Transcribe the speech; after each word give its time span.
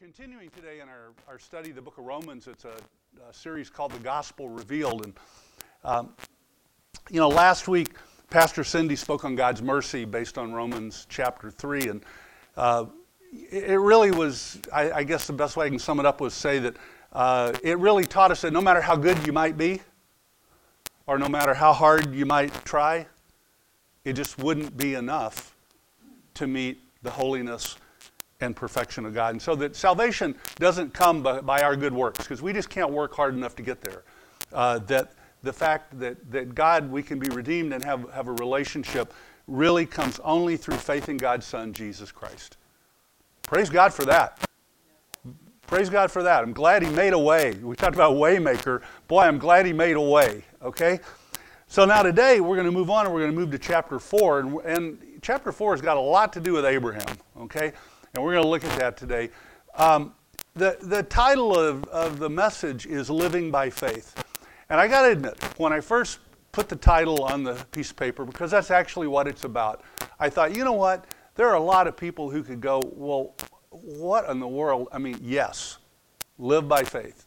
we're 0.00 0.06
continuing 0.06 0.50
today 0.50 0.80
in 0.80 0.88
our, 0.88 1.12
our 1.28 1.38
study 1.38 1.70
the 1.70 1.82
book 1.82 1.98
of 1.98 2.04
Romans. 2.04 2.48
It's 2.48 2.64
a, 2.64 2.74
a 3.28 3.32
series 3.32 3.68
called 3.70 3.92
The 3.92 3.98
Gospel 3.98 4.48
Revealed. 4.48 5.04
And, 5.04 5.14
um, 5.84 6.14
you 7.10 7.20
know, 7.20 7.28
last 7.28 7.68
week, 7.68 7.90
Pastor 8.30 8.64
Cindy 8.64 8.96
spoke 8.96 9.24
on 9.24 9.36
God's 9.36 9.62
mercy 9.62 10.04
based 10.04 10.38
on 10.38 10.52
Romans 10.52 11.06
chapter 11.08 11.50
3. 11.50 11.88
And 11.88 12.04
uh, 12.56 12.86
it 13.50 13.78
really 13.78 14.10
was, 14.10 14.58
I, 14.72 14.90
I, 14.90 15.04
guess 15.04 15.26
the 15.26 15.32
best 15.32 15.56
way 15.56 15.66
I 15.66 15.68
can 15.68 15.78
sum 15.78 16.00
it 16.00 16.06
up 16.06 16.20
was 16.20 16.34
say 16.34 16.58
that 16.60 16.76
uh, 17.12 17.52
it 17.62 17.78
really 17.78 18.04
taught 18.04 18.30
us 18.30 18.40
that 18.40 18.52
no 18.52 18.60
matter 18.60 18.80
how 18.80 18.96
good 18.96 19.24
you 19.26 19.32
might 19.32 19.56
be, 19.56 19.80
or 21.06 21.18
no 21.18 21.28
matter 21.28 21.54
how 21.54 21.72
hard 21.72 22.14
you 22.14 22.26
might 22.26 22.52
try, 22.64 23.06
it 24.04 24.14
just 24.14 24.38
wouldn't 24.38 24.76
be 24.76 24.94
enough 24.94 25.54
to 26.34 26.46
meet 26.46 26.80
the 27.02 27.10
holiness 27.10 27.76
and 28.40 28.54
perfection 28.54 29.06
of 29.06 29.14
God. 29.14 29.32
And 29.32 29.42
so 29.42 29.54
that 29.56 29.76
salvation 29.76 30.34
doesn't 30.56 30.92
come 30.92 31.22
by, 31.22 31.40
by 31.40 31.62
our 31.62 31.76
good 31.76 31.92
works, 31.92 32.20
because 32.20 32.42
we 32.42 32.52
just 32.52 32.68
can't 32.68 32.90
work 32.90 33.14
hard 33.14 33.34
enough 33.34 33.56
to 33.56 33.62
get 33.62 33.80
there. 33.80 34.02
Uh, 34.52 34.78
that 34.80 35.12
the 35.42 35.52
fact 35.52 35.98
that, 36.00 36.30
that 36.30 36.54
God, 36.54 36.90
we 36.90 37.02
can 37.02 37.18
be 37.18 37.28
redeemed 37.28 37.72
and 37.72 37.84
have, 37.84 38.10
have 38.12 38.28
a 38.28 38.32
relationship, 38.32 39.12
really 39.46 39.86
comes 39.86 40.18
only 40.20 40.56
through 40.56 40.76
faith 40.76 41.08
in 41.08 41.16
God's 41.16 41.46
Son, 41.46 41.72
Jesus 41.72 42.10
Christ. 42.10 42.56
Praise 43.42 43.68
God 43.68 43.92
for 43.92 44.04
that. 44.06 44.48
Praise 45.66 45.90
God 45.90 46.10
for 46.10 46.22
that. 46.22 46.42
I'm 46.42 46.52
glad 46.52 46.82
He 46.82 46.90
made 46.90 47.12
a 47.12 47.18
way. 47.18 47.54
We 47.54 47.76
talked 47.76 47.94
about 47.94 48.14
waymaker. 48.14 48.82
Boy, 49.08 49.22
I'm 49.22 49.38
glad 49.38 49.66
He 49.66 49.72
made 49.72 49.96
a 49.96 50.00
way. 50.00 50.44
Okay? 50.62 51.00
So 51.66 51.84
now 51.84 52.02
today 52.02 52.40
we're 52.40 52.56
going 52.56 52.66
to 52.66 52.72
move 52.72 52.90
on 52.90 53.06
and 53.06 53.14
we're 53.14 53.20
going 53.20 53.32
to 53.32 53.38
move 53.38 53.50
to 53.50 53.58
chapter 53.58 53.98
4. 53.98 54.40
And, 54.40 54.60
and 54.60 54.98
chapter 55.22 55.52
4 55.52 55.74
has 55.74 55.80
got 55.80 55.96
a 55.96 56.00
lot 56.00 56.32
to 56.34 56.40
do 56.40 56.52
with 56.52 56.64
Abraham. 56.64 57.16
Okay? 57.40 57.72
And 58.14 58.22
we're 58.22 58.32
going 58.32 58.44
to 58.44 58.48
look 58.48 58.64
at 58.64 58.78
that 58.78 58.96
today. 58.96 59.30
Um, 59.74 60.14
the, 60.54 60.78
the 60.82 61.02
title 61.02 61.58
of, 61.58 61.82
of 61.86 62.20
the 62.20 62.30
message 62.30 62.86
is 62.86 63.10
Living 63.10 63.50
by 63.50 63.70
Faith. 63.70 64.14
And 64.70 64.80
I 64.80 64.86
got 64.86 65.02
to 65.02 65.10
admit, 65.10 65.42
when 65.58 65.72
I 65.72 65.80
first 65.80 66.20
put 66.52 66.68
the 66.68 66.76
title 66.76 67.24
on 67.24 67.42
the 67.42 67.54
piece 67.72 67.90
of 67.90 67.96
paper, 67.96 68.24
because 68.24 68.52
that's 68.52 68.70
actually 68.70 69.08
what 69.08 69.26
it's 69.26 69.42
about, 69.42 69.82
I 70.20 70.30
thought, 70.30 70.56
you 70.56 70.64
know 70.64 70.74
what? 70.74 71.06
There 71.34 71.48
are 71.48 71.56
a 71.56 71.62
lot 71.62 71.88
of 71.88 71.96
people 71.96 72.30
who 72.30 72.44
could 72.44 72.60
go, 72.60 72.80
well, 72.94 73.34
what 73.70 74.30
in 74.30 74.38
the 74.38 74.46
world? 74.46 74.86
I 74.92 74.98
mean, 74.98 75.18
yes, 75.20 75.78
live 76.38 76.68
by 76.68 76.84
faith. 76.84 77.26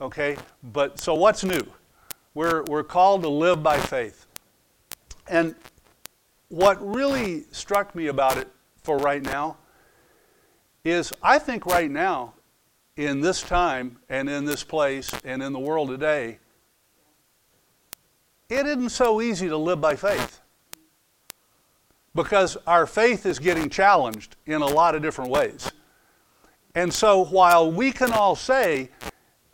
Okay? 0.00 0.38
But 0.62 0.98
so 0.98 1.12
what's 1.12 1.44
new? 1.44 1.66
We're, 2.32 2.62
we're 2.64 2.82
called 2.82 3.20
to 3.24 3.28
live 3.28 3.62
by 3.62 3.78
faith. 3.78 4.24
And 5.28 5.54
what 6.48 6.78
really 6.82 7.44
struck 7.50 7.94
me 7.94 8.06
about 8.06 8.38
it 8.38 8.48
for 8.82 8.96
right 8.96 9.22
now 9.22 9.58
is 10.84 11.12
I 11.22 11.38
think 11.38 11.66
right 11.66 11.90
now, 11.90 12.34
in 12.96 13.20
this 13.20 13.40
time 13.40 13.96
and 14.08 14.28
in 14.28 14.44
this 14.44 14.64
place 14.64 15.10
and 15.24 15.42
in 15.42 15.52
the 15.52 15.58
world 15.58 15.88
today, 15.88 16.38
it 18.48 18.66
isn't 18.66 18.90
so 18.90 19.20
easy 19.20 19.48
to 19.48 19.56
live 19.56 19.80
by 19.80 19.94
faith. 19.94 20.40
Because 22.14 22.56
our 22.66 22.86
faith 22.86 23.24
is 23.26 23.38
getting 23.38 23.70
challenged 23.70 24.36
in 24.46 24.62
a 24.62 24.66
lot 24.66 24.94
of 24.94 25.02
different 25.02 25.30
ways. 25.30 25.70
And 26.74 26.92
so 26.92 27.24
while 27.24 27.70
we 27.70 27.92
can 27.92 28.10
all 28.12 28.34
say, 28.34 28.90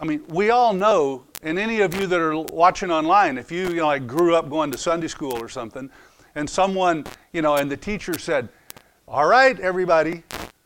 I 0.00 0.04
mean, 0.04 0.24
we 0.28 0.50
all 0.50 0.72
know, 0.72 1.24
and 1.42 1.58
any 1.58 1.80
of 1.80 1.94
you 1.94 2.06
that 2.06 2.20
are 2.20 2.38
watching 2.38 2.90
online, 2.90 3.36
if 3.36 3.52
you, 3.52 3.68
you 3.68 3.76
know, 3.76 3.86
like 3.86 4.06
grew 4.06 4.34
up 4.34 4.48
going 4.48 4.70
to 4.70 4.78
Sunday 4.78 5.08
school 5.08 5.34
or 5.34 5.48
something, 5.48 5.90
and 6.34 6.48
someone, 6.48 7.04
you 7.32 7.42
know, 7.42 7.56
and 7.56 7.70
the 7.70 7.76
teacher 7.76 8.18
said, 8.18 8.48
All 9.06 9.26
right, 9.26 9.58
everybody, 9.60 10.22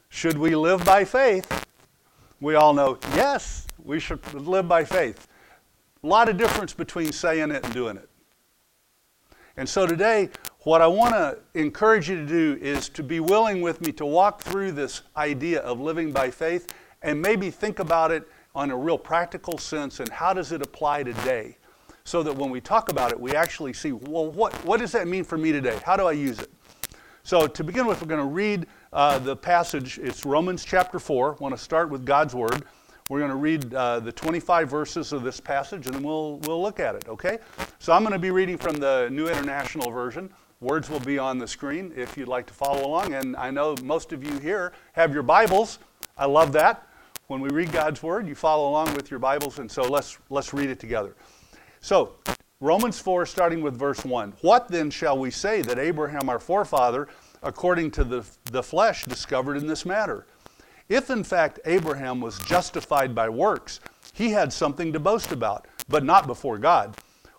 should 0.09 0.39
we 0.39 0.55
live 0.55 0.85
by 0.85 1.05
faith? 1.05 1.67
We 2.41 2.55
all 2.55 2.73
know, 2.73 2.99
yes, 3.15 3.67
we 3.83 4.01
should 4.01 4.33
live 4.35 4.69
by 4.69 4.85
faith. 4.85 5.27
A 6.03 6.07
lot 6.07 6.29
of 6.29 6.37
difference 6.37 6.73
between 6.73 7.13
saying 7.13 7.51
it 7.51 7.65
and 7.65 7.75
doing 7.75 7.97
it. 7.97 8.09
And 9.57 9.69
so 9.69 9.87
today, 9.87 10.31
what 10.61 10.81
I 10.81 10.87
want 10.87 11.15
to 11.15 11.39
encourage 11.55 12.09
you 12.09 12.17
to 12.17 12.27
do 12.27 12.59
is 12.61 12.89
to 12.91 13.03
be 13.03 13.19
willing 13.19 13.61
with 13.61 13.81
me 13.81 13.91
to 13.93 14.07
walk 14.07 14.41
through 14.41 14.73
this 14.73 15.03
idea 15.17 15.61
of 15.61 15.81
living 15.81 16.13
by 16.13 16.31
faith 16.31 16.73
and 17.03 17.21
maybe 17.21 17.51
think 17.51 17.81
about 17.81 18.11
it 18.11 18.29
on 18.55 18.71
a 18.71 18.77
real 18.77 18.99
practical 18.99 19.59
sense 19.59 20.01
and 20.01 20.09
how 20.11 20.33
does 20.33 20.53
it 20.53 20.63
apply 20.63 21.03
today 21.03 21.57
so 22.05 22.23
that 22.23 22.35
when 22.35 22.51
we 22.51 22.61
talk 22.61 22.89
about 22.89 23.13
it, 23.13 23.21
we 23.21 23.35
actually 23.35 23.73
see, 23.73 23.93
well, 23.93 24.31
what, 24.31 24.55
what 24.65 24.81
does 24.81 24.93
that 24.93 25.07
mean 25.07 25.25
for 25.25 25.37
me 25.37 25.53
today? 25.53 25.79
How 25.85 25.97
do 25.97 26.07
I 26.07 26.13
use 26.13 26.39
it? 26.39 26.51
So, 27.23 27.47
to 27.47 27.63
begin 27.63 27.87
with, 27.87 28.01
we're 28.01 28.09
going 28.09 28.21
to 28.21 28.27
read 28.27 28.67
uh, 28.93 29.19
the 29.19 29.37
passage. 29.37 29.99
It's 29.99 30.25
Romans 30.25 30.65
chapter 30.65 30.99
4. 30.99 31.35
I 31.35 31.37
want 31.43 31.57
to 31.57 31.63
start 31.63 31.91
with 31.91 32.05
God's 32.05 32.35
Word. 32.35 32.65
We're 33.09 33.19
going 33.19 33.31
to 33.31 33.37
read 33.37 33.73
uh, 33.73 34.01
the 34.01 34.13
25 34.13 34.69
verses 34.69 35.13
of 35.13 35.23
this 35.23 35.41
passage 35.41 35.87
and 35.87 35.95
then 35.95 36.03
we'll, 36.03 36.39
we'll 36.45 36.61
look 36.61 36.79
at 36.79 36.95
it, 36.95 37.09
okay? 37.09 37.39
So, 37.79 37.93
I'm 37.93 38.03
going 38.03 38.13
to 38.13 38.19
be 38.19 38.31
reading 38.31 38.59
from 38.59 38.77
the 38.77 39.09
New 39.11 39.29
International 39.29 39.91
Version. 39.91 40.31
Words 40.61 40.91
will 40.91 41.01
be 41.01 41.19
on 41.19 41.39
the 41.39 41.47
screen 41.47 41.93
if 41.97 42.17
you'd 42.17 42.29
like 42.29 42.47
to 42.47 42.55
follow 42.55 42.87
along. 42.87 43.15
And 43.15 43.37
I 43.37 43.51
know 43.51 43.77
most 43.83 44.13
of 44.13 44.25
you 44.25 44.39
here 44.41 44.73
have 44.93 45.15
your 45.15 45.23
Bibles. 45.23 45.79
I 46.17 46.27
love 46.27 46.53
that. 46.53 46.87
When 47.29 47.41
we 47.41 47.49
read 47.51 47.73
God's 47.73 48.03
Word, 48.03 48.27
you 48.27 48.35
follow 48.35 48.69
along 48.69 48.95
with 48.95 49.11
your 49.11 49.21
Bibles. 49.21 49.59
And 49.59 49.71
so, 49.71 49.83
let's, 49.83 50.19
let's 50.29 50.53
read 50.53 50.69
it 50.69 50.81
together. 50.81 51.15
So, 51.81 52.15
Romans 52.61 52.99
4, 52.99 53.25
starting 53.25 53.63
with 53.63 53.79
verse 53.79 54.05
1. 54.05 54.35
What 54.41 54.69
then 54.69 54.91
shall 54.91 55.17
we 55.17 55.31
say 55.31 55.63
that 55.63 55.79
Abraham, 55.79 56.29
our 56.29 56.41
forefather, 56.41 57.09
according 57.43 57.91
to 57.93 58.05
the, 58.05 58.25
the 58.53 58.63
flesh, 58.63 59.05
discovered 59.05 59.57
in 59.57 59.67
this 59.67 59.87
matter? 59.87 60.27
If 60.89 61.11
in 61.11 61.23
fact 61.23 61.61
Abraham 61.67 62.21
was 62.21 62.39
justified 62.41 63.15
by 63.15 63.29
works, 63.29 63.81
he 64.13 64.31
had 64.31 64.53
something 64.53 64.93
to 64.93 65.01
boast 65.01 65.33
about, 65.33 65.67
but 65.89 66.05
not 66.05 66.27
before 66.27 66.59
God. 66.59 66.97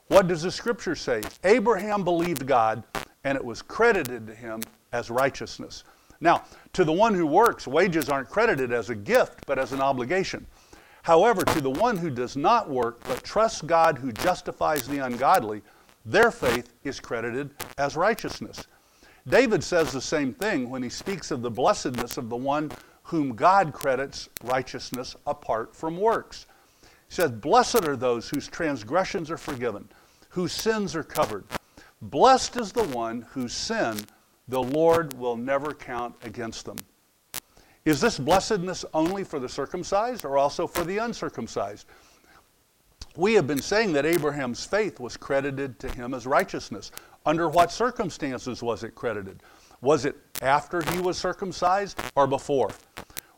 What 0.08 0.28
does 0.28 0.44
the 0.44 0.52
scripture 0.52 0.96
say? 0.96 1.22
Abraham 1.44 2.04
believed 2.04 2.46
God, 2.46 2.84
and 3.24 3.36
it 3.36 3.44
was 3.44 3.62
credited 3.62 4.28
to 4.28 4.36
him 4.36 4.62
as 4.92 5.10
righteousness. 5.10 5.84
Now, 6.22 6.44
to 6.74 6.84
the 6.84 6.94
one 6.94 7.14
who 7.14 7.26
works, 7.26 7.68
wages 7.68 8.10
aren't 8.10 8.30
credited 8.30 8.74
as 8.74 8.90
a 8.90 8.96
gift, 8.96 9.46
but 9.46 9.60
as 9.60 9.72
an 9.72 9.81
obligation. 9.81 10.46
However, 11.04 11.44
to 11.44 11.62
the 11.62 11.70
one 11.70 11.98
who 11.98 12.10
does 12.10 12.36
not 12.36 12.70
work, 12.70 13.02
but 13.08 13.24
trusts 13.24 13.62
God 13.62 13.98
who 13.98 14.12
justifies 14.12 14.88
the 14.88 15.00
ungodly, 15.00 15.62
their 16.06 16.31
faith 16.31 16.74
is 16.84 17.00
credited 17.00 17.52
as 17.78 17.96
righteousness. 17.96 18.68
David 19.28 19.63
says 19.63 19.91
the 19.91 20.02
same 20.02 20.34
thing 20.34 20.69
when 20.69 20.84
he 20.84 20.90
speaks 20.90 21.31
of 21.31 21.41
the 21.41 21.52
blessedness 21.52 22.18
of 22.18 22.30
the 22.30 22.35
one 22.35 22.72
whom 23.03 23.35
God 23.35 23.74
credits 23.74 24.30
righteousness 24.44 25.16
apart 25.25 25.75
from 25.75 25.97
works. 25.97 26.46
He 26.81 27.16
says, 27.16 27.31
Blessed 27.31 27.88
are 27.88 27.96
those 27.96 28.30
whose 28.30 28.47
transgressions 28.47 29.31
are 29.31 29.38
forgiven, 29.38 29.90
whose 30.30 30.52
sins 30.52 30.96
are 30.96 31.03
covered. 31.03 31.44
Blessed 32.02 32.57
is 32.57 32.72
the 32.72 32.84
one 32.84 33.24
whose 33.31 33.53
sin 33.53 33.97
the 34.47 34.62
Lord 34.62 35.13
will 35.13 35.36
never 35.36 35.74
count 35.74 36.16
against 36.24 36.66
them. 36.66 36.78
Is 37.86 38.00
this 38.00 38.19
blessedness 38.19 38.86
only 38.94 39.24
for 39.24 39.40
the 39.40 39.50
circumcised 39.50 40.25
or 40.25 40.38
also 40.38 40.68
for 40.68 40.84
the 40.84 40.97
uncircumcised? 41.00 41.88
We 43.16 43.34
have 43.34 43.47
been 43.47 43.62
saying 43.62 43.94
that 43.94 44.06
Abraham's 44.06 44.66
faith 44.66 45.00
was 45.00 45.18
credited 45.18 45.80
to 45.80 45.90
him 45.90 46.13
as 46.13 46.28
righteousness. 46.28 46.91
Under 47.25 47.47
what 47.47 47.72
circumstances 47.72 48.63
was 48.63 48.84
it 48.84 48.96
credited? 48.96 49.41
Was 49.81 50.06
it 50.06 50.16
after 50.41 50.81
he 50.91 51.00
was 51.00 51.18
circumcised 51.18 52.00
or 52.16 52.28
before? 52.28 52.72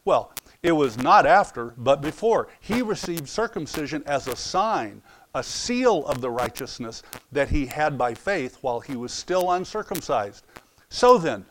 Well, 0.05 0.33
it 0.63 0.71
was 0.71 0.97
not 0.97 1.25
after, 1.25 1.73
but 1.77 2.01
before. 2.01 2.47
He 2.59 2.81
received 2.81 3.27
circumcision 3.27 4.03
as 4.05 4.27
a 4.27 4.35
sign, 4.35 5.01
a 5.33 5.43
seal 5.43 6.05
of 6.05 6.21
the 6.21 6.29
righteousness 6.29 7.03
that 7.31 7.49
he 7.49 7.65
had 7.65 7.97
by 7.97 8.13
faith 8.13 8.57
while 8.61 8.79
he 8.79 8.95
was 8.95 9.11
still 9.11 9.51
uncircumcised. 9.51 10.45
So 10.89 11.17
then, 11.17 11.45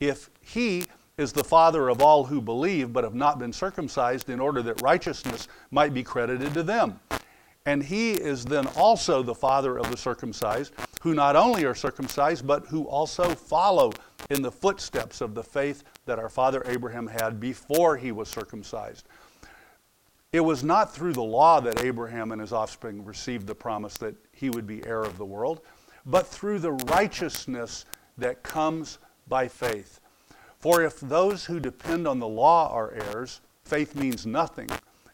if 0.00 0.30
he 0.40 0.84
is 1.16 1.32
the 1.32 1.44
father 1.44 1.88
of 1.88 2.02
all 2.02 2.24
who 2.24 2.40
believe 2.40 2.92
but 2.92 3.04
have 3.04 3.14
not 3.14 3.38
been 3.38 3.52
circumcised, 3.52 4.28
in 4.30 4.40
order 4.40 4.62
that 4.62 4.82
righteousness 4.82 5.48
might 5.70 5.94
be 5.94 6.02
credited 6.02 6.52
to 6.54 6.62
them. 6.62 6.98
And 7.66 7.82
he 7.82 8.12
is 8.12 8.44
then 8.44 8.66
also 8.76 9.22
the 9.22 9.34
father 9.34 9.78
of 9.78 9.90
the 9.90 9.96
circumcised, 9.96 10.74
who 11.00 11.14
not 11.14 11.34
only 11.34 11.64
are 11.64 11.74
circumcised, 11.74 12.46
but 12.46 12.66
who 12.66 12.84
also 12.84 13.34
follow 13.34 13.92
in 14.28 14.42
the 14.42 14.52
footsteps 14.52 15.22
of 15.22 15.34
the 15.34 15.42
faith 15.42 15.82
that 16.04 16.18
our 16.18 16.28
father 16.28 16.62
Abraham 16.66 17.06
had 17.06 17.40
before 17.40 17.96
he 17.96 18.12
was 18.12 18.28
circumcised. 18.28 19.06
It 20.32 20.40
was 20.40 20.62
not 20.62 20.92
through 20.92 21.14
the 21.14 21.22
law 21.22 21.60
that 21.60 21.82
Abraham 21.82 22.32
and 22.32 22.40
his 22.40 22.52
offspring 22.52 23.04
received 23.04 23.46
the 23.46 23.54
promise 23.54 23.96
that 23.98 24.16
he 24.32 24.50
would 24.50 24.66
be 24.66 24.84
heir 24.84 25.02
of 25.02 25.16
the 25.16 25.24
world, 25.24 25.60
but 26.04 26.26
through 26.26 26.58
the 26.58 26.72
righteousness 26.72 27.86
that 28.18 28.42
comes 28.42 28.98
by 29.28 29.48
faith. 29.48 30.00
For 30.58 30.82
if 30.82 31.00
those 31.00 31.44
who 31.44 31.60
depend 31.60 32.06
on 32.06 32.18
the 32.18 32.28
law 32.28 32.68
are 32.70 32.92
heirs, 32.92 33.40
faith 33.64 33.94
means 33.94 34.26
nothing, 34.26 34.68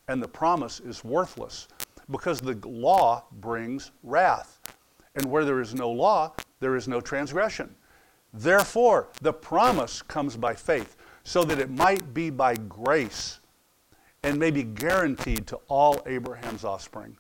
and 0.09 0.23
the 0.23 0.29
promise 0.29 0.81
is 0.81 1.05
worthless, 1.05 1.69
because 2.11 2.41
the 2.41 2.59
law 2.67 3.25
brings 3.33 3.91
wrath. 4.03 4.61
And 5.15 5.31
where 5.31 5.45
there 5.45 5.61
is 5.61 5.75
no 5.75 5.91
law, 5.91 6.33
there 6.61 6.77
is 6.77 6.87
no 6.87 7.01
transgression. 7.01 7.75
Therefore, 8.33 9.09
the 9.21 9.33
promise 9.33 10.03
comes 10.03 10.37
by 10.37 10.55
faith, 10.55 10.97
so 11.25 11.43
that 11.45 11.59
it 11.59 11.71
might 11.71 12.15
be 12.15 12.31
by 12.31 12.55
grace 12.55 13.41
and 14.23 14.39
may 14.39 14.51
be 14.51 14.63
guaranteed 14.63 15.47
to 15.49 15.59
all 15.69 16.01
Abraham's 16.07 16.65
offspring, 16.65 17.17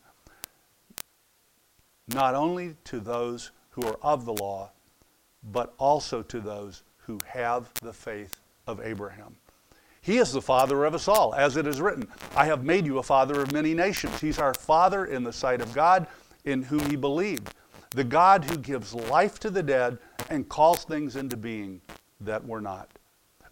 not 2.09 2.35
only 2.35 2.77
to 2.85 3.01
those 3.01 3.51
who 3.71 3.83
are 3.87 3.99
of 4.03 4.25
the 4.25 4.35
law, 4.35 4.71
but 5.53 5.75
also 5.79 6.23
to 6.23 6.41
those 6.41 6.83
who 6.99 7.19
have 7.27 7.71
the 7.83 7.93
faith 7.93 8.41
of 8.67 8.81
Abraham. 8.81 9.35
He 10.03 10.19
is 10.19 10.33
the 10.33 10.41
father 10.41 10.85
of 10.85 10.95
us 10.95 11.09
all, 11.09 11.35
as 11.35 11.57
it 11.57 11.67
is 11.67 11.81
written, 11.81 12.09
I 12.35 12.47
have 12.47 12.65
made 12.65 12.87
you 12.87 12.99
a 12.99 13.03
father 13.03 13.43
of 13.43 13.53
many 13.53 13.75
nations. 13.75 14.21
He's 14.21 14.39
our 14.39 14.55
father 14.55 15.05
in 15.05 15.25
the 15.25 15.33
sight 15.33 15.61
of 15.61 15.75
God, 15.75 16.07
in 16.45 16.63
whom 16.63 16.89
he 16.89 16.97
believed, 16.97 17.55
the 17.91 18.05
God 18.05 18.45
who 18.45 18.57
gives 18.57 18.95
life 18.95 19.39
to 19.41 19.51
the 19.51 19.63
dead 19.63 19.99
and 20.31 20.49
calls 20.49 20.85
things 20.85 21.17
into 21.17 21.37
being 21.37 21.81
that 22.21 22.47
were 22.47 22.61
not. 22.61 22.89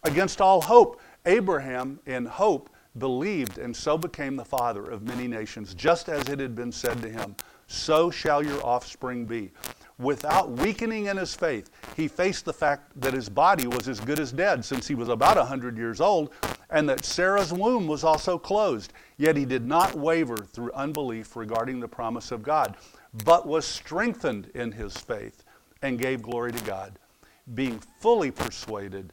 Against 0.03 0.41
all 0.41 0.61
hope, 0.61 0.99
Abraham, 1.25 1.99
in 2.05 2.25
hope, 2.25 2.69
believed 2.97 3.57
and 3.57 3.75
so 3.75 3.97
became 3.97 4.35
the 4.35 4.45
father 4.45 4.89
of 4.89 5.03
many 5.03 5.27
nations, 5.27 5.73
just 5.75 6.09
as 6.09 6.27
it 6.29 6.39
had 6.39 6.55
been 6.55 6.71
said 6.71 7.01
to 7.01 7.09
him, 7.09 7.35
So 7.67 8.09
shall 8.09 8.43
your 8.43 8.65
offspring 8.65 9.25
be. 9.25 9.51
Without 9.99 10.49
weakening 10.51 11.07
in 11.07 11.17
his 11.17 11.35
faith, 11.35 11.69
he 11.97 12.07
faced 12.07 12.45
the 12.45 12.53
fact 12.53 12.99
that 12.99 13.13
his 13.13 13.27
body 13.27 13.67
was 13.67 13.89
as 13.89 13.99
good 13.99 14.17
as 14.17 14.31
dead 14.31 14.63
since 14.63 14.87
he 14.87 14.95
was 14.95 15.09
about 15.09 15.35
a 15.35 15.41
100 15.41 15.77
years 15.77 15.99
old, 15.99 16.33
and 16.69 16.87
that 16.87 17.03
Sarah's 17.03 17.51
womb 17.51 17.85
was 17.85 18.05
also 18.05 18.37
closed. 18.37 18.93
Yet 19.17 19.35
he 19.35 19.43
did 19.43 19.67
not 19.67 19.95
waver 19.95 20.37
through 20.37 20.71
unbelief 20.71 21.35
regarding 21.35 21.81
the 21.81 21.87
promise 21.87 22.31
of 22.31 22.43
God, 22.43 22.77
but 23.25 23.45
was 23.45 23.65
strengthened 23.65 24.49
in 24.55 24.71
his 24.71 24.95
faith 24.95 25.43
and 25.81 25.99
gave 25.99 26.21
glory 26.21 26.53
to 26.53 26.63
God, 26.63 26.97
being 27.53 27.79
fully 27.99 28.31
persuaded, 28.31 29.11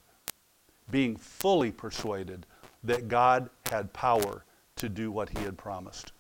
being 0.93 1.17
fully 1.17 1.73
persuaded 1.73 2.47
that 2.85 3.09
God 3.09 3.51
had 3.71 3.93
power 3.93 4.45
to 4.77 4.89
do 4.89 5.11
what 5.11 5.31
he 5.31 5.43
had 5.43 5.59
promised. 5.59 6.13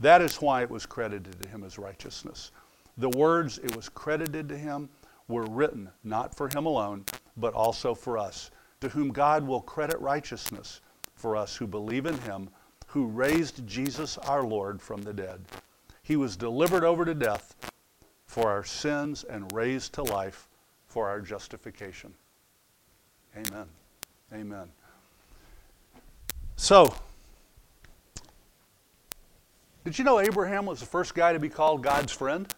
That 0.00 0.20
is 0.20 0.36
why 0.36 0.62
it 0.62 0.70
was 0.70 0.86
credited 0.86 1.40
to 1.42 1.48
him 1.48 1.62
as 1.62 1.78
righteousness. 1.78 2.50
The 3.00 3.08
words 3.08 3.56
it 3.56 3.74
was 3.74 3.88
credited 3.88 4.50
to 4.50 4.58
him 4.58 4.90
were 5.26 5.46
written 5.46 5.88
not 6.04 6.36
for 6.36 6.48
him 6.48 6.66
alone, 6.66 7.06
but 7.34 7.54
also 7.54 7.94
for 7.94 8.18
us, 8.18 8.50
to 8.82 8.90
whom 8.90 9.10
God 9.10 9.42
will 9.46 9.62
credit 9.62 9.98
righteousness 10.00 10.82
for 11.14 11.34
us 11.34 11.56
who 11.56 11.66
believe 11.66 12.04
in 12.04 12.18
him, 12.18 12.50
who 12.88 13.06
raised 13.06 13.66
Jesus 13.66 14.18
our 14.18 14.42
Lord 14.42 14.82
from 14.82 15.00
the 15.00 15.14
dead. 15.14 15.40
He 16.02 16.16
was 16.16 16.36
delivered 16.36 16.84
over 16.84 17.06
to 17.06 17.14
death 17.14 17.56
for 18.26 18.50
our 18.50 18.64
sins 18.64 19.24
and 19.24 19.50
raised 19.50 19.94
to 19.94 20.02
life 20.02 20.46
for 20.86 21.08
our 21.08 21.22
justification. 21.22 22.12
Amen. 23.34 23.66
Amen. 24.30 24.68
So, 26.56 26.94
did 29.84 29.98
you 29.98 30.04
know 30.04 30.20
Abraham 30.20 30.66
was 30.66 30.80
the 30.80 30.86
first 30.86 31.14
guy 31.14 31.32
to 31.32 31.38
be 31.38 31.48
called 31.48 31.82
God's 31.82 32.12
friend? 32.12 32.52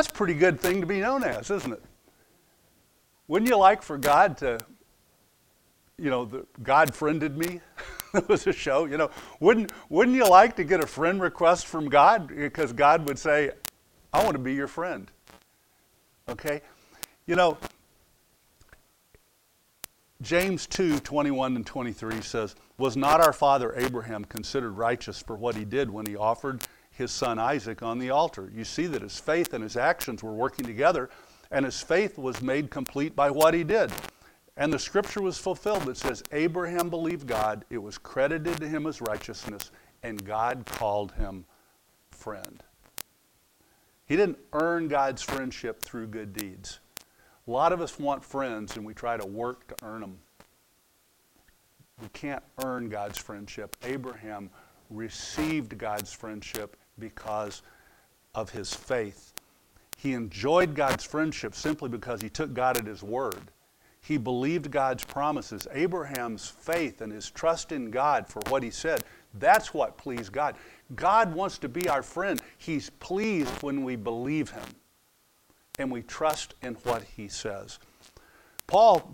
That's 0.00 0.08
a 0.08 0.12
pretty 0.12 0.32
good 0.32 0.58
thing 0.58 0.80
to 0.80 0.86
be 0.86 0.98
known 1.00 1.22
as, 1.24 1.50
isn't 1.50 1.74
it? 1.74 1.82
Wouldn't 3.28 3.50
you 3.50 3.58
like 3.58 3.82
for 3.82 3.98
God 3.98 4.38
to, 4.38 4.58
you 5.98 6.08
know, 6.08 6.24
the, 6.24 6.46
God 6.62 6.94
friended 6.94 7.36
me? 7.36 7.60
it 8.14 8.26
was 8.26 8.46
a 8.46 8.52
show, 8.54 8.86
you 8.86 8.96
know. 8.96 9.10
Wouldn't, 9.40 9.72
wouldn't 9.90 10.16
you 10.16 10.26
like 10.26 10.56
to 10.56 10.64
get 10.64 10.82
a 10.82 10.86
friend 10.86 11.20
request 11.20 11.66
from 11.66 11.90
God? 11.90 12.28
Because 12.28 12.72
God 12.72 13.06
would 13.08 13.18
say, 13.18 13.50
I 14.10 14.24
want 14.24 14.36
to 14.36 14.42
be 14.42 14.54
your 14.54 14.68
friend. 14.68 15.10
Okay? 16.30 16.62
You 17.26 17.36
know, 17.36 17.58
James 20.22 20.66
2 20.66 21.00
21 21.00 21.56
and 21.56 21.66
23 21.66 22.22
says, 22.22 22.56
Was 22.78 22.96
not 22.96 23.20
our 23.20 23.34
father 23.34 23.74
Abraham 23.76 24.24
considered 24.24 24.78
righteous 24.78 25.20
for 25.20 25.36
what 25.36 25.56
he 25.56 25.66
did 25.66 25.90
when 25.90 26.06
he 26.06 26.16
offered 26.16 26.62
his 27.00 27.10
son 27.10 27.38
Isaac 27.38 27.82
on 27.82 27.98
the 27.98 28.10
altar? 28.10 28.52
You 28.54 28.64
see 28.64 28.86
that 28.86 29.02
his 29.02 29.18
faith 29.18 29.54
and 29.54 29.64
his 29.64 29.76
actions 29.76 30.22
were 30.22 30.32
working 30.32 30.64
together, 30.64 31.10
and 31.50 31.64
his 31.64 31.80
faith 31.80 32.16
was 32.16 32.40
made 32.40 32.70
complete 32.70 33.16
by 33.16 33.30
what 33.30 33.54
he 33.54 33.64
did. 33.64 33.90
And 34.56 34.72
the 34.72 34.78
scripture 34.78 35.22
was 35.22 35.38
fulfilled 35.38 35.84
that 35.86 35.96
says, 35.96 36.22
Abraham 36.30 36.90
believed 36.90 37.26
God, 37.26 37.64
it 37.70 37.78
was 37.78 37.98
credited 37.98 38.58
to 38.58 38.68
him 38.68 38.86
as 38.86 39.00
righteousness, 39.00 39.70
and 40.02 40.24
God 40.24 40.64
called 40.66 41.12
him 41.12 41.46
friend. 42.10 42.62
He 44.04 44.16
didn't 44.16 44.38
earn 44.52 44.88
God's 44.88 45.22
friendship 45.22 45.80
through 45.80 46.08
good 46.08 46.32
deeds. 46.34 46.80
A 47.46 47.50
lot 47.50 47.72
of 47.72 47.80
us 47.80 47.98
want 47.98 48.22
friends 48.22 48.76
and 48.76 48.84
we 48.84 48.92
try 48.92 49.16
to 49.16 49.26
work 49.26 49.68
to 49.68 49.84
earn 49.84 50.00
them. 50.00 50.18
We 52.02 52.08
can't 52.12 52.42
earn 52.64 52.88
God's 52.88 53.18
friendship. 53.18 53.76
Abraham 53.84 54.50
received 54.90 55.78
God's 55.78 56.12
friendship 56.12 56.76
because 57.00 57.62
of 58.34 58.50
his 58.50 58.74
faith. 58.74 59.32
He 59.96 60.12
enjoyed 60.12 60.74
God's 60.74 61.04
friendship 61.04 61.54
simply 61.54 61.88
because 61.88 62.20
he 62.20 62.28
took 62.30 62.54
God 62.54 62.76
at 62.76 62.86
his 62.86 63.02
word. 63.02 63.50
He 64.02 64.16
believed 64.16 64.70
God's 64.70 65.04
promises. 65.04 65.68
Abraham's 65.72 66.48
faith 66.48 67.00
and 67.00 67.12
his 67.12 67.30
trust 67.30 67.72
in 67.72 67.90
God 67.90 68.26
for 68.26 68.40
what 68.48 68.62
he 68.62 68.70
said, 68.70 69.04
that's 69.34 69.74
what 69.74 69.96
pleased 69.96 70.32
God. 70.32 70.56
God 70.96 71.34
wants 71.34 71.58
to 71.58 71.68
be 71.68 71.88
our 71.88 72.02
friend. 72.02 72.40
He's 72.58 72.90
pleased 72.90 73.62
when 73.62 73.84
we 73.84 73.96
believe 73.96 74.50
him 74.50 74.64
and 75.78 75.90
we 75.90 76.02
trust 76.02 76.54
in 76.62 76.74
what 76.82 77.02
he 77.02 77.28
says. 77.28 77.78
Paul 78.66 79.10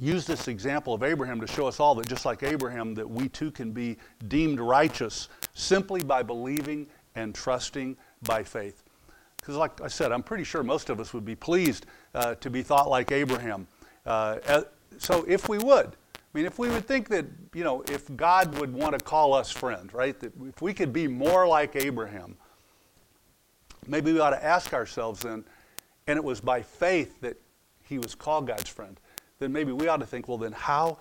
used 0.00 0.28
this 0.28 0.48
example 0.48 0.94
of 0.94 1.02
Abraham 1.02 1.40
to 1.40 1.46
show 1.46 1.66
us 1.66 1.80
all 1.80 1.94
that 1.96 2.06
just 2.06 2.24
like 2.24 2.42
Abraham 2.42 2.94
that 2.94 3.08
we 3.08 3.28
too 3.28 3.50
can 3.50 3.72
be 3.72 3.96
deemed 4.28 4.60
righteous 4.60 5.28
simply 5.54 6.02
by 6.02 6.22
believing 6.22 6.86
and 7.18 7.34
trusting 7.34 7.96
by 8.22 8.42
faith. 8.42 8.82
Because 9.36 9.56
like 9.56 9.80
I 9.80 9.88
said, 9.88 10.12
I'm 10.12 10.22
pretty 10.22 10.44
sure 10.44 10.62
most 10.62 10.88
of 10.90 11.00
us 11.00 11.12
would 11.12 11.24
be 11.24 11.34
pleased 11.34 11.86
uh, 12.14 12.34
to 12.36 12.50
be 12.50 12.62
thought 12.62 12.88
like 12.88 13.12
Abraham. 13.12 13.66
Uh, 14.06 14.62
so 14.98 15.24
if 15.28 15.48
we 15.48 15.58
would, 15.58 15.86
I 15.86 16.38
mean, 16.38 16.46
if 16.46 16.58
we 16.58 16.68
would 16.68 16.86
think 16.86 17.08
that, 17.08 17.26
you 17.54 17.64
know, 17.64 17.82
if 17.88 18.14
God 18.16 18.58
would 18.58 18.72
want 18.72 18.98
to 18.98 19.04
call 19.04 19.34
us 19.34 19.50
friends, 19.50 19.92
right, 19.94 20.18
that 20.20 20.32
if 20.46 20.62
we 20.62 20.72
could 20.72 20.92
be 20.92 21.08
more 21.08 21.46
like 21.46 21.76
Abraham, 21.76 22.36
maybe 23.86 24.12
we 24.12 24.20
ought 24.20 24.30
to 24.30 24.44
ask 24.44 24.72
ourselves 24.72 25.20
then, 25.20 25.44
and 26.06 26.16
it 26.16 26.24
was 26.24 26.40
by 26.40 26.62
faith 26.62 27.20
that 27.20 27.36
he 27.82 27.98
was 27.98 28.14
called 28.14 28.46
God's 28.46 28.68
friend, 28.68 28.98
then 29.38 29.52
maybe 29.52 29.72
we 29.72 29.88
ought 29.88 29.98
to 29.98 30.06
think, 30.06 30.28
well, 30.28 30.38
then 30.38 30.52
how 30.52 30.98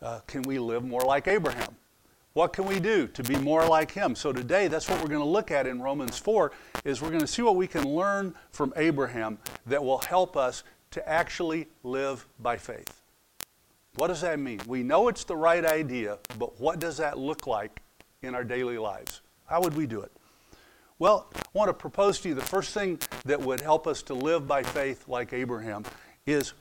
uh, 0.00 0.20
can 0.26 0.42
we 0.42 0.58
live 0.58 0.84
more 0.84 1.02
like 1.02 1.28
Abraham? 1.28 1.76
What 2.34 2.54
can 2.54 2.64
we 2.64 2.80
do 2.80 3.06
to 3.08 3.22
be 3.22 3.36
more 3.36 3.66
like 3.66 3.90
him? 3.90 4.14
So 4.14 4.32
today, 4.32 4.66
that's 4.66 4.88
what 4.88 5.00
we're 5.02 5.08
going 5.08 5.20
to 5.20 5.26
look 5.26 5.50
at 5.50 5.66
in 5.66 5.82
Romans 5.82 6.18
4, 6.18 6.50
is 6.84 7.02
we're 7.02 7.08
going 7.08 7.20
to 7.20 7.26
see 7.26 7.42
what 7.42 7.56
we 7.56 7.66
can 7.66 7.84
learn 7.84 8.34
from 8.50 8.72
Abraham 8.76 9.38
that 9.66 9.84
will 9.84 9.98
help 9.98 10.36
us 10.36 10.64
to 10.92 11.06
actually 11.06 11.68
live 11.82 12.26
by 12.40 12.56
faith. 12.56 13.02
What 13.96 14.06
does 14.06 14.22
that 14.22 14.38
mean? 14.38 14.60
We 14.66 14.82
know 14.82 15.08
it's 15.08 15.24
the 15.24 15.36
right 15.36 15.64
idea, 15.64 16.18
but 16.38 16.58
what 16.58 16.78
does 16.78 16.96
that 16.96 17.18
look 17.18 17.46
like 17.46 17.82
in 18.22 18.34
our 18.34 18.44
daily 18.44 18.78
lives? 18.78 19.20
How 19.44 19.60
would 19.60 19.74
we 19.74 19.86
do 19.86 20.00
it? 20.00 20.12
Well, 20.98 21.28
I 21.36 21.40
want 21.52 21.68
to 21.68 21.74
propose 21.74 22.20
to 22.20 22.30
you 22.30 22.34
the 22.34 22.40
first 22.40 22.72
thing 22.72 22.98
that 23.26 23.40
would 23.40 23.60
help 23.60 23.86
us 23.86 24.02
to 24.04 24.14
live 24.14 24.48
by 24.48 24.62
faith 24.62 25.06
like 25.06 25.34
Abraham 25.34 25.84
is 26.24 26.54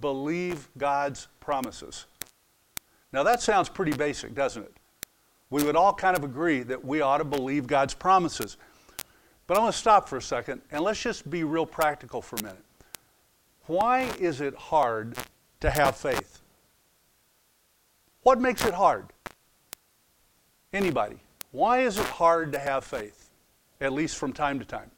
believe 0.00 0.68
God's 0.78 1.28
promises. 1.40 2.06
Now, 3.12 3.22
that 3.24 3.42
sounds 3.42 3.68
pretty 3.68 3.92
basic, 3.92 4.34
doesn't 4.34 4.62
it? 4.62 4.77
We 5.50 5.62
would 5.62 5.76
all 5.76 5.94
kind 5.94 6.16
of 6.16 6.24
agree 6.24 6.62
that 6.64 6.84
we 6.84 7.00
ought 7.00 7.18
to 7.18 7.24
believe 7.24 7.66
God's 7.66 7.94
promises. 7.94 8.56
But 9.46 9.56
I 9.56 9.60
want 9.60 9.72
to 9.72 9.78
stop 9.78 10.08
for 10.08 10.18
a 10.18 10.22
second 10.22 10.60
and 10.70 10.82
let's 10.82 11.00
just 11.00 11.28
be 11.30 11.44
real 11.44 11.66
practical 11.66 12.20
for 12.20 12.36
a 12.36 12.42
minute. 12.42 12.64
Why 13.66 14.02
is 14.18 14.40
it 14.40 14.54
hard 14.54 15.16
to 15.60 15.70
have 15.70 15.96
faith? 15.96 16.40
What 18.22 18.40
makes 18.40 18.64
it 18.64 18.74
hard? 18.74 19.06
Anybody. 20.72 21.16
Why 21.50 21.80
is 21.80 21.98
it 21.98 22.06
hard 22.06 22.52
to 22.52 22.58
have 22.58 22.84
faith? 22.84 23.28
at 23.80 23.92
least 23.92 24.16
from 24.16 24.32
time 24.32 24.58
to 24.58 24.64
time. 24.64 24.90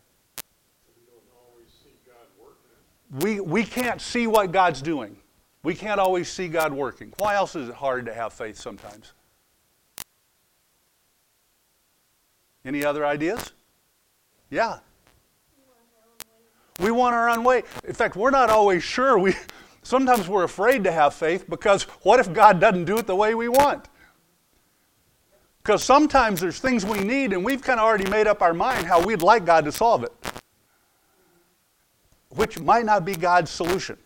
We, 3.20 3.40
we 3.40 3.64
can't 3.64 4.00
see 4.00 4.26
what 4.26 4.52
God's 4.52 4.80
doing. 4.80 5.16
We 5.62 5.74
can't 5.74 6.00
always 6.00 6.28
see 6.30 6.48
God 6.48 6.72
working. 6.72 7.12
Why 7.18 7.34
else 7.34 7.56
is 7.56 7.68
it 7.68 7.74
hard 7.74 8.06
to 8.06 8.14
have 8.14 8.32
faith 8.32 8.56
sometimes? 8.56 9.12
Any 12.64 12.84
other 12.84 13.06
ideas? 13.06 13.52
Yeah. 14.50 14.78
We 16.80 16.90
want 16.90 17.14
our 17.14 17.28
own 17.28 17.44
way. 17.44 17.62
In 17.86 17.94
fact, 17.94 18.16
we're 18.16 18.30
not 18.30 18.50
always 18.50 18.82
sure. 18.82 19.18
We, 19.18 19.34
sometimes 19.82 20.28
we're 20.28 20.44
afraid 20.44 20.84
to 20.84 20.92
have 20.92 21.14
faith 21.14 21.48
because 21.48 21.84
what 22.02 22.20
if 22.20 22.32
God 22.32 22.60
doesn't 22.60 22.84
do 22.84 22.98
it 22.98 23.06
the 23.06 23.16
way 23.16 23.34
we 23.34 23.48
want? 23.48 23.88
Because 25.62 25.84
sometimes 25.84 26.40
there's 26.40 26.58
things 26.58 26.86
we 26.86 27.00
need 27.00 27.32
and 27.32 27.44
we've 27.44 27.62
kind 27.62 27.78
of 27.78 27.84
already 27.84 28.08
made 28.08 28.26
up 28.26 28.40
our 28.40 28.54
mind 28.54 28.86
how 28.86 29.02
we'd 29.04 29.22
like 29.22 29.44
God 29.44 29.64
to 29.66 29.72
solve 29.72 30.04
it, 30.04 30.12
which 32.30 32.58
might 32.58 32.86
not 32.86 33.04
be 33.04 33.14
God's 33.14 33.50
solution. 33.50 33.98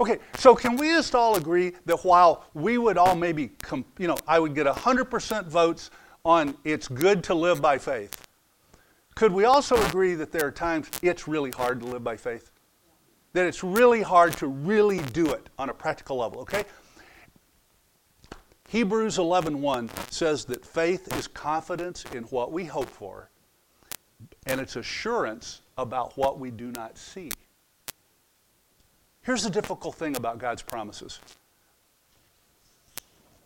Okay, 0.00 0.18
so 0.36 0.56
can 0.56 0.76
we 0.76 0.88
just 0.88 1.14
all 1.14 1.36
agree 1.36 1.74
that 1.86 2.04
while 2.04 2.46
we 2.54 2.76
would 2.76 2.98
all 2.98 3.14
maybe, 3.14 3.52
you 3.98 4.08
know, 4.08 4.16
I 4.26 4.40
would 4.40 4.54
get 4.54 4.66
100% 4.66 5.46
votes 5.46 5.90
on 6.24 6.56
it's 6.64 6.88
good 6.88 7.24
to 7.24 7.34
live 7.34 7.60
by 7.60 7.78
faith, 7.78 8.26
could 9.14 9.32
we 9.32 9.44
also 9.44 9.76
agree 9.86 10.14
that 10.14 10.32
there 10.32 10.46
are 10.46 10.52
times 10.52 10.88
it's 11.02 11.28
really 11.28 11.50
hard 11.50 11.80
to 11.80 11.86
live 11.86 12.02
by 12.04 12.16
faith? 12.16 12.50
That 13.32 13.46
it's 13.46 13.64
really 13.64 14.02
hard 14.02 14.36
to 14.38 14.46
really 14.46 14.98
do 14.98 15.30
it 15.30 15.48
on 15.58 15.70
a 15.70 15.74
practical 15.74 16.18
level, 16.18 16.40
okay? 16.40 16.64
Hebrews 18.68 19.18
11:1 19.18 19.90
says 20.10 20.46
that 20.46 20.64
faith 20.64 21.14
is 21.16 21.28
confidence 21.28 22.04
in 22.14 22.24
what 22.24 22.52
we 22.52 22.64
hope 22.64 22.88
for 22.88 23.28
and 24.46 24.60
it's 24.60 24.76
assurance 24.76 25.62
about 25.78 26.16
what 26.16 26.38
we 26.38 26.50
do 26.50 26.70
not 26.72 26.98
see. 26.98 27.30
Here's 29.22 29.44
the 29.44 29.50
difficult 29.50 29.94
thing 29.94 30.16
about 30.16 30.38
God's 30.38 30.62
promises. 30.62 31.20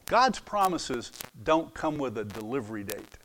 God's 0.07 0.39
promises 0.39 1.11
don't 1.43 1.73
come 1.75 1.99
with 1.99 2.17
a 2.19 2.25
delivery 2.25 2.85
date. 2.85 3.19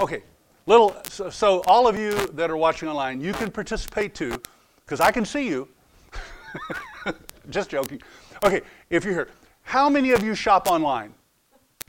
Okay, 0.00 0.22
little 0.66 0.94
so, 1.04 1.30
so 1.30 1.62
all 1.66 1.88
of 1.88 1.98
you 1.98 2.12
that 2.28 2.50
are 2.50 2.56
watching 2.56 2.88
online, 2.88 3.20
you 3.20 3.32
can 3.32 3.50
participate 3.50 4.14
too 4.14 4.40
because 4.84 5.00
I 5.00 5.10
can 5.10 5.24
see 5.24 5.48
you. 5.48 5.68
Just 7.50 7.70
joking. 7.70 8.00
Okay, 8.44 8.60
if 8.90 9.04
you're 9.04 9.14
here, 9.14 9.28
how 9.62 9.88
many 9.88 10.12
of 10.12 10.22
you 10.22 10.34
shop 10.34 10.68
online? 10.70 11.14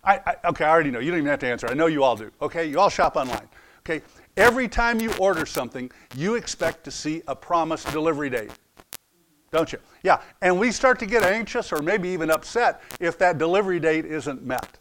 I, 0.03 0.19
I, 0.25 0.35
okay, 0.49 0.63
I 0.63 0.69
already 0.69 0.91
know. 0.91 0.99
You 0.99 1.11
don't 1.11 1.19
even 1.19 1.29
have 1.29 1.39
to 1.39 1.47
answer. 1.47 1.67
I 1.67 1.73
know 1.73 1.87
you 1.87 2.03
all 2.03 2.15
do. 2.15 2.31
Okay, 2.41 2.65
you 2.65 2.79
all 2.79 2.89
shop 2.89 3.17
online. 3.17 3.47
Okay, 3.81 4.01
every 4.37 4.67
time 4.67 5.01
you 5.01 5.13
order 5.19 5.45
something, 5.45 5.91
you 6.15 6.35
expect 6.35 6.83
to 6.85 6.91
see 6.91 7.21
a 7.27 7.35
promised 7.35 7.91
delivery 7.91 8.29
date, 8.29 8.51
don't 9.51 9.71
you? 9.71 9.79
Yeah, 10.03 10.21
and 10.41 10.59
we 10.59 10.71
start 10.71 10.99
to 10.99 11.05
get 11.05 11.23
anxious 11.23 11.71
or 11.71 11.81
maybe 11.81 12.09
even 12.09 12.29
upset 12.29 12.81
if 12.99 13.17
that 13.19 13.37
delivery 13.37 13.79
date 13.79 14.05
isn't 14.05 14.43
met. 14.43 14.77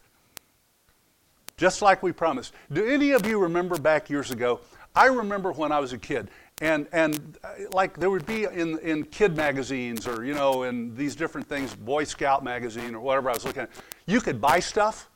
Just 1.57 1.81
like 1.81 2.01
we 2.01 2.11
promised. 2.11 2.53
Do 2.71 2.85
any 2.85 3.11
of 3.11 3.25
you 3.25 3.39
remember 3.39 3.77
back 3.77 4.09
years 4.09 4.31
ago? 4.31 4.61
I 4.95 5.07
remember 5.07 5.51
when 5.51 5.71
I 5.71 5.79
was 5.79 5.93
a 5.93 5.97
kid, 5.97 6.29
and 6.61 6.87
and 6.91 7.37
uh, 7.43 7.49
like 7.71 7.97
there 7.97 8.09
would 8.09 8.25
be 8.25 8.45
in 8.45 8.79
in 8.79 9.03
kid 9.05 9.35
magazines 9.35 10.07
or 10.07 10.23
you 10.23 10.33
know 10.33 10.63
in 10.63 10.95
these 10.95 11.15
different 11.15 11.47
things, 11.47 11.75
Boy 11.75 12.05
Scout 12.05 12.43
magazine 12.43 12.95
or 12.95 13.01
whatever 13.01 13.29
I 13.29 13.33
was 13.33 13.45
looking 13.45 13.63
at. 13.63 13.69
You 14.05 14.21
could 14.21 14.39
buy 14.39 14.59
stuff, 14.59 15.09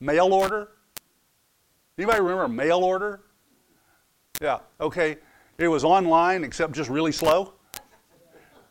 mail 0.00 0.32
order. 0.32 0.68
Anybody 1.98 2.20
remember 2.20 2.48
mail 2.48 2.78
order? 2.78 3.20
Yeah. 4.40 4.60
Okay. 4.80 5.18
It 5.58 5.68
was 5.68 5.84
online, 5.84 6.42
except 6.44 6.72
just 6.72 6.90
really 6.90 7.12
slow. 7.12 7.54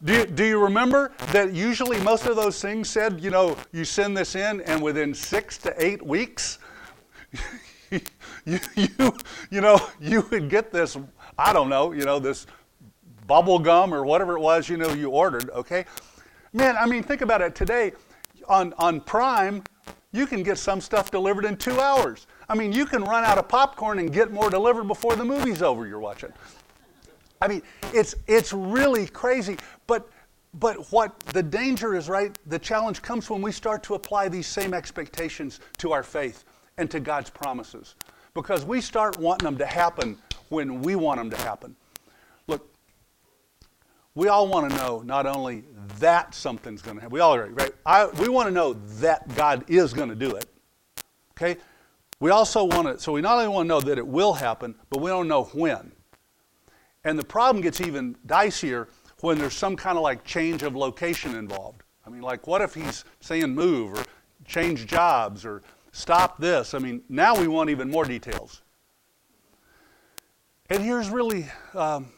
Do 0.04 0.14
you, 0.14 0.26
do 0.26 0.44
you 0.44 0.60
remember 0.60 1.12
that 1.32 1.54
usually 1.54 2.00
most 2.02 2.26
of 2.26 2.36
those 2.36 2.60
things 2.60 2.90
said, 2.90 3.22
you 3.22 3.30
know, 3.30 3.56
you 3.72 3.86
send 3.86 4.18
this 4.18 4.36
in, 4.36 4.62
and 4.62 4.82
within 4.82 5.14
six 5.14 5.58
to 5.60 5.74
eight 5.84 6.04
weeks, 6.04 6.58
you, 7.92 8.60
you, 8.76 9.14
you 9.52 9.62
know, 9.62 9.80
you 10.00 10.28
would 10.32 10.50
get 10.50 10.72
this 10.72 10.98
I 11.38 11.54
don't 11.54 11.70
know, 11.70 11.92
you 11.92 12.06
know, 12.06 12.20
this 12.20 12.46
bubble 13.26 13.58
gum 13.58 13.94
or 13.94 14.06
whatever 14.06 14.38
it 14.38 14.42
was, 14.42 14.70
you 14.70 14.78
know, 14.78 14.94
you 14.94 15.10
ordered, 15.10 15.50
okay? 15.50 15.86
Man, 16.54 16.76
I 16.78 16.86
mean, 16.86 17.02
think 17.02 17.22
about 17.22 17.42
it. 17.42 17.56
Today, 17.56 17.94
on, 18.48 18.74
on 18.78 19.02
Prime, 19.02 19.64
you 20.12 20.28
can 20.28 20.44
get 20.44 20.58
some 20.58 20.82
stuff 20.82 21.10
delivered 21.10 21.46
in 21.46 21.58
two 21.58 21.80
hours. 21.80 22.28
I 22.50 22.56
mean, 22.56 22.74
you 22.74 22.86
can 22.86 23.04
run 23.04 23.24
out 23.24 23.38
of 23.38 23.48
popcorn 23.48 23.98
and 23.98 24.14
get 24.14 24.32
more 24.32 24.50
delivered 24.50 24.88
before 24.88 25.16
the 25.16 25.24
movie's 25.24 25.62
over 25.62 25.88
you're 25.88 26.00
watching. 26.00 26.34
I 27.42 27.48
mean, 27.48 27.62
it's, 27.94 28.16
it's 28.28 28.54
really 28.54 29.08
crazy. 29.08 29.58
But, 29.88 30.10
but 30.54 30.92
what 30.92 31.20
the 31.20 31.44
danger 31.44 31.96
is, 31.96 32.08
right? 32.08 32.38
The 32.48 32.60
challenge 32.60 33.02
comes 33.02 33.30
when 33.30 33.42
we 33.42 33.52
start 33.52 33.84
to 33.84 33.96
apply 33.96 34.30
these 34.30 34.48
same 34.48 34.74
expectations 34.74 35.60
to 35.80 35.92
our 35.92 36.04
faith 36.04 36.44
and 36.78 36.90
to 36.92 37.00
God's 37.00 37.30
promises. 37.30 37.96
Because 38.34 38.64
we 38.64 38.80
start 38.80 39.18
wanting 39.18 39.46
them 39.46 39.58
to 39.58 39.66
happen 39.66 40.18
when 40.50 40.82
we 40.82 40.96
want 40.96 41.20
them 41.20 41.30
to 41.30 41.38
happen. 41.38 41.76
Look, 42.48 42.68
we 44.16 44.28
all 44.28 44.48
want 44.48 44.70
to 44.70 44.78
know 44.78 45.02
not 45.02 45.26
only 45.26 45.64
that 46.00 46.36
something's 46.36 46.82
going 46.82 46.98
to 46.98 47.02
happen, 47.02 47.14
we 47.14 47.20
all 47.20 47.34
agree, 47.34 47.54
right? 47.54 47.74
I, 47.86 48.06
we 48.06 48.30
want 48.30 48.48
to 48.48 48.54
know 48.54 48.74
that 49.00 49.36
God 49.36 49.66
is 49.68 49.94
going 49.94 50.10
to 50.10 50.16
do 50.16 50.36
it. 50.36 50.46
Okay? 51.38 51.60
We 52.20 52.30
also 52.30 52.64
want 52.66 52.88
to, 52.88 53.00
so 53.00 53.14
we 53.14 53.22
not 53.22 53.38
only 53.38 53.48
want 53.48 53.66
to 53.66 53.68
know 53.68 53.82
that 53.82 53.98
it 53.98 54.06
will 54.06 54.34
happen, 54.34 54.76
but 54.90 55.02
we 55.02 55.10
don't 55.10 55.28
know 55.28 55.46
when. 55.46 55.92
And 57.04 57.18
the 57.18 57.24
problem 57.24 57.62
gets 57.62 57.82
even 57.82 58.16
dicier 58.28 58.88
when 59.22 59.38
there's 59.38 59.56
some 59.56 59.76
kind 59.76 59.98
of 59.98 60.04
like 60.04 60.24
change 60.24 60.64
of 60.64 60.76
location 60.76 61.36
involved. 61.36 61.84
I 62.06 62.10
mean, 62.10 62.22
like, 62.22 62.48
what 62.48 62.62
if 62.62 62.74
he's 62.74 63.06
saying 63.20 63.54
move 63.54 63.94
or 63.94 64.04
change 64.46 64.86
jobs 64.86 65.46
or 65.46 65.62
stop 65.92 66.38
this? 66.40 66.74
I 66.74 66.80
mean, 66.80 67.02
now 67.10 67.36
we 67.36 67.48
want 67.48 67.70
even 67.70 67.90
more 67.90 68.06
details. 68.06 68.62
And 70.70 70.84
here's 70.84 71.10
really, 71.10 71.48
um, 71.74 72.12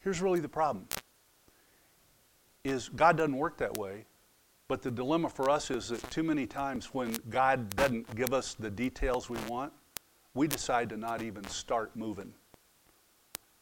here's 0.00 0.20
really 0.20 0.40
the 0.40 0.48
problem: 0.48 0.86
is 2.64 2.88
God 2.90 3.16
doesn't 3.16 3.36
work 3.36 3.58
that 3.58 3.76
way. 3.76 4.04
But 4.68 4.82
the 4.82 4.90
dilemma 4.92 5.28
for 5.28 5.50
us 5.50 5.68
is 5.72 5.88
that 5.88 6.00
too 6.12 6.22
many 6.22 6.46
times 6.46 6.94
when 6.94 7.16
God 7.28 7.74
doesn't 7.74 8.14
give 8.14 8.32
us 8.32 8.54
the 8.54 8.70
details 8.70 9.28
we 9.28 9.36
want, 9.48 9.72
we 10.34 10.46
decide 10.46 10.88
to 10.90 10.96
not 10.96 11.22
even 11.22 11.42
start 11.48 11.96
moving. 11.96 12.32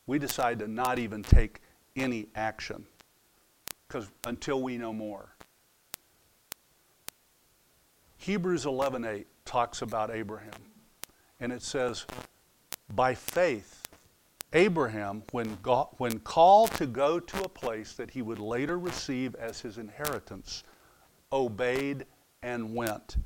We 0.08 0.18
decide 0.18 0.58
to 0.60 0.66
not 0.66 0.98
even 0.98 1.22
take 1.22 1.60
any 1.94 2.28
action 2.34 2.86
because 3.86 4.08
until 4.24 4.62
we 4.62 4.78
know 4.78 4.92
more. 4.92 5.34
Hebrews 8.16 8.64
11:8 8.64 9.26
talks 9.44 9.82
about 9.82 10.10
Abraham 10.10 10.60
and 11.40 11.52
it 11.52 11.62
says 11.62 12.06
by 12.94 13.14
faith, 13.14 13.86
Abraham, 14.54 15.24
when, 15.32 15.58
when 15.98 16.20
called 16.20 16.70
to 16.72 16.86
go 16.86 17.20
to 17.20 17.44
a 17.44 17.48
place 17.48 17.92
that 17.92 18.10
he 18.10 18.22
would 18.22 18.38
later 18.38 18.78
receive 18.78 19.34
as 19.34 19.60
his 19.60 19.76
inheritance, 19.76 20.64
obeyed 21.30 22.06
and 22.42 22.74
went, 22.74 23.18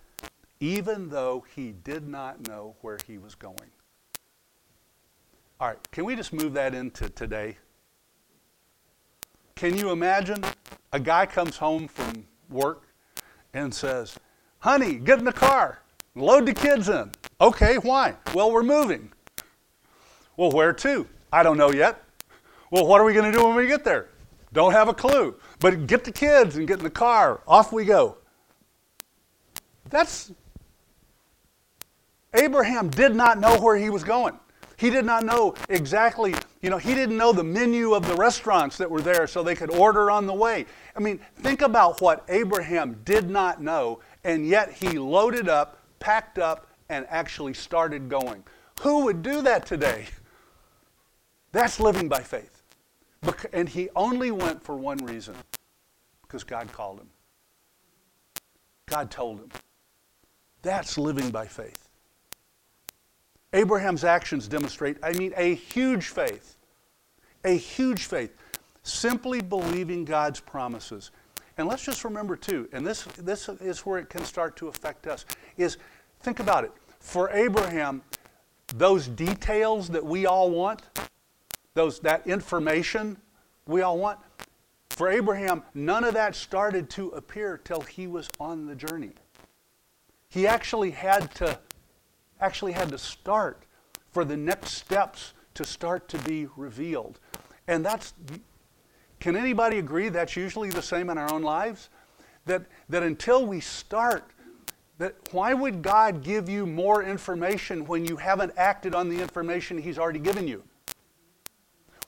even 0.58 1.10
though 1.10 1.44
he 1.54 1.70
did 1.70 2.08
not 2.08 2.48
know 2.48 2.74
where 2.80 2.98
he 3.06 3.18
was 3.18 3.36
going. 3.36 3.70
All 5.60 5.68
right, 5.68 5.78
can 5.92 6.04
we 6.04 6.16
just 6.16 6.32
move 6.32 6.54
that 6.54 6.74
into 6.74 7.08
today? 7.10 7.56
Can 9.54 9.76
you 9.76 9.90
imagine 9.90 10.42
a 10.92 10.98
guy 10.98 11.26
comes 11.26 11.56
home 11.56 11.86
from 11.88 12.26
work 12.50 12.82
and 13.54 13.72
says, 13.72 14.18
Honey, 14.58 14.94
get 14.94 15.18
in 15.18 15.24
the 15.24 15.32
car, 15.32 15.80
load 16.14 16.46
the 16.46 16.54
kids 16.54 16.88
in. 16.88 17.10
Okay, 17.40 17.76
why? 17.78 18.14
Well, 18.34 18.52
we're 18.52 18.62
moving. 18.62 19.12
Well, 20.36 20.50
where 20.50 20.72
to? 20.72 21.06
I 21.32 21.42
don't 21.42 21.56
know 21.56 21.72
yet. 21.72 22.02
Well, 22.70 22.86
what 22.86 23.00
are 23.00 23.04
we 23.04 23.12
going 23.12 23.30
to 23.30 23.36
do 23.36 23.44
when 23.44 23.56
we 23.56 23.66
get 23.66 23.84
there? 23.84 24.08
Don't 24.52 24.72
have 24.72 24.88
a 24.88 24.94
clue. 24.94 25.34
But 25.60 25.86
get 25.86 26.04
the 26.04 26.12
kids 26.12 26.56
and 26.56 26.66
get 26.66 26.78
in 26.78 26.84
the 26.84 26.90
car. 26.90 27.40
Off 27.46 27.72
we 27.72 27.84
go. 27.84 28.18
That's. 29.90 30.32
Abraham 32.34 32.88
did 32.88 33.14
not 33.14 33.38
know 33.38 33.60
where 33.60 33.76
he 33.76 33.90
was 33.90 34.04
going. 34.04 34.38
He 34.82 34.90
did 34.90 35.04
not 35.04 35.24
know 35.24 35.54
exactly, 35.68 36.34
you 36.60 36.68
know, 36.68 36.76
he 36.76 36.92
didn't 36.96 37.16
know 37.16 37.32
the 37.32 37.44
menu 37.44 37.94
of 37.94 38.04
the 38.04 38.16
restaurants 38.16 38.76
that 38.78 38.90
were 38.90 39.00
there 39.00 39.28
so 39.28 39.40
they 39.40 39.54
could 39.54 39.70
order 39.70 40.10
on 40.10 40.26
the 40.26 40.34
way. 40.34 40.66
I 40.96 40.98
mean, 40.98 41.20
think 41.36 41.62
about 41.62 42.00
what 42.00 42.24
Abraham 42.28 43.00
did 43.04 43.30
not 43.30 43.62
know, 43.62 44.00
and 44.24 44.44
yet 44.44 44.72
he 44.72 44.98
loaded 44.98 45.48
up, 45.48 45.78
packed 46.00 46.40
up, 46.40 46.66
and 46.88 47.06
actually 47.10 47.54
started 47.54 48.08
going. 48.08 48.42
Who 48.80 49.04
would 49.04 49.22
do 49.22 49.40
that 49.42 49.66
today? 49.66 50.06
That's 51.52 51.78
living 51.78 52.08
by 52.08 52.22
faith. 52.22 52.64
And 53.52 53.68
he 53.68 53.88
only 53.94 54.32
went 54.32 54.64
for 54.64 54.74
one 54.74 54.98
reason 54.98 55.36
because 56.22 56.42
God 56.42 56.72
called 56.72 56.98
him. 56.98 57.10
God 58.86 59.12
told 59.12 59.38
him. 59.38 59.50
That's 60.62 60.98
living 60.98 61.30
by 61.30 61.46
faith. 61.46 61.81
Abraham's 63.52 64.04
actions 64.04 64.48
demonstrate, 64.48 64.96
I 65.02 65.12
mean, 65.12 65.32
a 65.36 65.54
huge 65.54 66.06
faith. 66.06 66.56
A 67.44 67.56
huge 67.56 68.04
faith. 68.04 68.34
Simply 68.82 69.42
believing 69.42 70.04
God's 70.04 70.40
promises. 70.40 71.10
And 71.58 71.68
let's 71.68 71.84
just 71.84 72.04
remember, 72.04 72.34
too, 72.34 72.68
and 72.72 72.86
this, 72.86 73.04
this 73.18 73.48
is 73.48 73.80
where 73.80 73.98
it 73.98 74.08
can 74.08 74.24
start 74.24 74.56
to 74.56 74.68
affect 74.68 75.06
us, 75.06 75.26
is 75.58 75.76
think 76.20 76.40
about 76.40 76.64
it. 76.64 76.72
For 76.98 77.30
Abraham, 77.30 78.02
those 78.76 79.06
details 79.06 79.88
that 79.90 80.04
we 80.04 80.24
all 80.24 80.50
want, 80.50 80.82
those, 81.74 82.00
that 82.00 82.26
information 82.26 83.18
we 83.66 83.82
all 83.82 83.98
want. 83.98 84.18
For 84.90 85.10
Abraham, 85.10 85.62
none 85.74 86.04
of 86.04 86.14
that 86.14 86.34
started 86.34 86.88
to 86.90 87.08
appear 87.10 87.60
till 87.62 87.80
he 87.82 88.06
was 88.06 88.28
on 88.40 88.66
the 88.66 88.74
journey. 88.74 89.10
He 90.28 90.46
actually 90.46 90.90
had 90.90 91.34
to 91.36 91.58
actually 92.42 92.72
had 92.72 92.90
to 92.90 92.98
start 92.98 93.62
for 94.10 94.24
the 94.24 94.36
next 94.36 94.72
steps 94.72 95.32
to 95.54 95.64
start 95.64 96.08
to 96.08 96.18
be 96.18 96.48
revealed. 96.56 97.18
And 97.68 97.84
that's 97.84 98.14
Can 99.20 99.36
anybody 99.36 99.78
agree 99.78 100.08
that's 100.08 100.36
usually 100.36 100.70
the 100.70 100.82
same 100.82 101.08
in 101.08 101.16
our 101.16 101.32
own 101.32 101.42
lives? 101.42 101.88
That, 102.44 102.62
that 102.88 103.04
until 103.04 103.46
we 103.46 103.60
start, 103.60 104.24
that 104.98 105.14
why 105.30 105.54
would 105.54 105.80
God 105.80 106.24
give 106.24 106.48
you 106.48 106.66
more 106.66 107.04
information 107.04 107.86
when 107.86 108.04
you 108.04 108.16
haven't 108.16 108.52
acted 108.56 108.94
on 108.94 109.08
the 109.08 109.20
information 109.22 109.78
He's 109.78 109.98
already 109.98 110.18
given 110.18 110.48
you? 110.48 110.64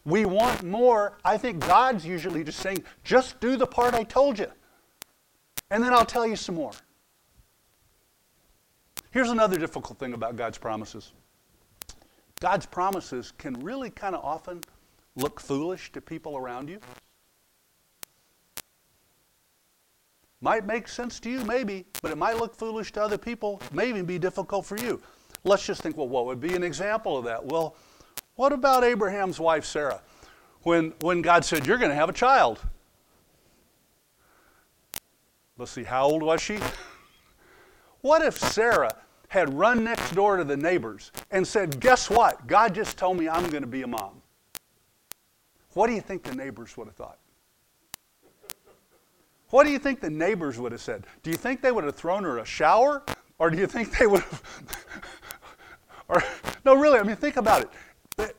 We 0.04 0.26
want 0.26 0.64
more. 0.64 1.16
I 1.24 1.38
think 1.38 1.60
God's 1.60 2.04
usually 2.04 2.42
just 2.42 2.58
saying, 2.58 2.82
just 3.04 3.38
do 3.38 3.56
the 3.56 3.66
part 3.66 3.94
I 3.94 4.02
told 4.02 4.38
you, 4.38 4.50
and 5.70 5.82
then 5.82 5.92
I'll 5.94 6.04
tell 6.04 6.26
you 6.26 6.36
some 6.36 6.56
more. 6.56 6.72
Here's 9.14 9.30
another 9.30 9.56
difficult 9.58 10.00
thing 10.00 10.12
about 10.12 10.34
God's 10.34 10.58
promises 10.58 11.12
God's 12.40 12.66
promises 12.66 13.32
can 13.38 13.54
really 13.60 13.88
kind 13.88 14.16
of 14.16 14.24
often 14.24 14.60
look 15.14 15.38
foolish 15.38 15.92
to 15.92 16.00
people 16.00 16.36
around 16.36 16.68
you. 16.68 16.80
Might 20.40 20.66
make 20.66 20.88
sense 20.88 21.20
to 21.20 21.30
you, 21.30 21.44
maybe, 21.44 21.86
but 22.02 22.10
it 22.10 22.18
might 22.18 22.38
look 22.38 22.56
foolish 22.56 22.90
to 22.94 23.02
other 23.04 23.16
people, 23.16 23.62
maybe 23.72 24.02
be 24.02 24.18
difficult 24.18 24.66
for 24.66 24.76
you. 24.76 25.00
Let's 25.44 25.64
just 25.64 25.80
think, 25.80 25.96
well, 25.96 26.08
what 26.08 26.26
would 26.26 26.40
be 26.40 26.56
an 26.56 26.64
example 26.64 27.16
of 27.16 27.24
that? 27.26 27.46
Well, 27.46 27.76
what 28.34 28.52
about 28.52 28.82
Abraham's 28.82 29.38
wife, 29.38 29.64
Sarah? 29.64 30.00
When, 30.62 30.92
when 31.02 31.22
God 31.22 31.44
said, 31.44 31.68
You're 31.68 31.78
going 31.78 31.90
to 31.90 31.96
have 31.96 32.08
a 32.08 32.12
child. 32.12 32.58
Let's 35.56 35.70
see, 35.70 35.84
how 35.84 36.06
old 36.06 36.24
was 36.24 36.42
she? 36.42 36.58
What 38.00 38.20
if 38.20 38.36
Sarah 38.36 39.03
had 39.34 39.52
run 39.52 39.82
next 39.82 40.14
door 40.14 40.36
to 40.36 40.44
the 40.44 40.56
neighbors 40.56 41.10
and 41.32 41.44
said, 41.44 41.80
Guess 41.80 42.08
what? 42.08 42.46
God 42.46 42.72
just 42.72 42.96
told 42.96 43.18
me 43.18 43.28
I'm 43.28 43.50
going 43.50 43.64
to 43.64 43.68
be 43.68 43.82
a 43.82 43.86
mom. 43.86 44.22
What 45.72 45.88
do 45.88 45.92
you 45.92 46.00
think 46.00 46.22
the 46.22 46.36
neighbors 46.36 46.76
would 46.76 46.86
have 46.86 46.94
thought? 46.94 47.18
What 49.50 49.66
do 49.66 49.72
you 49.72 49.80
think 49.80 50.00
the 50.00 50.08
neighbors 50.08 50.56
would 50.60 50.70
have 50.70 50.80
said? 50.80 51.04
Do 51.24 51.30
you 51.30 51.36
think 51.36 51.62
they 51.62 51.72
would 51.72 51.82
have 51.82 51.96
thrown 51.96 52.22
her 52.22 52.38
a 52.38 52.44
shower? 52.44 53.02
Or 53.40 53.50
do 53.50 53.58
you 53.58 53.66
think 53.66 53.98
they 53.98 54.06
would 54.06 54.20
have. 54.20 54.42
or, 56.08 56.22
no, 56.64 56.76
really, 56.76 57.00
I 57.00 57.02
mean, 57.02 57.16
think 57.16 57.36
about 57.36 57.68
it. 58.18 58.36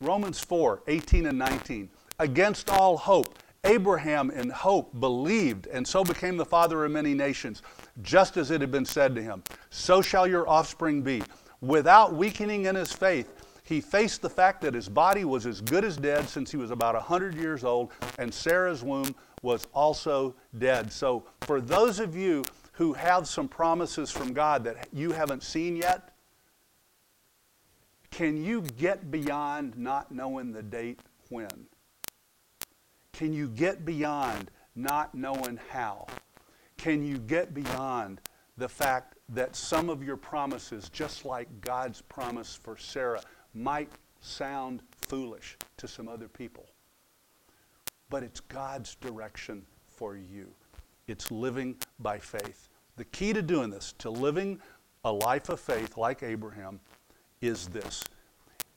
Romans 0.00 0.40
4 0.40 0.82
18 0.88 1.26
and 1.26 1.38
19. 1.38 1.88
Against 2.18 2.68
all 2.68 2.96
hope, 2.96 3.38
Abraham 3.64 4.30
in 4.30 4.50
hope 4.50 4.98
believed 4.98 5.66
and 5.66 5.86
so 5.86 6.02
became 6.02 6.36
the 6.36 6.44
father 6.44 6.84
of 6.84 6.90
many 6.90 7.14
nations, 7.14 7.62
just 8.02 8.36
as 8.36 8.50
it 8.50 8.60
had 8.60 8.70
been 8.70 8.84
said 8.84 9.14
to 9.14 9.22
him, 9.22 9.42
So 9.68 10.00
shall 10.00 10.26
your 10.26 10.48
offspring 10.48 11.02
be. 11.02 11.22
Without 11.60 12.14
weakening 12.14 12.64
in 12.64 12.74
his 12.74 12.92
faith, 12.92 13.28
he 13.62 13.80
faced 13.80 14.22
the 14.22 14.30
fact 14.30 14.62
that 14.62 14.74
his 14.74 14.88
body 14.88 15.24
was 15.24 15.46
as 15.46 15.60
good 15.60 15.84
as 15.84 15.96
dead 15.96 16.28
since 16.28 16.50
he 16.50 16.56
was 16.56 16.70
about 16.70 16.94
100 16.94 17.34
years 17.34 17.62
old, 17.62 17.92
and 18.18 18.32
Sarah's 18.32 18.82
womb 18.82 19.14
was 19.42 19.66
also 19.72 20.34
dead. 20.58 20.90
So, 20.90 21.24
for 21.42 21.60
those 21.60 22.00
of 22.00 22.16
you 22.16 22.44
who 22.72 22.94
have 22.94 23.28
some 23.28 23.46
promises 23.46 24.10
from 24.10 24.32
God 24.32 24.64
that 24.64 24.88
you 24.92 25.12
haven't 25.12 25.42
seen 25.42 25.76
yet, 25.76 26.14
can 28.10 28.42
you 28.42 28.62
get 28.62 29.10
beyond 29.10 29.76
not 29.78 30.10
knowing 30.10 30.50
the 30.50 30.62
date 30.62 31.00
when? 31.28 31.66
Can 33.12 33.32
you 33.32 33.48
get 33.48 33.84
beyond 33.84 34.50
not 34.74 35.14
knowing 35.14 35.58
how? 35.68 36.06
Can 36.76 37.02
you 37.02 37.18
get 37.18 37.52
beyond 37.52 38.20
the 38.56 38.68
fact 38.68 39.16
that 39.30 39.56
some 39.56 39.88
of 39.88 40.02
your 40.02 40.16
promises, 40.16 40.88
just 40.90 41.24
like 41.24 41.48
God's 41.60 42.02
promise 42.02 42.54
for 42.54 42.76
Sarah, 42.76 43.22
might 43.54 43.90
sound 44.20 44.82
foolish 44.92 45.56
to 45.78 45.88
some 45.88 46.08
other 46.08 46.28
people. 46.28 46.66
But 48.10 48.22
it's 48.22 48.40
God's 48.40 48.96
direction 48.96 49.64
for 49.88 50.16
you. 50.16 50.52
It's 51.06 51.30
living 51.30 51.76
by 51.98 52.18
faith. 52.18 52.68
The 52.96 53.04
key 53.06 53.32
to 53.32 53.42
doing 53.42 53.70
this, 53.70 53.94
to 53.98 54.10
living 54.10 54.60
a 55.04 55.12
life 55.12 55.48
of 55.48 55.58
faith 55.58 55.96
like 55.96 56.22
Abraham, 56.22 56.80
is 57.40 57.68
this 57.68 58.04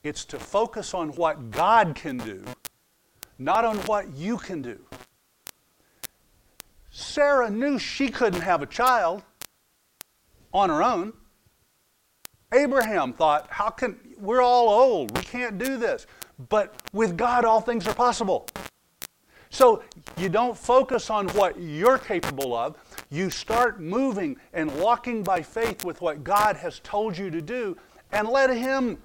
it's 0.02 0.24
to 0.26 0.38
focus 0.38 0.94
on 0.94 1.10
what 1.10 1.50
God 1.50 1.94
can 1.94 2.18
do, 2.18 2.44
not 3.38 3.64
on 3.64 3.76
what 3.78 4.12
you 4.14 4.36
can 4.36 4.62
do. 4.62 4.78
Sarah 6.90 7.50
knew 7.50 7.78
she 7.78 8.08
couldn't 8.08 8.42
have 8.42 8.62
a 8.62 8.66
child 8.66 9.22
on 10.52 10.68
her 10.70 10.82
own. 10.82 11.12
Abraham 12.52 13.12
thought, 13.12 13.48
how 13.50 13.68
can, 13.70 13.98
we're 14.18 14.42
all 14.42 14.68
old, 14.68 15.16
we 15.16 15.24
can't 15.24 15.58
do 15.58 15.76
this. 15.76 16.06
But 16.48 16.74
with 16.92 17.16
God, 17.16 17.44
all 17.44 17.60
things 17.60 17.86
are 17.86 17.94
possible. 17.94 18.46
So 19.50 19.82
you 20.16 20.28
don't 20.28 20.56
focus 20.56 21.10
on 21.10 21.28
what 21.28 21.60
you're 21.60 21.98
capable 21.98 22.56
of. 22.56 22.76
You 23.10 23.30
start 23.30 23.80
moving 23.80 24.36
and 24.52 24.68
walking 24.80 25.22
by 25.22 25.42
faith 25.42 25.84
with 25.84 26.00
what 26.00 26.24
God 26.24 26.56
has 26.56 26.80
told 26.80 27.16
you 27.16 27.30
to 27.30 27.40
do, 27.40 27.76
and 28.10 28.28
let 28.28 28.50
Him 28.50 28.98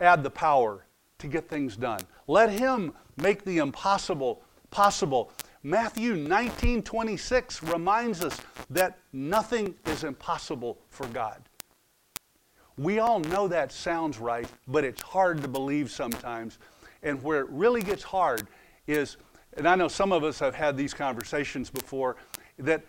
add 0.00 0.22
the 0.22 0.30
power 0.30 0.86
to 1.18 1.26
get 1.26 1.48
things 1.48 1.76
done. 1.76 2.00
Let 2.26 2.50
Him 2.50 2.94
make 3.16 3.44
the 3.44 3.58
impossible 3.58 4.42
possible. 4.70 5.30
Matthew 5.62 6.16
19:26 6.16 7.62
reminds 7.62 8.24
us 8.24 8.40
that 8.70 8.98
nothing 9.12 9.76
is 9.86 10.04
impossible 10.04 10.78
for 10.88 11.06
God. 11.08 11.42
We 12.78 12.98
all 12.98 13.20
know 13.20 13.48
that 13.48 13.70
sounds 13.70 14.18
right, 14.18 14.48
but 14.66 14.84
it's 14.84 15.02
hard 15.02 15.42
to 15.42 15.48
believe 15.48 15.90
sometimes. 15.90 16.58
And 17.02 17.22
where 17.22 17.40
it 17.40 17.48
really 17.50 17.82
gets 17.82 18.02
hard 18.02 18.48
is, 18.86 19.16
and 19.56 19.68
I 19.68 19.74
know 19.74 19.88
some 19.88 20.12
of 20.12 20.24
us 20.24 20.38
have 20.38 20.54
had 20.54 20.76
these 20.76 20.94
conversations 20.94 21.70
before, 21.70 22.16
that 22.58 22.84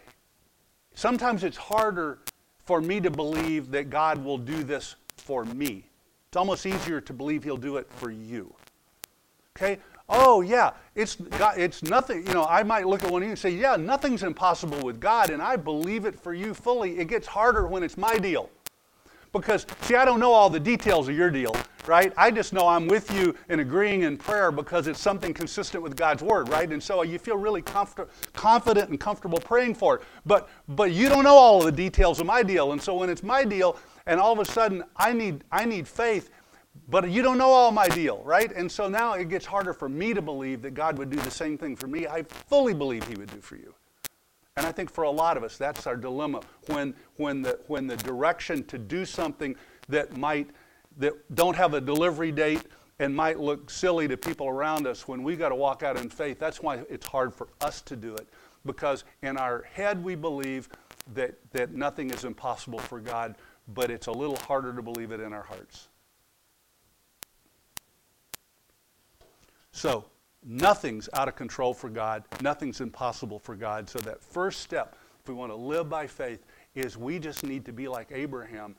sometimes 0.93 1.43
it's 1.43 1.57
harder 1.57 2.19
for 2.63 2.81
me 2.81 3.01
to 3.01 3.11
believe 3.11 3.71
that 3.71 3.89
God 3.89 4.23
will 4.23 4.37
do 4.37 4.63
this 4.63 4.95
for 5.17 5.45
me. 5.45 5.85
It's 6.27 6.37
almost 6.37 6.65
easier 6.65 7.01
to 7.01 7.13
believe 7.13 7.43
He'll 7.43 7.57
do 7.57 7.77
it 7.77 7.91
for 7.91 8.09
you. 8.09 8.55
Okay? 9.55 9.79
Oh, 10.09 10.41
yeah, 10.41 10.71
it's, 10.95 11.15
God, 11.15 11.57
it's 11.57 11.81
nothing. 11.81 12.27
You 12.27 12.33
know, 12.33 12.45
I 12.45 12.63
might 12.63 12.85
look 12.85 13.03
at 13.03 13.09
one 13.09 13.21
of 13.21 13.25
you 13.25 13.31
and 13.31 13.39
say, 13.39 13.51
yeah, 13.51 13.75
nothing's 13.77 14.23
impossible 14.23 14.81
with 14.81 14.99
God, 14.99 15.29
and 15.29 15.41
I 15.41 15.55
believe 15.55 16.05
it 16.05 16.19
for 16.19 16.33
you 16.33 16.53
fully. 16.53 16.99
It 16.99 17.07
gets 17.07 17.25
harder 17.25 17.67
when 17.67 17.83
it's 17.83 17.97
my 17.97 18.17
deal. 18.17 18.49
Because, 19.31 19.65
see, 19.81 19.95
I 19.95 20.05
don't 20.05 20.19
know 20.19 20.31
all 20.31 20.49
the 20.49 20.59
details 20.59 21.07
of 21.07 21.15
your 21.15 21.31
deal, 21.31 21.55
right? 21.87 22.13
I 22.15 22.29
just 22.29 22.53
know 22.53 22.67
I'm 22.67 22.87
with 22.87 23.11
you 23.15 23.35
in 23.49 23.61
agreeing 23.61 24.03
in 24.03 24.15
prayer 24.15 24.51
because 24.51 24.87
it's 24.87 24.99
something 24.99 25.33
consistent 25.33 25.81
with 25.81 25.95
God's 25.95 26.21
word, 26.21 26.49
right? 26.49 26.71
And 26.71 26.83
so 26.83 27.01
you 27.01 27.17
feel 27.17 27.37
really 27.37 27.63
comfort, 27.63 28.11
confident 28.33 28.91
and 28.91 28.99
comfortable 28.99 29.39
praying 29.39 29.73
for 29.73 29.95
it. 29.95 30.01
But, 30.27 30.49
but 30.67 30.91
you 30.91 31.09
don't 31.09 31.23
know 31.23 31.33
all 31.33 31.59
of 31.59 31.65
the 31.65 31.71
details 31.71 32.19
of 32.19 32.27
my 32.27 32.43
deal. 32.43 32.73
And 32.73 32.81
so 32.81 32.93
when 32.93 33.09
it's 33.09 33.23
my 33.23 33.43
deal, 33.43 33.79
and 34.05 34.19
all 34.19 34.33
of 34.33 34.39
a 34.39 34.45
sudden 34.45 34.83
I 34.95 35.13
need, 35.13 35.43
I 35.51 35.65
need 35.65 35.87
faith, 35.87 36.29
but 36.89 37.09
you 37.09 37.21
don't 37.21 37.37
know 37.37 37.49
all 37.49 37.71
my 37.71 37.87
deal, 37.87 38.21
right? 38.23 38.51
And 38.51 38.71
so 38.71 38.89
now 38.89 39.13
it 39.13 39.29
gets 39.29 39.45
harder 39.45 39.73
for 39.73 39.87
me 39.87 40.13
to 40.13 40.21
believe 40.21 40.61
that 40.63 40.73
God 40.73 40.97
would 40.97 41.09
do 41.09 41.17
the 41.17 41.31
same 41.31 41.57
thing 41.57 41.75
for 41.75 41.87
me 41.87 42.07
I 42.07 42.23
fully 42.23 42.73
believe 42.73 43.07
He 43.07 43.15
would 43.15 43.31
do 43.31 43.39
for 43.39 43.55
you. 43.55 43.73
And 44.55 44.65
I 44.67 44.71
think 44.71 44.91
for 44.91 45.03
a 45.03 45.09
lot 45.09 45.35
of 45.35 45.43
us, 45.43 45.57
that's 45.57 45.87
our 45.87 45.95
dilemma. 45.95 46.41
When, 46.67 46.93
when, 47.15 47.41
the, 47.41 47.59
when 47.67 47.87
the 47.87 47.97
direction 47.97 48.63
to 48.65 48.77
do 48.77 49.03
something 49.05 49.55
that 49.89 50.15
might, 50.15 50.49
that 50.97 51.13
don't 51.35 51.55
have 51.55 51.73
a 51.73 51.81
delivery 51.81 52.31
date 52.31 52.61
and 52.99 53.15
might 53.15 53.39
look 53.39 53.71
silly 53.71 54.07
to 54.07 54.15
people 54.15 54.47
around 54.47 54.85
us, 54.85 55.07
when 55.07 55.23
we 55.23 55.35
got 55.35 55.49
to 55.49 55.55
walk 55.55 55.81
out 55.81 55.97
in 55.97 56.07
faith, 56.07 56.37
that's 56.37 56.61
why 56.61 56.81
it's 56.87 57.07
hard 57.07 57.33
for 57.33 57.47
us 57.61 57.81
to 57.81 57.95
do 57.95 58.13
it. 58.13 58.27
Because 58.65 59.05
in 59.23 59.37
our 59.37 59.63
head, 59.63 60.03
we 60.03 60.13
believe 60.13 60.69
that, 61.15 61.33
that 61.51 61.73
nothing 61.73 62.11
is 62.11 62.23
impossible 62.23 62.79
for 62.79 62.99
God, 62.99 63.35
but 63.73 63.89
it's 63.89 64.07
a 64.07 64.11
little 64.11 64.37
harder 64.37 64.73
to 64.73 64.83
believe 64.83 65.11
it 65.11 65.19
in 65.19 65.33
our 65.33 65.43
hearts. 65.43 65.87
So, 69.73 70.05
Nothing's 70.45 71.07
out 71.13 71.27
of 71.27 71.35
control 71.35 71.73
for 71.73 71.89
God. 71.89 72.23
Nothing's 72.41 72.81
impossible 72.81 73.39
for 73.39 73.55
God. 73.55 73.89
So, 73.89 73.99
that 73.99 74.21
first 74.21 74.59
step, 74.59 74.97
if 75.21 75.29
we 75.29 75.33
want 75.33 75.51
to 75.51 75.55
live 75.55 75.89
by 75.89 76.05
faith, 76.05 76.45
is 76.75 76.97
we 76.97 77.17
just 77.19 77.43
need 77.43 77.63
to 77.65 77.71
be 77.71 77.87
like 77.87 78.09
Abraham 78.11 78.75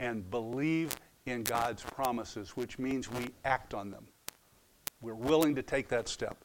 and 0.00 0.28
believe 0.30 0.96
in 1.26 1.44
God's 1.44 1.82
promises, 1.82 2.56
which 2.56 2.78
means 2.78 3.10
we 3.10 3.28
act 3.44 3.74
on 3.74 3.90
them. 3.90 4.06
We're 5.00 5.14
willing 5.14 5.54
to 5.54 5.62
take 5.62 5.88
that 5.88 6.08
step. 6.08 6.36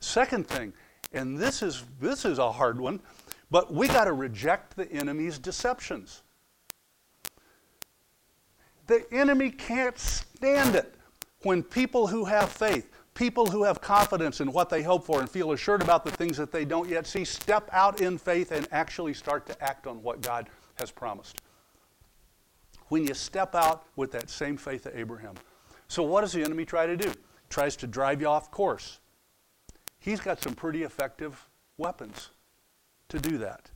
Second 0.00 0.48
thing, 0.48 0.72
and 1.12 1.38
this 1.38 1.62
is, 1.62 1.84
this 2.00 2.24
is 2.24 2.38
a 2.38 2.50
hard 2.50 2.80
one, 2.80 3.00
but 3.50 3.72
we 3.72 3.86
got 3.86 4.04
to 4.04 4.12
reject 4.12 4.76
the 4.76 4.90
enemy's 4.90 5.38
deceptions. 5.38 6.22
The 8.86 9.06
enemy 9.12 9.50
can't 9.50 9.98
stand 9.98 10.74
it 10.74 10.94
when 11.42 11.62
people 11.62 12.06
who 12.06 12.24
have 12.24 12.50
faith, 12.50 12.90
People 13.14 13.46
who 13.46 13.62
have 13.62 13.80
confidence 13.80 14.40
in 14.40 14.52
what 14.52 14.68
they 14.68 14.82
hope 14.82 15.04
for 15.04 15.20
and 15.20 15.30
feel 15.30 15.52
assured 15.52 15.82
about 15.82 16.04
the 16.04 16.10
things 16.10 16.36
that 16.36 16.50
they 16.50 16.64
don't 16.64 16.88
yet 16.88 17.06
see 17.06 17.24
step 17.24 17.68
out 17.72 18.00
in 18.00 18.18
faith 18.18 18.50
and 18.50 18.66
actually 18.72 19.14
start 19.14 19.46
to 19.46 19.64
act 19.64 19.86
on 19.86 20.02
what 20.02 20.20
God 20.20 20.48
has 20.74 20.90
promised. 20.90 21.40
When 22.88 23.06
you 23.06 23.14
step 23.14 23.54
out 23.54 23.84
with 23.94 24.10
that 24.12 24.28
same 24.28 24.56
faith 24.56 24.86
of 24.86 24.96
Abraham, 24.96 25.34
So, 25.86 26.02
what 26.02 26.22
does 26.22 26.32
the 26.32 26.42
enemy 26.42 26.64
try 26.64 26.86
to 26.86 26.96
do? 26.96 27.08
He 27.08 27.48
tries 27.50 27.76
to 27.76 27.86
drive 27.86 28.20
you 28.20 28.26
off 28.26 28.50
course. 28.50 28.98
He's 30.00 30.20
got 30.20 30.42
some 30.42 30.54
pretty 30.54 30.82
effective 30.82 31.46
weapons 31.76 32.30
to 33.10 33.18
do 33.20 33.38
that. 33.38 33.70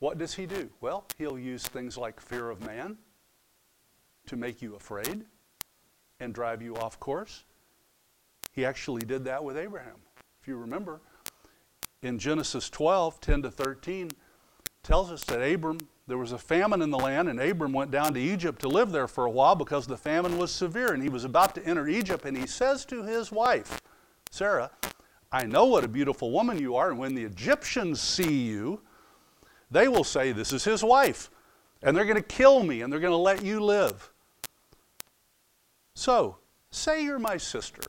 What 0.00 0.18
does 0.18 0.34
he 0.34 0.46
do? 0.46 0.70
Well, 0.80 1.04
he'll 1.18 1.38
use 1.38 1.66
things 1.66 1.96
like 1.96 2.20
fear 2.20 2.50
of 2.50 2.64
man 2.64 2.98
to 4.26 4.36
make 4.36 4.60
you 4.62 4.74
afraid 4.74 5.24
and 6.20 6.34
drive 6.34 6.62
you 6.62 6.76
off 6.76 6.98
course. 6.98 7.44
He 8.58 8.64
actually 8.64 9.02
did 9.02 9.22
that 9.26 9.44
with 9.44 9.56
Abraham. 9.56 9.94
If 10.42 10.48
you 10.48 10.56
remember, 10.56 11.00
in 12.02 12.18
Genesis 12.18 12.68
12, 12.68 13.20
10 13.20 13.42
to 13.42 13.52
13, 13.52 14.10
tells 14.82 15.12
us 15.12 15.22
that 15.26 15.40
Abram, 15.40 15.78
there 16.08 16.18
was 16.18 16.32
a 16.32 16.38
famine 16.38 16.82
in 16.82 16.90
the 16.90 16.98
land, 16.98 17.28
and 17.28 17.40
Abram 17.40 17.72
went 17.72 17.92
down 17.92 18.14
to 18.14 18.20
Egypt 18.20 18.60
to 18.62 18.68
live 18.68 18.90
there 18.90 19.06
for 19.06 19.26
a 19.26 19.30
while 19.30 19.54
because 19.54 19.86
the 19.86 19.96
famine 19.96 20.38
was 20.38 20.50
severe. 20.50 20.92
And 20.92 21.00
he 21.00 21.08
was 21.08 21.24
about 21.24 21.54
to 21.54 21.64
enter 21.64 21.86
Egypt, 21.86 22.24
and 22.24 22.36
he 22.36 22.48
says 22.48 22.84
to 22.86 23.04
his 23.04 23.30
wife, 23.30 23.80
Sarah, 24.32 24.72
I 25.30 25.46
know 25.46 25.66
what 25.66 25.84
a 25.84 25.88
beautiful 25.88 26.32
woman 26.32 26.58
you 26.58 26.74
are, 26.74 26.90
and 26.90 26.98
when 26.98 27.14
the 27.14 27.22
Egyptians 27.22 28.00
see 28.00 28.42
you, 28.42 28.80
they 29.70 29.86
will 29.86 30.02
say, 30.02 30.32
This 30.32 30.52
is 30.52 30.64
his 30.64 30.82
wife, 30.82 31.30
and 31.80 31.96
they're 31.96 32.04
going 32.04 32.16
to 32.16 32.22
kill 32.22 32.64
me, 32.64 32.82
and 32.82 32.92
they're 32.92 32.98
going 32.98 33.12
to 33.12 33.16
let 33.16 33.44
you 33.44 33.60
live. 33.60 34.10
So, 35.94 36.38
say 36.72 37.04
you're 37.04 37.20
my 37.20 37.36
sister 37.36 37.82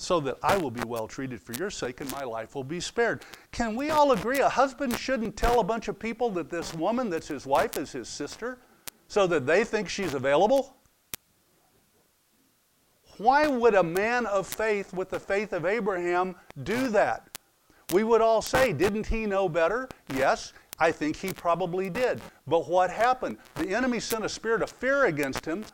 so 0.00 0.18
that 0.18 0.38
I 0.42 0.56
will 0.56 0.70
be 0.70 0.82
well 0.86 1.06
treated 1.06 1.42
for 1.42 1.52
your 1.52 1.68
sake 1.68 2.00
and 2.00 2.10
my 2.10 2.24
life 2.24 2.54
will 2.54 2.64
be 2.64 2.80
spared. 2.80 3.22
Can 3.52 3.76
we 3.76 3.90
all 3.90 4.12
agree 4.12 4.40
a 4.40 4.48
husband 4.48 4.96
shouldn't 4.96 5.36
tell 5.36 5.60
a 5.60 5.64
bunch 5.64 5.88
of 5.88 5.98
people 5.98 6.30
that 6.30 6.48
this 6.48 6.72
woman 6.72 7.10
that's 7.10 7.28
his 7.28 7.44
wife 7.44 7.76
is 7.76 7.92
his 7.92 8.08
sister 8.08 8.58
so 9.08 9.26
that 9.26 9.46
they 9.46 9.62
think 9.62 9.90
she's 9.90 10.14
available? 10.14 10.74
Why 13.18 13.46
would 13.46 13.74
a 13.74 13.82
man 13.82 14.24
of 14.24 14.46
faith 14.46 14.94
with 14.94 15.10
the 15.10 15.20
faith 15.20 15.52
of 15.52 15.66
Abraham 15.66 16.34
do 16.62 16.88
that? 16.88 17.28
We 17.92 18.02
would 18.02 18.22
all 18.22 18.40
say, 18.40 18.72
didn't 18.72 19.06
he 19.06 19.26
know 19.26 19.50
better? 19.50 19.86
Yes, 20.14 20.54
I 20.78 20.92
think 20.92 21.16
he 21.16 21.34
probably 21.34 21.90
did. 21.90 22.22
But 22.46 22.70
what 22.70 22.88
happened? 22.88 23.36
The 23.56 23.74
enemy 23.74 24.00
sent 24.00 24.24
a 24.24 24.30
spirit 24.30 24.62
of 24.62 24.70
fear 24.70 25.04
against 25.04 25.44
him 25.44 25.66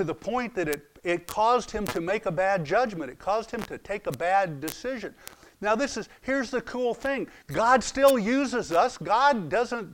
to 0.00 0.04
the 0.04 0.14
point 0.14 0.54
that 0.54 0.66
it, 0.66 0.98
it 1.04 1.26
caused 1.26 1.70
him 1.70 1.86
to 1.88 2.00
make 2.00 2.24
a 2.24 2.32
bad 2.32 2.64
judgment. 2.64 3.10
It 3.10 3.18
caused 3.18 3.50
him 3.50 3.60
to 3.64 3.76
take 3.76 4.06
a 4.06 4.12
bad 4.12 4.58
decision. 4.58 5.14
Now, 5.60 5.74
this 5.74 5.98
is, 5.98 6.08
here's 6.22 6.50
the 6.50 6.62
cool 6.62 6.94
thing 6.94 7.28
God 7.48 7.84
still 7.84 8.18
uses 8.18 8.72
us. 8.72 8.96
God 8.96 9.50
doesn't 9.50 9.92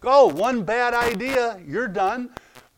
go, 0.00 0.26
one 0.26 0.64
bad 0.64 0.92
idea, 0.92 1.60
you're 1.64 1.86
done. 1.86 2.30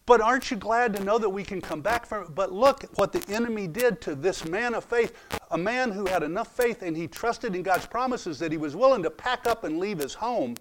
But 0.05 0.21
aren't 0.21 0.51
you 0.51 0.59
glad 0.59 0.95
to 0.97 1.03
know 1.03 1.17
that 1.17 1.31
we 1.31 1.45
can 1.45 1.63
come 1.63 1.81
back 1.81 2.05
from 2.05 2.25
it? 2.25 2.35
But 2.35 2.53
look 2.53 2.85
what 2.97 3.11
the 3.15 3.25
enemy 3.33 3.67
did 3.67 4.03
to 4.03 4.15
this 4.15 4.45
man 4.45 4.75
of 4.75 4.85
faith, 4.85 5.15
a 5.51 5.57
man 5.57 5.93
who 5.93 6.05
had 6.05 6.23
enough 6.23 6.55
faith 6.55 6.83
and 6.83 6.95
he 6.95 7.09
trusted 7.09 7.57
in 7.57 7.63
God's 7.63 7.87
promises 7.87 8.39
that 8.41 8.53
he 8.53 8.59
was 8.59 8.77
willing 8.77 9.03
to 9.05 9.11
pack 9.11 9.47
up 9.47 9.65
and 9.65 9.79
leave 9.79 9.99
his 9.99 10.13
home, 10.13 10.57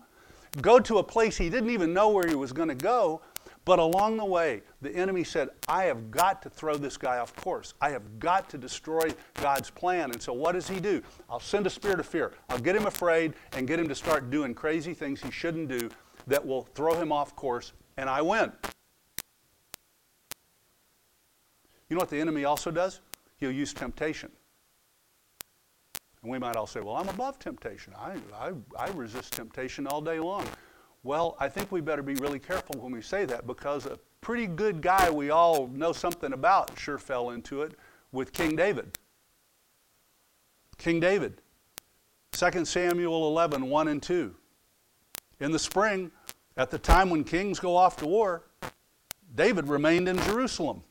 go 0.62 0.80
to 0.80 1.00
a 1.00 1.04
place 1.04 1.38
he 1.38 1.50
didn't 1.50 1.72
even 1.72 1.94
know 1.94 2.08
where 2.08 2.26
he 2.26 2.36
was 2.36 2.54
going 2.54 2.70
to 2.70 2.76
go, 2.76 3.22
but 3.64 3.80
along 3.80 4.18
the 4.18 4.26
way, 4.26 4.64
the 4.82 4.90
enemy 4.96 5.24
said, 5.24 5.50
I 5.68 5.84
have 5.84 6.10
got 6.10 6.42
to 6.42 6.50
throw 6.50 6.76
this 6.76 6.98
guy 6.98 7.20
off 7.20 7.36
course. 7.36 7.76
I 7.80 7.92
have 7.92 8.20
got 8.20 8.50
to 8.50 8.58
destroy 8.58 9.14
God's 9.36 9.70
plan. 9.70 10.12
And 10.12 10.22
so 10.22 10.34
what 10.34 10.54
does 10.54 10.68
he 10.68 10.80
do? 10.80 11.04
I'll 11.30 11.40
send 11.40 11.68
a 11.68 11.70
spirit 11.70 12.00
of 12.00 12.08
fear. 12.08 12.34
I'll 12.50 12.60
get 12.60 12.76
him 12.76 12.88
afraid 12.88 13.34
and 13.54 13.68
get 13.68 13.80
him 13.80 13.88
to 13.88 13.96
start 13.96 14.32
doing 14.32 14.56
crazy 14.56 14.94
things 14.94 15.22
he 15.22 15.30
shouldn't 15.30 15.68
do 15.68 15.90
that 16.28 16.46
will 16.46 16.64
throw 16.74 16.96
him 16.96 17.12
off 17.12 17.36
course, 17.36 17.74
and 17.98 18.10
I 18.10 18.22
win. 18.22 18.52
You 21.90 21.96
know 21.96 22.00
what 22.00 22.10
the 22.10 22.20
enemy 22.20 22.46
also 22.46 22.72
does? 22.72 23.02
He'll 23.38 23.52
use 23.52 23.74
temptation. 23.74 24.32
And 26.24 26.32
we 26.32 26.40
might 26.40 26.56
all 26.56 26.68
say, 26.68 26.80
well, 26.80 26.96
I'm 26.96 27.10
above 27.10 27.40
temptation. 27.40 27.94
I, 27.98 28.16
I, 28.34 28.52
I 28.78 28.90
resist 28.92 29.34
temptation 29.34 29.88
all 29.88 30.02
day 30.02 30.20
long. 30.20 30.46
Well, 31.04 31.36
I 31.40 31.50
think 31.50 31.72
we 31.72 31.82
better 31.82 32.04
be 32.04 32.14
really 32.16 32.40
careful 32.40 32.80
when 32.80 32.92
we 32.92 33.02
say 33.02 33.26
that 33.26 33.48
because 33.48 33.86
a 33.86 33.98
pretty 34.22 34.46
good 34.46 34.82
guy 34.82 35.10
we 35.10 35.32
all 35.32 35.68
know 35.68 35.94
something 35.94 36.34
about 36.34 36.78
sure 36.78 37.00
fell 37.00 37.32
into 37.32 37.64
it 37.64 37.74
with 38.12 38.32
King 38.34 38.56
David. 38.56 38.98
King 40.78 41.00
David. 41.00 41.42
2 42.34 42.66
Samuel 42.66 43.28
11, 43.28 43.68
1 43.68 43.88
and 43.88 44.02
2. 44.02 44.36
In 45.40 45.52
the 45.52 45.60
spring, 45.60 46.12
at 46.56 46.70
the 46.70 46.78
time 46.78 47.10
when 47.10 47.24
kings 47.24 47.60
go 47.60 47.76
off 47.76 47.98
to 47.98 48.06
war, 48.06 48.44
David 49.34 49.68
remained 49.68 50.08
in 50.08 50.18
Jerusalem. 50.20 50.84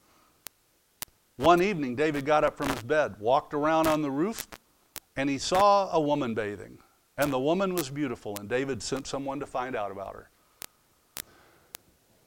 One 1.37 1.62
evening, 1.62 1.94
David 1.94 2.25
got 2.25 2.44
up 2.44 2.57
from 2.57 2.68
his 2.68 2.83
bed, 2.83 3.14
walked 3.18 3.55
around 3.55 3.87
on 3.87 4.03
the 4.03 4.11
roof, 4.11 4.49
and 5.16 5.31
he 5.31 5.38
saw 5.38 5.90
a 5.92 6.01
woman 6.01 6.35
bathing. 6.35 6.79
And 7.18 7.33
the 7.33 7.38
woman 7.38 7.75
was 7.75 7.90
beautiful, 7.90 8.37
and 8.38 8.49
David 8.49 8.83
sent 8.83 9.07
someone 9.07 9.40
to 9.40 9.46
find 9.46 9.77
out 9.77 9.90
about 9.90 10.14
her. 10.14 10.31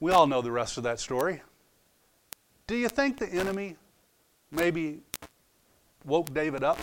We 0.00 0.12
all 0.12 0.26
know 0.26 0.42
the 0.42 0.52
rest 0.52 0.76
of 0.76 0.84
that 0.84 1.00
story. 1.00 1.42
Do 2.66 2.76
you 2.76 2.88
think 2.88 3.18
the 3.18 3.28
enemy 3.28 3.76
maybe 4.50 5.00
woke 6.04 6.32
David 6.32 6.62
up? 6.62 6.78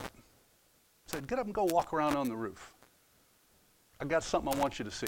Said, 1.06 1.28
Get 1.28 1.40
up 1.40 1.46
and 1.46 1.54
go 1.54 1.66
walk 1.66 1.94
around 1.94 2.16
on 2.16 2.28
the 2.28 2.36
roof. 2.36 2.74
I 4.00 4.06
got 4.06 4.24
something 4.24 4.54
I 4.54 4.58
want 4.58 4.80
you 4.80 4.86
to 4.86 4.92
see. 4.92 5.08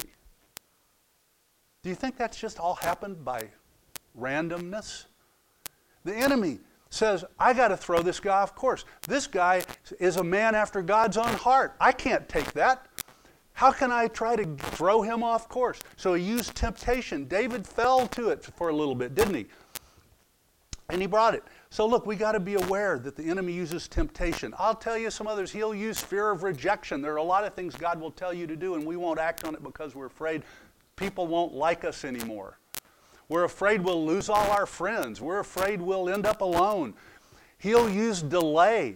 Do 1.81 1.89
you 1.89 1.95
think 1.95 2.15
that's 2.15 2.39
just 2.39 2.59
all 2.59 2.75
happened 2.75 3.25
by 3.25 3.49
randomness? 4.17 5.05
The 6.05 6.15
enemy 6.15 6.59
says, 6.93 7.25
I 7.39 7.53
got 7.53 7.69
to 7.69 7.77
throw 7.77 8.01
this 8.01 8.19
guy 8.19 8.41
off 8.41 8.55
course. 8.55 8.85
This 9.07 9.27
guy 9.27 9.63
is 9.99 10.17
a 10.17 10.23
man 10.23 10.55
after 10.55 10.81
God's 10.81 11.17
own 11.17 11.33
heart. 11.33 11.75
I 11.79 11.91
can't 11.91 12.27
take 12.29 12.51
that. 12.53 12.87
How 13.53 13.71
can 13.71 13.91
I 13.91 14.07
try 14.07 14.35
to 14.35 14.45
throw 14.55 15.01
him 15.01 15.23
off 15.23 15.49
course? 15.49 15.79
So 15.95 16.13
he 16.13 16.23
used 16.23 16.55
temptation. 16.55 17.25
David 17.25 17.67
fell 17.67 18.07
to 18.07 18.29
it 18.29 18.43
for 18.43 18.69
a 18.69 18.75
little 18.75 18.95
bit, 18.95 19.15
didn't 19.15 19.35
he? 19.35 19.47
And 20.89 21.01
he 21.01 21.07
brought 21.07 21.33
it. 21.33 21.43
So 21.69 21.85
look, 21.85 22.05
we 22.05 22.15
got 22.15 22.33
to 22.33 22.39
be 22.39 22.55
aware 22.55 22.99
that 22.99 23.15
the 23.15 23.23
enemy 23.23 23.53
uses 23.53 23.87
temptation. 23.87 24.53
I'll 24.59 24.75
tell 24.75 24.97
you 24.97 25.09
some 25.09 25.27
others. 25.27 25.51
He'll 25.51 25.73
use 25.73 25.99
fear 25.99 26.29
of 26.29 26.43
rejection. 26.43 27.01
There 27.01 27.13
are 27.13 27.17
a 27.17 27.23
lot 27.23 27.45
of 27.45 27.53
things 27.55 27.75
God 27.75 27.99
will 27.99 28.11
tell 28.11 28.33
you 28.33 28.45
to 28.47 28.55
do, 28.55 28.75
and 28.75 28.85
we 28.85 28.97
won't 28.97 29.19
act 29.19 29.45
on 29.45 29.55
it 29.55 29.63
because 29.63 29.95
we're 29.95 30.07
afraid 30.07 30.43
people 30.95 31.25
won't 31.25 31.53
like 31.53 31.85
us 31.85 32.05
anymore. 32.05 32.59
We're 33.33 33.45
afraid 33.45 33.81
we'll 33.81 34.05
lose 34.05 34.29
all 34.29 34.51
our 34.51 34.67
friends. 34.67 35.19
We're 35.19 35.39
afraid 35.39 35.81
we'll 35.81 36.07
end 36.07 36.27
up 36.27 36.41
alone. 36.41 36.93
He'll 37.57 37.89
use 37.89 38.21
delay. 38.21 38.93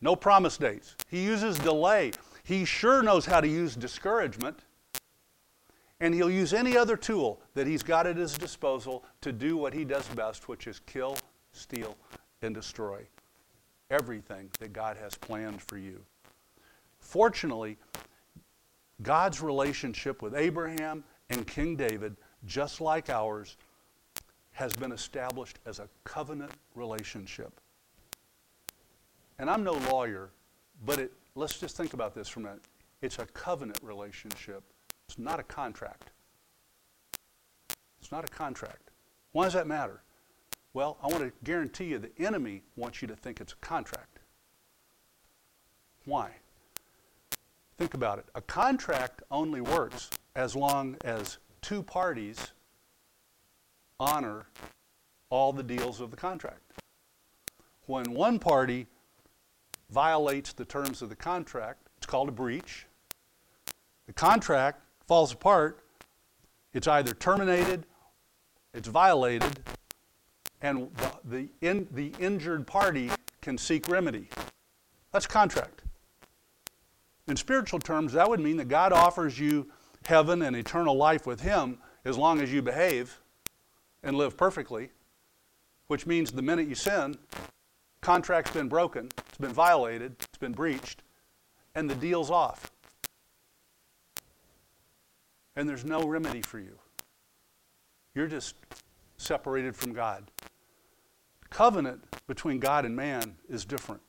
No 0.00 0.14
promise 0.14 0.56
dates. 0.56 0.94
He 1.08 1.24
uses 1.24 1.58
delay. 1.58 2.12
He 2.44 2.64
sure 2.64 3.02
knows 3.02 3.26
how 3.26 3.40
to 3.40 3.48
use 3.48 3.74
discouragement, 3.74 4.60
and 5.98 6.14
he'll 6.14 6.30
use 6.30 6.54
any 6.54 6.76
other 6.76 6.96
tool 6.96 7.40
that 7.54 7.66
he's 7.66 7.82
got 7.82 8.06
at 8.06 8.16
his 8.16 8.38
disposal 8.38 9.02
to 9.22 9.32
do 9.32 9.56
what 9.56 9.74
he 9.74 9.84
does 9.84 10.06
best, 10.10 10.46
which 10.46 10.68
is 10.68 10.78
kill, 10.86 11.16
steal, 11.50 11.96
and 12.40 12.54
destroy 12.54 13.04
everything 13.90 14.48
that 14.60 14.72
God 14.72 14.96
has 14.96 15.16
planned 15.16 15.60
for 15.60 15.76
you. 15.76 16.00
Fortunately, 17.00 17.78
God's 19.02 19.40
relationship 19.42 20.22
with 20.22 20.36
Abraham 20.36 21.02
and 21.30 21.44
King 21.48 21.74
David, 21.74 22.16
just 22.46 22.80
like 22.80 23.10
ours, 23.10 23.56
has 24.52 24.72
been 24.72 24.92
established 24.92 25.58
as 25.66 25.80
a 25.80 25.88
covenant 26.04 26.52
relationship. 26.74 27.60
And 29.38 29.50
I'm 29.50 29.64
no 29.64 29.72
lawyer, 29.90 30.30
but 30.84 30.98
it 30.98 31.12
let's 31.34 31.58
just 31.58 31.76
think 31.76 31.92
about 31.92 32.14
this 32.14 32.28
for 32.28 32.40
a 32.40 32.42
minute. 32.44 32.60
It's 33.02 33.18
a 33.18 33.26
covenant 33.26 33.80
relationship, 33.82 34.62
it's 35.08 35.18
not 35.18 35.40
a 35.40 35.42
contract. 35.42 36.10
It's 38.00 38.12
not 38.12 38.24
a 38.24 38.28
contract. 38.28 38.90
Why 39.32 39.44
does 39.44 39.54
that 39.54 39.66
matter? 39.66 40.02
Well, 40.74 40.98
I 41.02 41.08
want 41.08 41.20
to 41.20 41.32
guarantee 41.42 41.86
you 41.86 41.98
the 41.98 42.10
enemy 42.18 42.62
wants 42.76 43.00
you 43.00 43.08
to 43.08 43.16
think 43.16 43.40
it's 43.40 43.54
a 43.54 43.66
contract. 43.66 44.18
Why? 46.04 46.30
Think 47.78 47.94
about 47.94 48.18
it. 48.18 48.26
A 48.34 48.40
contract 48.42 49.22
only 49.30 49.60
works 49.60 50.10
as 50.36 50.54
long 50.54 50.96
as 51.04 51.38
two 51.64 51.82
parties 51.82 52.52
honor 53.98 54.44
all 55.30 55.50
the 55.50 55.62
deals 55.62 55.98
of 55.98 56.10
the 56.10 56.16
contract. 56.16 56.60
When 57.86 58.12
one 58.12 58.38
party 58.38 58.86
violates 59.90 60.52
the 60.52 60.66
terms 60.66 61.00
of 61.00 61.08
the 61.08 61.16
contract, 61.16 61.88
it's 61.96 62.06
called 62.06 62.28
a 62.28 62.32
breach. 62.32 62.86
The 64.06 64.12
contract 64.12 64.82
falls 65.06 65.32
apart, 65.32 65.80
it's 66.74 66.86
either 66.86 67.14
terminated, 67.14 67.86
it's 68.74 68.88
violated, 68.88 69.60
and 70.60 70.90
the, 70.96 71.12
the, 71.24 71.48
in, 71.62 71.88
the 71.92 72.12
injured 72.18 72.66
party 72.66 73.10
can 73.40 73.56
seek 73.56 73.88
remedy. 73.88 74.28
That's 75.12 75.26
contract. 75.26 75.80
In 77.26 77.36
spiritual 77.36 77.78
terms, 77.78 78.12
that 78.12 78.28
would 78.28 78.40
mean 78.40 78.58
that 78.58 78.68
God 78.68 78.92
offers 78.92 79.38
you 79.38 79.70
heaven 80.06 80.42
and 80.42 80.54
eternal 80.56 80.96
life 80.96 81.26
with 81.26 81.40
Him 81.40 81.78
as 82.04 82.18
long 82.18 82.40
as 82.40 82.52
you 82.52 82.60
behave, 82.62 83.20
and 84.02 84.16
live 84.16 84.36
perfectly, 84.36 84.90
which 85.86 86.06
means 86.06 86.30
the 86.30 86.42
minute 86.42 86.68
you 86.68 86.74
sin, 86.74 87.16
contract's 88.02 88.50
been 88.50 88.68
broken, 88.68 89.08
it's 89.26 89.38
been 89.38 89.52
violated, 89.52 90.14
it's 90.20 90.38
been 90.38 90.52
breached, 90.52 91.02
and 91.74 91.88
the 91.88 91.94
deal's 91.94 92.30
off. 92.30 92.70
And 95.56 95.68
there's 95.68 95.84
no 95.84 96.06
remedy 96.06 96.42
for 96.42 96.58
you. 96.58 96.78
You're 98.14 98.26
just 98.26 98.56
separated 99.16 99.74
from 99.74 99.92
God. 99.92 100.30
Covenant 101.48 102.02
between 102.26 102.58
God 102.58 102.84
and 102.84 102.94
man 102.94 103.36
is 103.48 103.64
different. 103.64 104.02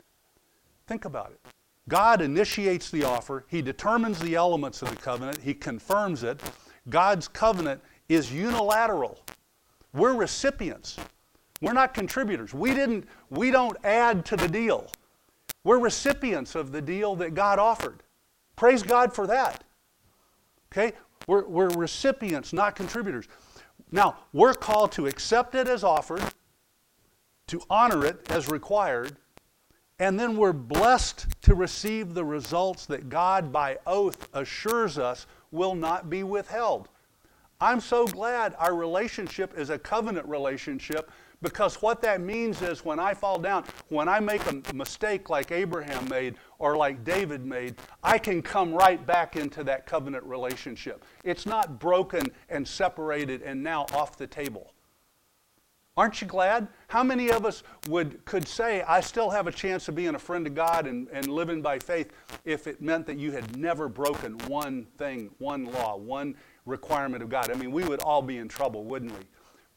Think 0.88 1.05
about 1.05 1.31
it. 1.31 1.39
God 1.87 2.21
initiates 2.21 2.89
the 2.89 3.03
offer, 3.03 3.45
He 3.47 3.61
determines 3.61 4.19
the 4.19 4.35
elements 4.35 4.81
of 4.81 4.89
the 4.89 4.95
covenant, 4.95 5.39
He 5.41 5.53
confirms 5.53 6.23
it. 6.23 6.41
God's 6.89 7.27
covenant 7.27 7.81
is 8.09 8.31
unilateral. 8.31 9.19
We're 9.93 10.15
recipients. 10.15 10.97
We're 11.61 11.73
not 11.73 11.93
contributors. 11.93 12.53
We 12.53 12.73
didn't 12.73 13.07
we 13.29 13.49
don't 13.49 13.77
add 13.83 14.25
to 14.25 14.35
the 14.35 14.47
deal. 14.47 14.87
We're 15.63 15.79
recipients 15.79 16.53
of 16.53 16.71
the 16.71 16.81
deal 16.81 17.15
that 17.15 17.33
God 17.33 17.59
offered. 17.59 18.03
Praise 18.55 18.83
God 18.83 19.13
for 19.13 19.25
that. 19.27 19.63
Okay? 20.71 20.93
We're, 21.27 21.47
we're 21.47 21.69
recipients, 21.69 22.53
not 22.53 22.75
contributors. 22.75 23.27
Now, 23.91 24.17
we're 24.33 24.53
called 24.53 24.91
to 24.93 25.07
accept 25.07 25.55
it 25.55 25.67
as 25.67 25.83
offered, 25.83 26.21
to 27.47 27.61
honor 27.69 28.05
it 28.05 28.19
as 28.29 28.47
required, 28.47 29.17
and 29.99 30.19
then 30.19 30.36
we're 30.36 30.53
blessed 30.53 31.27
to 31.43 31.55
receive 31.55 32.13
the 32.13 32.25
results 32.25 32.86
that 32.88 33.10
God, 33.10 33.51
by 33.51 33.77
oath, 33.88 34.27
assures 34.34 34.97
us 34.97 35.25
will 35.51 35.75
not 35.75 36.10
be 36.10 36.23
withheld. 36.23 36.89
I'm 37.62 37.79
so 37.79 38.05
glad 38.05 38.55
our 38.60 38.75
relationship 38.75 39.58
is 39.58 39.69
a 39.69 39.79
covenant 39.79 40.27
relationship 40.27 41.10
because 41.41 41.81
what 41.81 42.01
that 42.01 42.19
means 42.19 42.62
is 42.62 42.84
when 42.84 42.99
I 42.99 43.13
fall 43.13 43.39
down, 43.39 43.63
when 43.88 44.10
I 44.10 44.19
make 44.19 44.41
a 44.47 44.73
mistake 44.73 45.29
like 45.29 45.51
Abraham 45.51 46.08
made 46.10 46.36
or 46.60 46.75
like 46.75 47.05
David 47.05 47.45
made, 47.45 47.75
I 48.03 48.17
can 48.17 48.41
come 48.41 48.73
right 48.73 49.05
back 49.05 49.38
into 49.38 49.63
that 49.63 49.86
covenant 49.86 50.25
relationship. 50.25 51.05
It's 51.23 51.45
not 51.45 51.79
broken 51.79 52.23
and 52.49 52.67
separated 52.67 53.41
and 53.43 53.63
now 53.63 53.86
off 53.93 54.17
the 54.17 54.27
table. 54.27 54.73
Aren't 55.97 56.19
you 56.19 56.27
glad? 56.27 56.67
How 56.89 57.03
many 57.03 57.31
of 57.31 57.45
us 57.45 57.63
would, 57.88 58.23
could 58.25 58.45
say, 58.45 58.81
I 58.81 58.99
still 58.99 59.29
have 59.29 59.47
a 59.47 59.51
chance 59.51 59.88
of 59.88 59.95
being 59.95 60.15
a 60.15 60.19
friend 60.19 60.45
of 60.45 60.53
God 60.53 60.88
and, 60.88 61.08
and 61.13 61.27
living 61.27 61.62
by 61.62 61.79
faith 61.79 62.12
if 62.43 62.67
it 62.67 62.81
meant 62.81 63.05
that 63.05 63.17
you 63.17 63.31
had 63.31 63.55
never 63.58 63.88
broken 63.88 64.38
one 64.47 64.88
thing, 64.97 65.29
one 65.38 65.65
law, 65.65 65.95
one 65.95 66.36
requirement 66.65 67.23
of 67.23 67.29
God? 67.29 67.49
I 67.49 67.53
mean, 67.53 67.71
we 67.71 67.86
would 67.86 68.01
all 68.01 68.21
be 68.21 68.38
in 68.38 68.49
trouble, 68.49 68.84
wouldn't 68.84 69.13
we? 69.13 69.25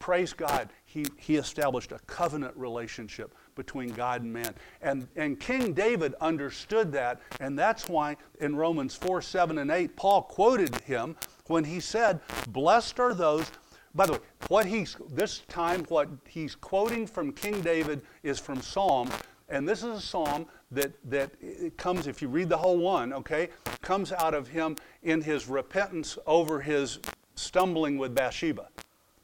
Praise 0.01 0.33
God, 0.33 0.71
he, 0.85 1.07
he 1.17 1.37
established 1.37 1.93
a 1.93 1.99
covenant 2.01 2.57
relationship 2.57 3.35
between 3.55 3.91
God 3.91 4.23
and 4.23 4.33
man. 4.33 4.55
And, 4.81 5.09
and 5.17 5.39
King 5.39 5.73
David 5.73 6.15
understood 6.21 6.93
that, 6.93 7.21
and 7.41 7.59
that's 7.59 7.89
why 7.89 8.17
in 8.41 8.57
Romans 8.57 8.95
4 8.95 9.23
7 9.23 9.59
and 9.59 9.71
8, 9.71 9.97
Paul 9.97 10.23
quoted 10.23 10.75
him 10.83 11.17
when 11.47 11.65
he 11.65 11.81
said, 11.81 12.21
Blessed 12.49 13.01
are 13.01 13.15
those 13.15 13.51
by 13.95 14.07
the 14.07 14.13
way, 14.13 14.19
what 14.49 14.67
he's 14.67 14.97
this 15.11 15.41
time 15.49 15.85
what 15.89 16.09
he's 16.29 16.55
quoting 16.55 17.07
from 17.07 17.33
King 17.33 17.61
David 17.61 18.03
is 18.23 18.39
from 18.39 18.61
Psalm, 18.61 19.11
and 19.49 19.69
this 19.69 19.83
is 19.83 19.99
a 19.99 20.01
psalm 20.01 20.47
that 20.71 20.93
that 21.11 21.33
comes 21.77 22.07
if 22.07 22.21
you 22.21 22.29
read 22.29 22.49
the 22.49 22.57
whole 22.57 22.79
one, 22.79 23.13
okay, 23.13 23.49
comes 23.83 24.13
out 24.13 24.35
of 24.35 24.49
him 24.49 24.77
in 25.03 25.21
his 25.21 25.49
repentance 25.49 26.19
over 26.27 26.61
his 26.61 26.99
stumbling 27.35 27.99
with 27.99 28.15
Bathsheba. 28.15 28.69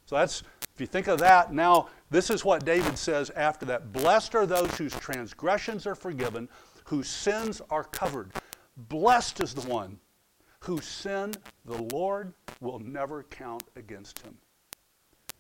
So 0.07 0.17
that's 0.17 0.43
if 0.75 0.81
you 0.81 0.87
think 0.87 1.07
of 1.07 1.19
that, 1.21 1.53
now 1.53 1.89
this 2.11 2.31
is 2.31 2.45
what 2.45 2.65
David 2.65 2.99
says 2.99 3.31
after 3.31 3.65
that. 3.67 3.93
Blessed 3.93 4.35
are 4.35 4.47
those 4.47 4.77
whose 4.77 4.93
transgressions 4.95 5.87
are 5.87 5.95
forgiven, 5.95 6.49
whose 6.85 7.09
sins 7.09 7.63
are 7.71 7.85
covered. 7.85 8.33
Blessed 8.77 9.41
is 9.41 9.55
the 9.55 9.69
one 9.69 10.01
whose 10.61 10.87
sin 10.87 11.35
the 11.65 11.81
Lord 11.95 12.33
will 12.61 12.79
never 12.79 13.23
count 13.25 13.65
against 13.77 14.21
him. 14.21 14.37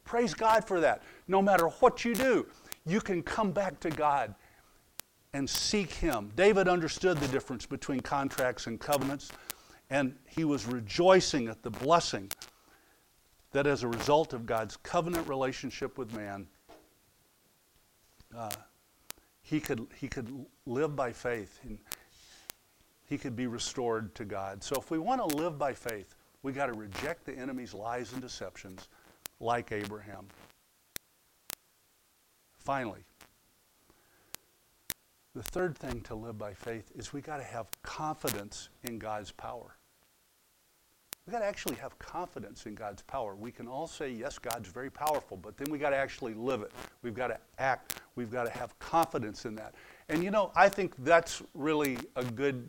Praise 0.05 0.35
God 0.35 0.65
for 0.65 0.81
that. 0.81 1.03
No 1.29 1.41
matter 1.41 1.67
what 1.67 2.05
you 2.05 2.15
do, 2.15 2.47
you 2.87 3.01
can 3.01 3.23
come 3.23 3.53
back 3.53 3.81
to 3.81 3.91
God 3.91 4.35
and 5.33 5.49
seek 5.49 5.93
Him. 5.93 6.31
David 6.37 6.69
understood 6.69 7.19
the 7.19 7.29
difference 7.29 7.67
between 7.67 8.01
contracts 8.01 8.67
and 8.67 8.79
covenants, 8.79 9.33
and 9.91 10.15
he 10.27 10.45
was 10.45 10.67
rejoicing 10.67 11.49
at 11.49 11.63
the 11.63 11.71
blessing 11.71 12.31
that 13.53 13.67
as 13.67 13.83
a 13.83 13.89
result 13.89 14.33
of 14.33 14.47
God's 14.47 14.77
covenant 14.79 15.29
relationship 15.29 15.97
with 15.99 16.13
man, 16.15 16.47
uh, 18.37 18.51
he, 19.43 19.61
could, 19.61 19.87
he 19.97 20.09
could 20.09 20.47
live 20.67 20.97
by 20.97 21.13
faith 21.13 21.61
and 21.63 21.79
he 23.07 23.19
could 23.19 23.37
be 23.37 23.47
restored 23.47 24.15
to 24.17 24.25
God. 24.25 24.63
So 24.63 24.75
if 24.77 24.91
we 24.91 24.99
want 24.99 25.21
to 25.21 25.37
live 25.37 25.59
by 25.59 25.73
faith, 25.73 26.15
we 26.43 26.53
got 26.53 26.67
to 26.67 26.73
reject 26.73 27.25
the 27.25 27.33
enemy's 27.37 27.75
lies 27.75 28.13
and 28.13 28.21
deceptions 28.21 28.89
like 29.41 29.73
Abraham. 29.73 30.27
Finally, 32.59 33.05
the 35.35 35.43
third 35.43 35.77
thing 35.77 36.01
to 36.03 36.15
live 36.15 36.39
by 36.39 36.55
faith 36.55 36.91
is 36.95 37.13
we 37.13 37.21
got 37.21 37.39
to 37.39 37.43
have 37.45 37.67
confidence 37.83 38.69
in 38.85 38.99
God's 38.99 39.33
power. 39.33 39.77
We 41.27 41.33
got 41.33 41.41
to 41.41 41.47
actually 41.47 41.77
have 41.77 41.99
confidence 41.99 42.67
in 42.67 42.75
God's 42.75 43.03
power. 43.03 43.35
We 43.35 43.51
can 43.51 43.67
all 43.67 43.87
say, 43.87 44.11
yes, 44.11 44.39
God's 44.39 44.69
very 44.69 44.91
powerful, 44.91 45.39
but 45.39 45.57
then 45.57 45.67
we 45.71 45.79
got 45.79 45.91
to 45.91 45.97
actually 45.97 46.35
live 46.35 46.61
it. 46.61 46.71
We've 47.03 47.15
got 47.15 47.29
to 47.29 47.39
act. 47.59 48.03
We've 48.15 48.31
got 48.31 48.45
to 48.45 48.51
have 48.51 48.79
confidence 48.79 49.47
in 49.47 49.55
that. 49.57 49.75
And 50.09 50.23
you 50.23 50.31
know, 50.31 50.53
I 50.55 50.69
think 50.69 50.95
that's 50.99 51.43
really 51.55 51.99
a 52.17 52.25
good 52.25 52.69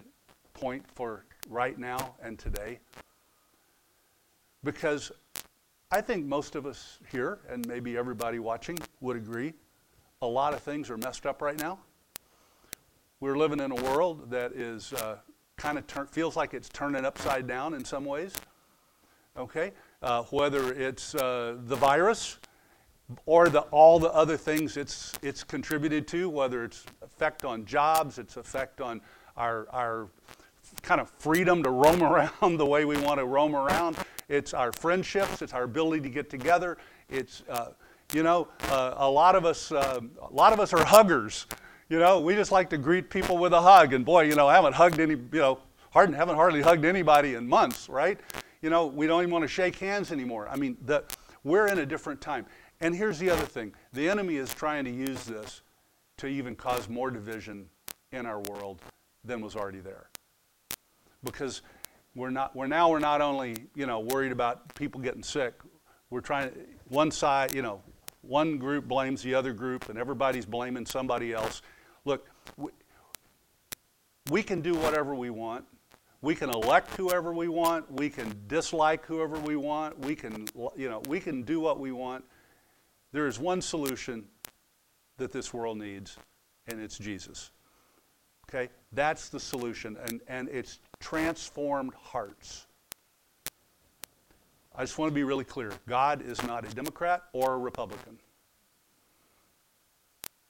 point 0.54 0.86
for 0.96 1.26
right 1.50 1.78
now 1.78 2.16
and 2.24 2.40
today. 2.40 2.80
Because 4.64 5.12
I 5.96 6.02
think 6.02 6.26
most 6.26 6.58
of 6.58 6.66
us 6.66 7.00
here, 7.10 7.40
and 7.50 7.66
maybe 7.70 7.96
everybody 7.96 8.38
watching, 8.38 8.78
would 9.00 9.16
agree 9.16 9.54
a 10.22 10.28
lot 10.28 10.54
of 10.54 10.60
things 10.60 10.90
are 10.90 10.98
messed 10.98 11.26
up 11.26 11.42
right 11.42 11.58
now. 11.58 11.80
We're 13.22 13.38
living 13.38 13.62
in 13.62 13.72
a 13.72 13.76
world 13.76 14.30
that 14.30 14.52
is 14.52 14.92
uh, 14.92 15.20
kind 15.56 15.78
of 15.78 15.88
tur- 15.88 16.08
feels 16.08 16.36
like 16.36 16.54
it's 16.54 16.68
turning 16.68 17.06
upside 17.06 17.48
down 17.48 17.74
in 17.74 17.86
some 17.86 18.04
ways. 18.04 18.34
Okay, 19.38 19.72
uh, 20.02 20.24
whether 20.24 20.74
it's 20.74 21.16
uh, 21.16 21.56
the 21.60 21.78
virus 21.78 22.40
or 23.26 23.48
the, 23.48 23.62
all 23.62 23.98
the 23.98 24.12
other 24.12 24.36
things 24.36 24.76
it's 24.76 25.14
it's 25.22 25.46
contributed 25.46 26.10
to, 26.10 26.28
whether 26.28 26.66
it's 26.66 26.84
effect 27.04 27.46
on 27.46 27.64
jobs, 27.64 28.18
its 28.18 28.36
effect 28.36 28.82
on 28.82 29.00
our 29.38 29.66
our 29.70 30.10
kind 30.82 31.00
of 31.00 31.10
freedom 31.10 31.64
to 31.64 31.70
roam 31.70 32.04
around 32.42 32.58
the 32.58 32.66
way 32.66 32.84
we 32.84 32.98
want 32.98 33.18
to 33.18 33.26
roam 33.26 33.56
around. 33.56 33.96
It's 34.30 34.54
our 34.54 34.72
friendships. 34.72 35.42
It's 35.42 35.54
our 35.54 35.64
ability 35.64 36.02
to 36.04 36.10
get 36.10 36.30
together. 36.30 36.78
It's, 37.10 37.44
uh, 37.50 37.70
you 38.14 38.24
know, 38.24 38.48
uh, 38.70 38.96
a 38.98 39.10
lot 39.10 39.36
of 39.36 39.46
us, 39.46 39.72
uh, 39.72 40.00
a 40.22 40.34
lot 40.34 40.54
of 40.54 40.60
us 40.60 40.74
are 40.74 40.84
huggers. 40.84 41.48
You 41.90 42.00
know, 42.00 42.20
we 42.20 42.34
just 42.34 42.52
like 42.52 42.70
to 42.72 42.78
greet 42.78 43.10
people 43.10 43.38
with 43.38 43.54
a 43.54 43.62
hug. 43.62 43.94
And 43.94 44.04
boy, 44.04 44.24
you 44.24 44.36
know, 44.36 44.48
I 44.48 44.56
haven't 44.56 44.74
hugged 44.74 45.00
any, 45.00 45.14
you 45.14 45.40
know, 45.40 45.60
hard, 45.92 46.14
haven't 46.14 46.36
hardly 46.36 46.62
hugged 46.62 46.86
anybody 46.86 47.36
in 47.36 47.48
months, 47.48 47.88
right? 47.88 48.20
You 48.62 48.70
know, 48.70 48.88
we 48.88 49.06
don't 49.06 49.22
even 49.22 49.32
want 49.32 49.44
to 49.44 49.48
shake 49.48 49.78
hands 49.78 50.12
anymore. 50.12 50.48
I 50.50 50.56
mean, 50.56 50.78
the, 50.86 51.04
we're 51.44 51.68
in 51.68 51.80
a 51.80 51.86
different 51.86 52.22
time. 52.22 52.46
And 52.82 52.96
here's 52.96 53.20
the 53.20 53.30
other 53.30 53.46
thing 53.46 53.74
the 53.94 54.10
enemy 54.10 54.36
is 54.38 54.54
trying 54.54 54.84
to 54.86 54.92
use 54.92 55.24
this 55.26 55.62
to 56.18 56.28
even 56.28 56.56
cause 56.56 56.90
more 56.90 57.12
division 57.12 57.68
in 58.12 58.26
our 58.26 58.40
world 58.42 58.82
than 59.24 59.42
was 59.42 59.56
already 59.56 59.80
there. 59.80 60.10
Because 61.24 61.62
we're 62.16 62.30
not 62.30 62.56
we're 62.56 62.68
now 62.68 62.90
we're 62.90 63.00
not 63.00 63.22
only 63.22 63.56
you 63.76 63.86
know 63.86 64.00
worried 64.00 64.32
about 64.32 64.74
people 64.76 65.02
getting 65.02 65.24
sick. 65.24 65.54
We're 66.10 66.22
trying 66.22 66.52
one 66.88 67.12
side 67.12 67.54
you 67.54 67.62
know 67.62 67.82
one 68.22 68.58
group 68.58 68.88
blames 68.88 69.22
the 69.22 69.36
other 69.36 69.54
group 69.54 69.90
and 69.90 70.00
everybody's 70.00 70.46
blaming 70.46 70.86
somebody 70.86 71.34
else. 71.34 71.62
Look 72.06 72.30
we, 72.58 72.72
we 74.32 74.42
can 74.42 74.62
do 74.62 74.74
whatever 74.76 75.14
we 75.14 75.30
want. 75.30 75.66
We 76.22 76.34
can 76.34 76.50
elect 76.50 76.96
whoever 76.96 77.34
we 77.34 77.50
want. 77.50 77.92
We 77.92 78.10
can 78.10 78.34
dislike 78.48 79.06
whoever 79.06 79.38
we 79.40 79.58
want. 79.58 80.00
We 80.00 80.16
can 80.16 80.48
you 80.76 80.90
know 80.90 81.02
we 81.08 81.20
can 81.20 81.44
do 81.44 81.60
what 81.60 81.80
we 81.80 81.92
want. 81.92 82.24
There 83.12 83.28
is 83.28 83.40
one 83.40 83.62
solution 83.62 84.26
that 85.18 85.32
this 85.32 85.54
world 85.54 85.78
needs 85.78 86.18
and 86.68 86.82
it's 86.82 86.98
jesus. 86.98 87.52
Okay? 88.50 88.70
That's 88.92 89.30
the 89.30 89.40
solution 89.40 89.98
and 90.08 90.22
and 90.28 90.48
it's 90.50 90.80
transformed 91.00 91.94
hearts. 91.94 92.68
I 94.76 94.84
just 94.84 94.98
want 94.98 95.12
to 95.12 95.16
be 95.16 95.24
really 95.24 95.44
clear 95.44 95.72
God 95.88 96.22
is 96.22 96.44
not 96.44 96.70
a 96.70 96.76
Democrat 96.76 97.24
or 97.34 97.54
a 97.54 97.58
Republican. 97.58 98.18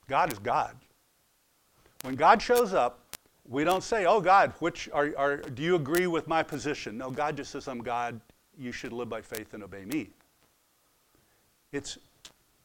God 0.07 0.31
is 0.31 0.39
God. 0.39 0.75
When 2.01 2.15
God 2.15 2.41
shows 2.41 2.73
up, 2.73 2.99
we 3.47 3.63
don't 3.63 3.83
say, 3.83 4.05
Oh, 4.05 4.21
God, 4.21 4.53
which 4.59 4.89
are, 4.91 5.13
are, 5.17 5.37
do 5.37 5.61
you 5.61 5.75
agree 5.75 6.07
with 6.07 6.27
my 6.27 6.41
position? 6.41 6.97
No, 6.97 7.11
God 7.11 7.37
just 7.37 7.51
says, 7.51 7.67
I'm 7.67 7.79
God. 7.79 8.19
You 8.57 8.71
should 8.71 8.93
live 8.93 9.09
by 9.09 9.21
faith 9.21 9.53
and 9.53 9.63
obey 9.63 9.85
me. 9.85 10.09
It's, 11.71 11.97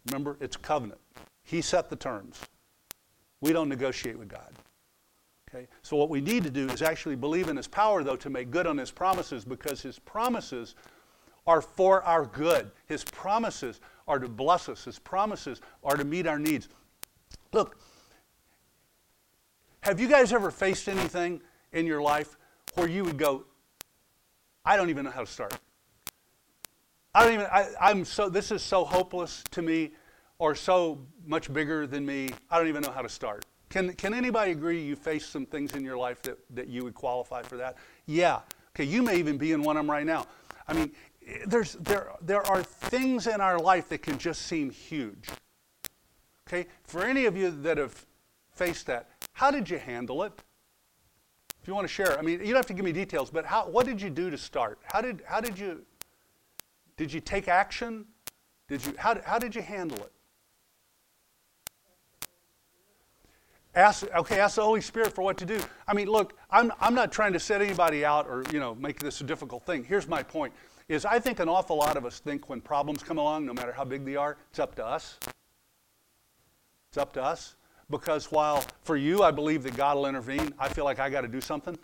Remember, 0.06 0.36
it's 0.40 0.56
covenant. 0.56 1.00
He 1.42 1.60
set 1.60 1.90
the 1.90 1.96
terms. 1.96 2.40
We 3.40 3.52
don't 3.52 3.68
negotiate 3.68 4.18
with 4.18 4.28
God. 4.28 4.52
Okay? 5.52 5.66
So 5.82 5.96
what 5.96 6.08
we 6.08 6.20
need 6.20 6.44
to 6.44 6.50
do 6.50 6.68
is 6.68 6.82
actually 6.82 7.16
believe 7.16 7.48
in 7.48 7.56
his 7.56 7.68
power 7.68 8.02
though 8.02 8.16
to 8.16 8.30
make 8.30 8.50
good 8.50 8.66
on 8.66 8.78
his 8.78 8.90
promises 8.90 9.44
because 9.44 9.82
his 9.82 9.98
promises 9.98 10.74
are 11.46 11.60
for 11.60 12.02
our 12.04 12.26
good. 12.26 12.70
His 12.86 13.04
promises 13.04 13.80
are 14.06 14.18
to 14.18 14.28
bless 14.28 14.68
us. 14.68 14.84
His 14.84 14.98
promises 14.98 15.60
are 15.82 15.96
to 15.96 16.04
meet 16.04 16.26
our 16.26 16.38
needs. 16.38 16.68
Look, 17.52 17.80
have 19.80 19.98
you 19.98 20.08
guys 20.08 20.32
ever 20.32 20.50
faced 20.50 20.88
anything 20.88 21.40
in 21.72 21.86
your 21.86 22.02
life 22.02 22.36
where 22.74 22.88
you 22.88 23.04
would 23.04 23.18
go, 23.18 23.44
I 24.64 24.76
don't 24.76 24.90
even 24.90 25.04
know 25.04 25.10
how 25.10 25.20
to 25.20 25.26
start? 25.26 25.58
I 27.14 27.24
don't 27.24 27.34
even, 27.34 27.46
I, 27.46 27.68
I'm 27.80 28.04
so, 28.04 28.28
this 28.28 28.52
is 28.52 28.62
so 28.62 28.84
hopeless 28.84 29.42
to 29.50 29.62
me 29.62 29.92
or 30.38 30.54
so 30.54 31.06
much 31.26 31.52
bigger 31.52 31.86
than 31.86 32.06
me, 32.06 32.30
I 32.50 32.58
don't 32.58 32.68
even 32.68 32.82
know 32.82 32.92
how 32.92 33.02
to 33.02 33.08
start. 33.08 33.44
Can, 33.70 33.92
can 33.94 34.12
anybody 34.12 34.50
agree 34.50 34.82
you 34.82 34.96
face 34.96 35.24
some 35.24 35.46
things 35.46 35.74
in 35.74 35.84
your 35.84 35.96
life 35.96 36.20
that, 36.22 36.38
that 36.50 36.68
you 36.68 36.82
would 36.82 36.94
qualify 36.94 37.42
for 37.42 37.56
that? 37.56 37.76
Yeah. 38.06 38.40
Okay, 38.74 38.84
you 38.84 39.02
may 39.02 39.16
even 39.16 39.38
be 39.38 39.52
in 39.52 39.62
one 39.62 39.76
of 39.76 39.84
them 39.84 39.90
right 39.90 40.04
now. 40.04 40.26
I 40.66 40.72
mean, 40.72 40.92
there's, 41.46 41.74
there, 41.74 42.12
there 42.20 42.44
are 42.48 42.62
things 42.62 43.28
in 43.28 43.40
our 43.40 43.58
life 43.58 43.88
that 43.90 44.02
can 44.02 44.18
just 44.18 44.42
seem 44.42 44.70
huge. 44.70 45.28
Okay, 46.48 46.66
for 46.82 47.04
any 47.04 47.26
of 47.26 47.36
you 47.36 47.50
that 47.62 47.78
have 47.78 48.06
faced 48.52 48.86
that, 48.86 49.08
how 49.32 49.52
did 49.52 49.70
you 49.70 49.78
handle 49.78 50.24
it? 50.24 50.32
If 51.62 51.68
you 51.68 51.74
want 51.74 51.86
to 51.86 51.92
share, 51.92 52.18
I 52.18 52.22
mean, 52.22 52.40
you 52.40 52.46
don't 52.46 52.56
have 52.56 52.66
to 52.66 52.74
give 52.74 52.84
me 52.84 52.92
details, 52.92 53.30
but 53.30 53.44
how, 53.44 53.68
what 53.68 53.86
did 53.86 54.02
you 54.02 54.10
do 54.10 54.30
to 54.30 54.38
start? 54.38 54.80
How 54.84 55.00
did, 55.00 55.22
how 55.26 55.40
did 55.40 55.58
you, 55.58 55.82
did 56.96 57.12
you 57.12 57.20
take 57.20 57.46
action? 57.46 58.06
Did 58.68 58.84
you, 58.84 58.94
how, 58.98 59.20
how 59.24 59.38
did 59.38 59.54
you 59.54 59.62
handle 59.62 59.98
it? 59.98 60.12
Ask, 63.74 64.06
okay, 64.16 64.40
ask 64.40 64.56
the 64.56 64.62
Holy 64.62 64.80
Spirit 64.80 65.14
for 65.14 65.22
what 65.22 65.36
to 65.38 65.44
do. 65.44 65.60
I 65.86 65.94
mean, 65.94 66.08
look, 66.08 66.34
I'm, 66.50 66.72
I'm 66.80 66.94
not 66.94 67.12
trying 67.12 67.32
to 67.34 67.40
set 67.40 67.62
anybody 67.62 68.04
out 68.04 68.26
or, 68.26 68.42
you 68.52 68.58
know, 68.58 68.74
make 68.74 68.98
this 68.98 69.20
a 69.20 69.24
difficult 69.24 69.64
thing. 69.64 69.84
Here's 69.84 70.08
my 70.08 70.24
point, 70.24 70.52
is 70.88 71.04
I 71.04 71.20
think 71.20 71.38
an 71.38 71.48
awful 71.48 71.76
lot 71.76 71.96
of 71.96 72.04
us 72.04 72.18
think 72.18 72.48
when 72.48 72.60
problems 72.60 73.02
come 73.02 73.18
along, 73.18 73.46
no 73.46 73.52
matter 73.52 73.72
how 73.72 73.84
big 73.84 74.04
they 74.04 74.16
are, 74.16 74.36
it's 74.50 74.58
up 74.58 74.74
to 74.76 74.84
us. 74.84 75.18
It's 76.88 76.98
up 76.98 77.12
to 77.12 77.22
us. 77.22 77.54
Because 77.90 78.26
while 78.32 78.64
for 78.82 78.96
you, 78.96 79.22
I 79.22 79.30
believe 79.30 79.62
that 79.62 79.76
God 79.76 79.96
will 79.96 80.06
intervene, 80.06 80.52
I 80.58 80.68
feel 80.68 80.84
like 80.84 80.98
I 80.98 81.08
got 81.08 81.20
to 81.20 81.28
do 81.28 81.40
something. 81.40 81.78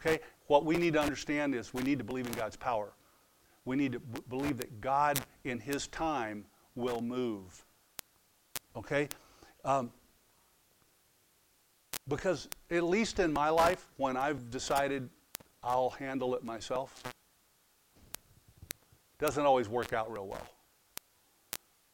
Okay? 0.00 0.20
What 0.48 0.64
we 0.64 0.76
need 0.76 0.94
to 0.94 1.00
understand 1.00 1.54
is 1.54 1.72
we 1.74 1.82
need 1.82 1.98
to 1.98 2.04
believe 2.04 2.26
in 2.26 2.32
God's 2.32 2.56
power. 2.56 2.92
We 3.64 3.76
need 3.76 3.92
to 3.92 4.00
b- 4.00 4.20
believe 4.28 4.58
that 4.58 4.80
God, 4.80 5.20
in 5.44 5.58
His 5.58 5.88
time, 5.88 6.44
will 6.76 7.00
move. 7.00 7.64
Okay? 8.76 9.08
Um, 9.64 9.90
because 12.08 12.48
at 12.70 12.84
least 12.84 13.18
in 13.18 13.32
my 13.32 13.48
life, 13.48 13.88
when 13.96 14.16
I've 14.16 14.50
decided 14.50 15.08
I'll 15.62 15.90
handle 15.90 16.34
it 16.34 16.44
myself, 16.44 17.02
doesn't 19.18 19.44
always 19.44 19.68
work 19.68 19.92
out 19.92 20.12
real 20.12 20.26
well. 20.26 20.46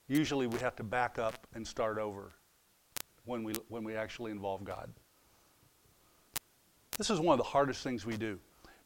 Usually 0.09 0.47
we 0.47 0.59
have 0.59 0.77
to 0.77 0.83
back 0.83 1.19
up 1.19 1.47
and 1.55 1.67
start 1.67 1.99
over 1.99 2.33
when 3.25 3.45
we, 3.45 3.55
when 3.69 3.85
we 3.85 3.95
actually 3.95 4.33
involve 4.33 4.65
God. 4.65 4.91
This 6.99 7.09
is 7.09 7.21
one 7.21 7.33
of 7.35 7.39
the 7.39 7.51
hardest 7.51 7.83
things 7.83 8.05
we 8.05 8.17
do 8.17 8.39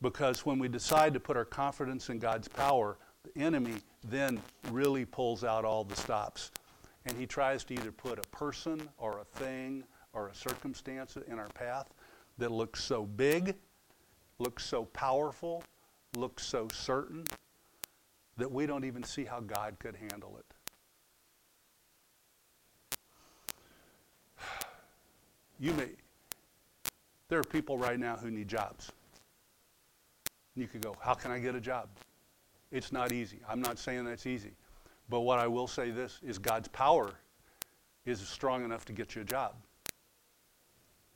because 0.02 0.44
when 0.46 0.58
we 0.58 0.68
decide 0.68 1.14
to 1.14 1.20
put 1.20 1.36
our 1.36 1.44
confidence 1.44 2.10
in 2.10 2.18
God's 2.18 2.46
power, 2.46 2.98
the 3.24 3.40
enemy 3.40 3.76
then 4.04 4.40
really 4.70 5.04
pulls 5.04 5.42
out 5.42 5.64
all 5.64 5.82
the 5.82 5.96
stops. 5.96 6.52
And 7.06 7.16
he 7.16 7.26
tries 7.26 7.64
to 7.64 7.74
either 7.74 7.90
put 7.90 8.18
a 8.18 8.28
person 8.28 8.88
or 8.98 9.18
a 9.18 9.24
thing 9.38 9.84
or 10.16 10.28
a 10.28 10.34
circumstance 10.34 11.16
in 11.28 11.38
our 11.38 11.48
path 11.48 11.92
that 12.38 12.50
looks 12.50 12.82
so 12.82 13.04
big, 13.04 13.54
looks 14.38 14.64
so 14.64 14.86
powerful, 14.86 15.62
looks 16.16 16.44
so 16.44 16.66
certain 16.72 17.22
that 18.38 18.50
we 18.50 18.66
don't 18.66 18.84
even 18.84 19.04
see 19.04 19.24
how 19.24 19.40
God 19.40 19.76
could 19.78 19.94
handle 20.10 20.38
it. 20.38 20.46
You 25.58 25.72
may, 25.72 25.88
there 27.28 27.38
are 27.38 27.44
people 27.44 27.78
right 27.78 27.98
now 27.98 28.16
who 28.16 28.30
need 28.30 28.46
jobs. 28.46 28.92
You 30.54 30.66
could 30.66 30.82
go, 30.82 30.94
How 31.00 31.14
can 31.14 31.30
I 31.30 31.38
get 31.38 31.54
a 31.54 31.60
job? 31.60 31.88
It's 32.70 32.92
not 32.92 33.10
easy. 33.10 33.38
I'm 33.48 33.62
not 33.62 33.78
saying 33.78 34.04
that's 34.04 34.26
easy. 34.26 34.52
But 35.08 35.20
what 35.20 35.38
I 35.38 35.46
will 35.46 35.66
say 35.66 35.90
this 35.90 36.18
is 36.22 36.38
God's 36.38 36.68
power 36.68 37.10
is 38.04 38.20
strong 38.20 38.64
enough 38.66 38.84
to 38.86 38.92
get 38.92 39.14
you 39.14 39.22
a 39.22 39.24
job. 39.24 39.54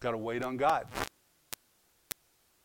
Got 0.00 0.12
to 0.12 0.18
wait 0.18 0.42
on 0.42 0.56
God. 0.56 0.86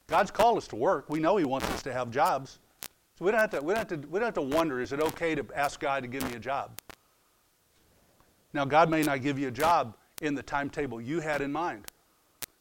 God's 0.07 0.31
called 0.31 0.57
us 0.57 0.67
to 0.69 0.75
work. 0.75 1.09
We 1.09 1.19
know 1.19 1.37
He 1.37 1.45
wants 1.45 1.69
us 1.69 1.83
to 1.83 1.93
have 1.93 2.09
jobs. 2.09 2.59
So 3.17 3.25
we 3.25 3.31
don't 3.31 3.39
have 3.39 3.51
to, 3.51 3.61
we 3.61 3.73
don't 3.73 3.89
have 3.89 4.01
to, 4.01 4.07
we 4.07 4.19
don't 4.19 4.25
have 4.25 4.33
to 4.35 4.41
wonder 4.41 4.81
is 4.81 4.91
it 4.93 5.01
okay 5.01 5.35
to 5.35 5.45
ask 5.55 5.79
God 5.79 6.03
to 6.03 6.07
give 6.07 6.23
me 6.29 6.35
a 6.35 6.39
job? 6.39 6.71
Now, 8.53 8.65
God 8.65 8.89
may 8.89 9.03
not 9.03 9.21
give 9.21 9.37
you 9.37 9.49
a 9.49 9.51
job 9.51 9.95
in 10.21 10.33
the 10.33 10.43
timetable 10.43 11.01
you 11.01 11.19
had 11.19 11.41
in 11.41 11.51
mind, 11.51 11.85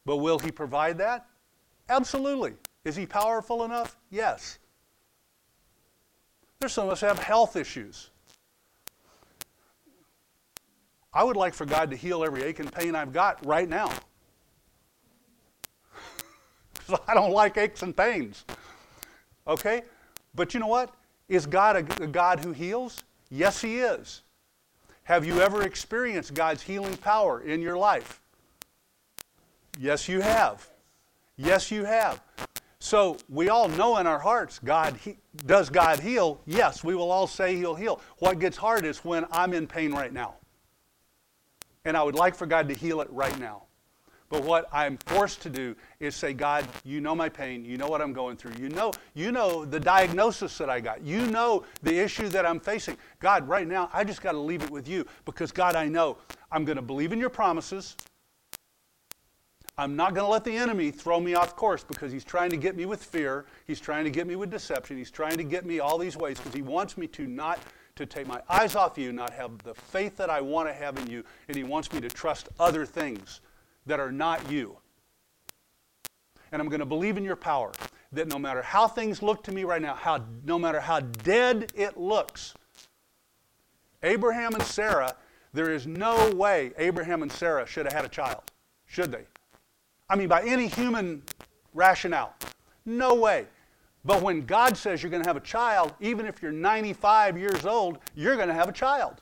but 0.05 0.17
will 0.17 0.39
He 0.39 0.51
provide 0.51 0.99
that? 0.99 1.27
Absolutely. 1.89 2.55
Is 2.85 2.97
He 2.97 3.07
powerful 3.07 3.65
enough? 3.65 3.97
Yes. 4.11 4.59
There's 6.59 6.73
some 6.73 6.87
of 6.87 6.93
us 6.93 7.01
have 7.01 7.19
health 7.19 7.57
issues. 7.57 8.11
I 11.13 11.23
would 11.23 11.37
like 11.37 11.55
for 11.55 11.65
God 11.65 11.91
to 11.91 11.97
heal 11.97 12.25
every 12.25 12.43
ache 12.43 12.59
and 12.59 12.73
pain 12.73 12.97
I've 12.97 13.13
got 13.13 13.45
right 13.47 13.69
now. 13.69 13.93
I 17.09 17.15
don't 17.15 17.33
like 17.33 17.57
aches 17.57 17.83
and 17.83 17.97
pains. 17.97 18.45
Okay? 19.47 19.83
But 20.35 20.55
you 20.55 20.61
know 20.61 20.67
what? 20.67 20.95
Is 21.29 21.47
God 21.47 21.77
a, 21.77 22.05
a 22.05 22.07
God 22.07 22.41
who 22.41 22.53
heals? 22.53 23.03
Yes, 23.31 23.61
He 23.61 23.79
is. 23.79 24.23
Have 25.05 25.27
you 25.27 25.41
ever 25.41 25.63
experienced 25.63 26.35
God's 26.35 26.63
healing 26.63 26.97
power 26.97 27.43
in 27.43 27.61
your 27.61 27.77
life? 27.77 28.21
Yes, 29.79 30.09
you 30.09 30.21
have. 30.21 30.67
Yes, 31.37 31.71
you 31.71 31.85
have. 31.85 32.23
So 32.79 33.17
we 33.29 33.49
all 33.49 33.69
know 33.69 33.97
in 33.97 34.07
our 34.07 34.19
hearts, 34.19 34.61
God 34.63 34.97
he, 34.97 35.17
does 35.47 35.71
God 35.71 36.01
heal? 36.01 36.41
Yes, 36.47 36.85
we 36.85 36.95
will 36.95 37.11
all 37.11 37.27
say 37.27 37.57
He'll 37.57 37.75
heal. 37.75 38.01
What 38.19 38.39
gets 38.39 38.57
hard 38.57 38.85
is 38.85 38.99
when 39.05 39.27
I'm 39.31 39.53
in 39.53 39.67
pain 39.67 39.93
right 39.93 40.13
now, 40.13 40.35
and 41.85 41.97
I 41.97 42.03
would 42.03 42.15
like 42.15 42.35
for 42.35 42.47
God 42.47 42.69
to 42.69 42.75
heal 42.75 43.01
it 43.01 43.09
right 43.11 43.39
now. 43.39 43.63
But 44.31 44.43
what 44.43 44.69
I'm 44.73 44.97
forced 45.07 45.43
to 45.43 45.51
do 45.51 45.77
is 46.01 46.17
say, 46.17 46.33
God, 46.33 46.67
you 46.85 47.01
know 47.01 47.15
my 47.15 47.29
pain. 47.29 47.65
You 47.65 47.77
know 47.77 47.89
what 47.89 48.01
I'm 48.01 48.13
going 48.13 48.37
through. 48.37 48.53
You 48.59 48.69
know, 48.71 48.93
you 49.15 49.33
know 49.33 49.65
the 49.65 49.79
diagnosis 49.79 50.59
that 50.59 50.71
I 50.71 50.81
got. 50.81 51.03
You 51.03 51.27
know 51.27 51.65
the 51.83 51.97
issue 51.97 52.29
that 52.29 52.47
I'm 52.47 52.59
facing. 52.59 52.97
God, 53.21 53.47
right 53.47 53.67
now, 53.67 53.91
I 53.93 54.03
just 54.03 54.23
got 54.23 54.33
to 54.33 54.39
leave 54.39 54.63
it 54.63 54.71
with 54.71 54.89
you 54.89 55.07
because, 55.25 55.53
God, 55.53 55.77
I 55.77 55.87
know 55.87 56.19
I'm 56.51 56.65
going 56.65 56.77
to 56.77 56.83
believe 56.83 57.13
in 57.13 57.21
your 57.21 57.31
promises. 57.31 57.97
I'm 59.77 59.97
not 59.97 60.15
going 60.15 60.25
to 60.25 60.31
let 60.31 60.45
the 60.45 60.57
enemy 60.57 60.91
throw 60.91 61.19
me 61.19 61.35
off 61.35 61.57
course 61.57 61.83
because 61.83 62.13
he's 62.13 62.25
trying 62.25 62.51
to 62.51 62.57
get 62.57 62.77
me 62.77 62.87
with 62.87 63.05
fear. 63.05 63.45
He's 63.67 63.81
trying 63.81 64.05
to 64.05 64.11
get 64.11 64.27
me 64.27 64.37
with 64.37 64.51
deception. 64.51 64.97
He's 64.97 65.11
trying 65.11 65.37
to 65.37 65.45
get 65.45 65.67
me 65.67 65.81
all 65.81 65.99
these 65.99 66.17
ways 66.17 66.39
because 66.39 66.55
he 66.55 66.63
wants 66.63 66.97
me 66.97 67.09
to 67.09 67.27
not 67.27 67.59
to 67.97 68.07
take 68.07 68.27
my 68.27 68.41
eyes 68.49 68.77
off 68.77 68.97
you, 68.97 69.13
not 69.13 69.31
have 69.31 69.59
the 69.59 69.75
faith 69.75 70.17
that 70.17 70.31
I 70.31 70.41
want 70.41 70.69
to 70.69 70.75
have 70.75 70.99
in 70.99 71.09
you, 71.09 71.25
and 71.49 71.57
he 71.57 71.65
wants 71.65 71.93
me 71.93 72.01
to 72.01 72.09
trust 72.09 72.49
other 72.59 72.87
things 72.87 73.41
that 73.87 74.01
are 74.01 74.13
not 74.13 74.51
you. 74.51 74.77
And 76.53 76.61
I'm 76.61 76.69
going 76.69 76.81
to 76.81 76.87
believe 76.87 77.17
in 77.17 77.25
your 77.25 77.37
power 77.37 77.73
that 78.13 78.29
no 78.29 78.39
matter 78.39 78.63
how 78.63 78.87
things 78.87 79.23
look 79.23 79.43
to 79.45 79.53
me 79.53 79.65
right 79.65 79.83
now, 79.83 79.95
how, 79.95 80.25
no 80.45 80.59
matter 80.59 80.81
how 80.81 81.01
dead 81.01 81.73
it 81.75 81.97
looks, 81.97 82.55
Abraham 84.03 84.55
and 84.55 84.63
Sarah, 84.63 85.17
there 85.53 85.73
is 85.73 85.87
no 85.87 86.31
way 86.33 86.73
Abraham 86.79 87.23
and 87.23 87.33
Sarah 87.33 87.67
should 87.67 87.87
have 87.87 87.93
had 87.93 88.05
a 88.05 88.09
child, 88.09 88.43
should 88.87 89.11
they? 89.11 89.25
I 90.09 90.17
mean, 90.17 90.29
by 90.29 90.43
any 90.43 90.69
human 90.69 91.23
rationale. 91.73 92.35
No 92.87 93.15
way. 93.15 93.47
But 94.05 94.23
when 94.23 94.45
God 94.45 94.77
says 94.77 95.03
you're 95.03 95.11
going 95.11 95.23
to 95.23 95.29
have 95.29 95.37
a 95.37 95.41
child, 95.41 95.95
even 96.01 96.27
if 96.27 96.43
you're 96.43 96.53
95 96.53 97.39
years 97.39 97.65
old, 97.65 97.99
you're 98.15 98.37
going 98.37 98.49
to 98.49 98.55
have 98.55 98.69
a 98.69 98.73
child. 98.73 99.21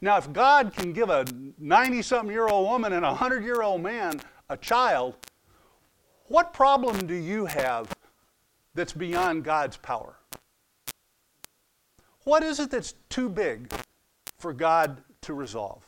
Now, 0.00 0.16
if 0.18 0.32
God 0.32 0.72
can 0.74 0.92
give 0.92 1.10
a 1.10 1.24
90 1.58 2.02
something 2.02 2.32
year 2.32 2.48
old 2.48 2.68
woman 2.68 2.92
and 2.92 3.04
a 3.04 3.08
100 3.08 3.44
year 3.44 3.62
old 3.62 3.82
man 3.82 4.20
a 4.48 4.56
child, 4.56 5.16
what 6.26 6.52
problem 6.52 7.06
do 7.06 7.14
you 7.14 7.46
have 7.46 7.94
that's 8.74 8.92
beyond 8.92 9.44
God's 9.44 9.76
power? 9.76 10.16
What 12.24 12.42
is 12.42 12.58
it 12.58 12.70
that's 12.70 12.94
too 13.08 13.28
big 13.28 13.72
for 14.36 14.52
God 14.52 15.02
to 15.22 15.34
resolve? 15.34 15.84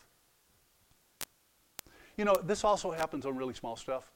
You 2.16 2.24
know, 2.24 2.34
this 2.44 2.64
also 2.64 2.90
happens 2.90 3.26
on 3.26 3.36
really 3.36 3.54
small 3.54 3.76
stuff. 3.76 4.10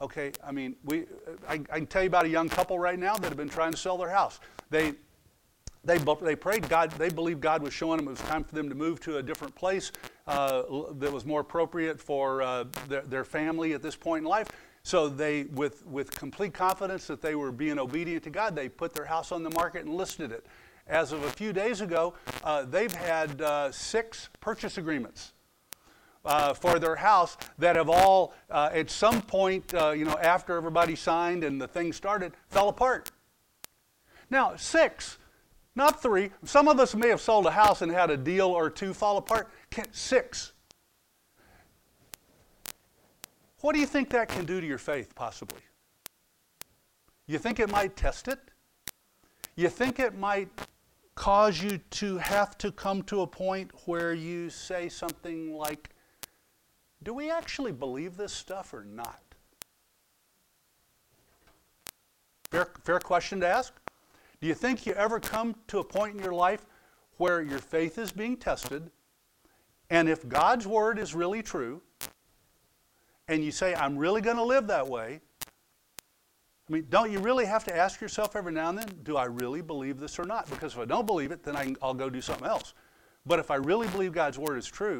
Okay, 0.00 0.32
I 0.44 0.50
mean, 0.50 0.76
we, 0.84 1.04
I, 1.48 1.54
I, 1.54 1.78
can 1.78 1.86
tell 1.86 2.02
you 2.02 2.08
about 2.08 2.24
a 2.24 2.28
young 2.28 2.48
couple 2.48 2.78
right 2.78 2.98
now 2.98 3.14
that 3.14 3.28
have 3.28 3.36
been 3.36 3.48
trying 3.48 3.70
to 3.70 3.76
sell 3.76 3.96
their 3.96 4.10
house. 4.10 4.40
They, 4.70 4.94
they, 5.84 5.98
they 5.98 6.36
prayed 6.36 6.68
God, 6.68 6.90
they 6.92 7.10
believed 7.10 7.40
God 7.40 7.62
was 7.62 7.72
showing 7.72 7.98
them 7.98 8.08
it 8.08 8.12
was 8.12 8.20
time 8.20 8.44
for 8.44 8.54
them 8.54 8.68
to 8.68 8.74
move 8.74 9.00
to 9.00 9.18
a 9.18 9.22
different 9.22 9.54
place 9.54 9.92
uh, 10.26 10.62
that 10.98 11.12
was 11.12 11.24
more 11.24 11.40
appropriate 11.40 12.00
for 12.00 12.42
uh, 12.42 12.64
their, 12.88 13.02
their 13.02 13.24
family 13.24 13.72
at 13.74 13.82
this 13.82 13.96
point 13.96 14.24
in 14.24 14.28
life. 14.28 14.48
So 14.82 15.08
they, 15.08 15.44
with, 15.44 15.84
with 15.86 16.10
complete 16.10 16.52
confidence 16.52 17.06
that 17.06 17.22
they 17.22 17.34
were 17.34 17.52
being 17.52 17.78
obedient 17.78 18.22
to 18.24 18.30
God, 18.30 18.54
they 18.54 18.68
put 18.68 18.94
their 18.94 19.06
house 19.06 19.32
on 19.32 19.42
the 19.42 19.50
market 19.50 19.86
and 19.86 19.94
listed 19.94 20.30
it. 20.30 20.46
As 20.86 21.12
of 21.12 21.24
a 21.24 21.30
few 21.30 21.54
days 21.54 21.80
ago, 21.80 22.14
uh, 22.42 22.64
they've 22.64 22.92
had 22.92 23.40
uh, 23.40 23.72
six 23.72 24.28
purchase 24.40 24.78
agreements. 24.78 25.32
Uh, 26.26 26.54
for 26.54 26.78
their 26.78 26.96
house 26.96 27.36
that 27.58 27.76
have 27.76 27.90
all, 27.90 28.32
uh, 28.50 28.70
at 28.72 28.88
some 28.88 29.20
point, 29.20 29.74
uh, 29.74 29.90
you 29.90 30.06
know, 30.06 30.16
after 30.22 30.56
everybody 30.56 30.96
signed 30.96 31.44
and 31.44 31.60
the 31.60 31.68
thing 31.68 31.92
started, 31.92 32.32
fell 32.48 32.70
apart. 32.70 33.12
Now, 34.30 34.56
six 34.56 35.18
not 35.76 36.00
three. 36.00 36.30
Some 36.44 36.68
of 36.68 36.78
us 36.78 36.94
may 36.94 37.08
have 37.08 37.20
sold 37.20 37.46
a 37.46 37.50
house 37.50 37.82
and 37.82 37.90
had 37.90 38.10
a 38.10 38.16
deal 38.16 38.48
or 38.48 38.70
two 38.70 38.94
fall 38.94 39.16
apart. 39.16 39.50
Six. 39.90 40.52
What 43.60 43.74
do 43.74 43.80
you 43.80 43.86
think 43.86 44.10
that 44.10 44.28
can 44.28 44.44
do 44.44 44.60
to 44.60 44.66
your 44.66 44.78
faith, 44.78 45.14
possibly? 45.14 45.62
You 47.26 47.38
think 47.38 47.58
it 47.58 47.70
might 47.70 47.96
test 47.96 48.28
it? 48.28 48.38
You 49.56 49.68
think 49.68 49.98
it 49.98 50.16
might 50.16 50.50
cause 51.14 51.62
you 51.62 51.78
to 51.78 52.18
have 52.18 52.58
to 52.58 52.70
come 52.70 53.02
to 53.04 53.22
a 53.22 53.26
point 53.26 53.70
where 53.86 54.12
you 54.12 54.50
say 54.50 54.88
something 54.88 55.54
like, 55.54 55.90
Do 57.02 57.14
we 57.14 57.30
actually 57.30 57.72
believe 57.72 58.16
this 58.16 58.32
stuff 58.32 58.74
or 58.74 58.84
not? 58.84 59.22
Fair, 62.50 62.68
fair 62.84 63.00
question 63.00 63.40
to 63.40 63.48
ask. 63.48 63.72
Do 64.44 64.48
you 64.48 64.54
think 64.54 64.84
you 64.84 64.92
ever 64.92 65.20
come 65.20 65.56
to 65.68 65.78
a 65.78 65.84
point 65.84 66.14
in 66.14 66.22
your 66.22 66.34
life 66.34 66.66
where 67.16 67.40
your 67.40 67.60
faith 67.60 67.96
is 67.96 68.12
being 68.12 68.36
tested? 68.36 68.90
And 69.88 70.06
if 70.06 70.28
God's 70.28 70.66
word 70.66 70.98
is 70.98 71.14
really 71.14 71.42
true, 71.42 71.80
and 73.26 73.42
you 73.42 73.50
say, 73.50 73.74
I'm 73.74 73.96
really 73.96 74.20
going 74.20 74.36
to 74.36 74.44
live 74.44 74.66
that 74.66 74.86
way, 74.86 75.22
I 76.68 76.72
mean, 76.74 76.84
don't 76.90 77.10
you 77.10 77.20
really 77.20 77.46
have 77.46 77.64
to 77.64 77.74
ask 77.74 78.02
yourself 78.02 78.36
every 78.36 78.52
now 78.52 78.68
and 78.68 78.76
then, 78.76 78.88
do 79.02 79.16
I 79.16 79.24
really 79.24 79.62
believe 79.62 79.98
this 79.98 80.18
or 80.18 80.24
not? 80.24 80.50
Because 80.50 80.74
if 80.74 80.78
I 80.78 80.84
don't 80.84 81.06
believe 81.06 81.32
it, 81.32 81.42
then 81.42 81.56
I 81.56 81.74
will 81.80 81.94
go 81.94 82.10
do 82.10 82.20
something 82.20 82.46
else. 82.46 82.74
But 83.24 83.38
if 83.38 83.50
I 83.50 83.54
really 83.54 83.88
believe 83.88 84.12
God's 84.12 84.38
word 84.38 84.58
is 84.58 84.66
true, 84.66 84.98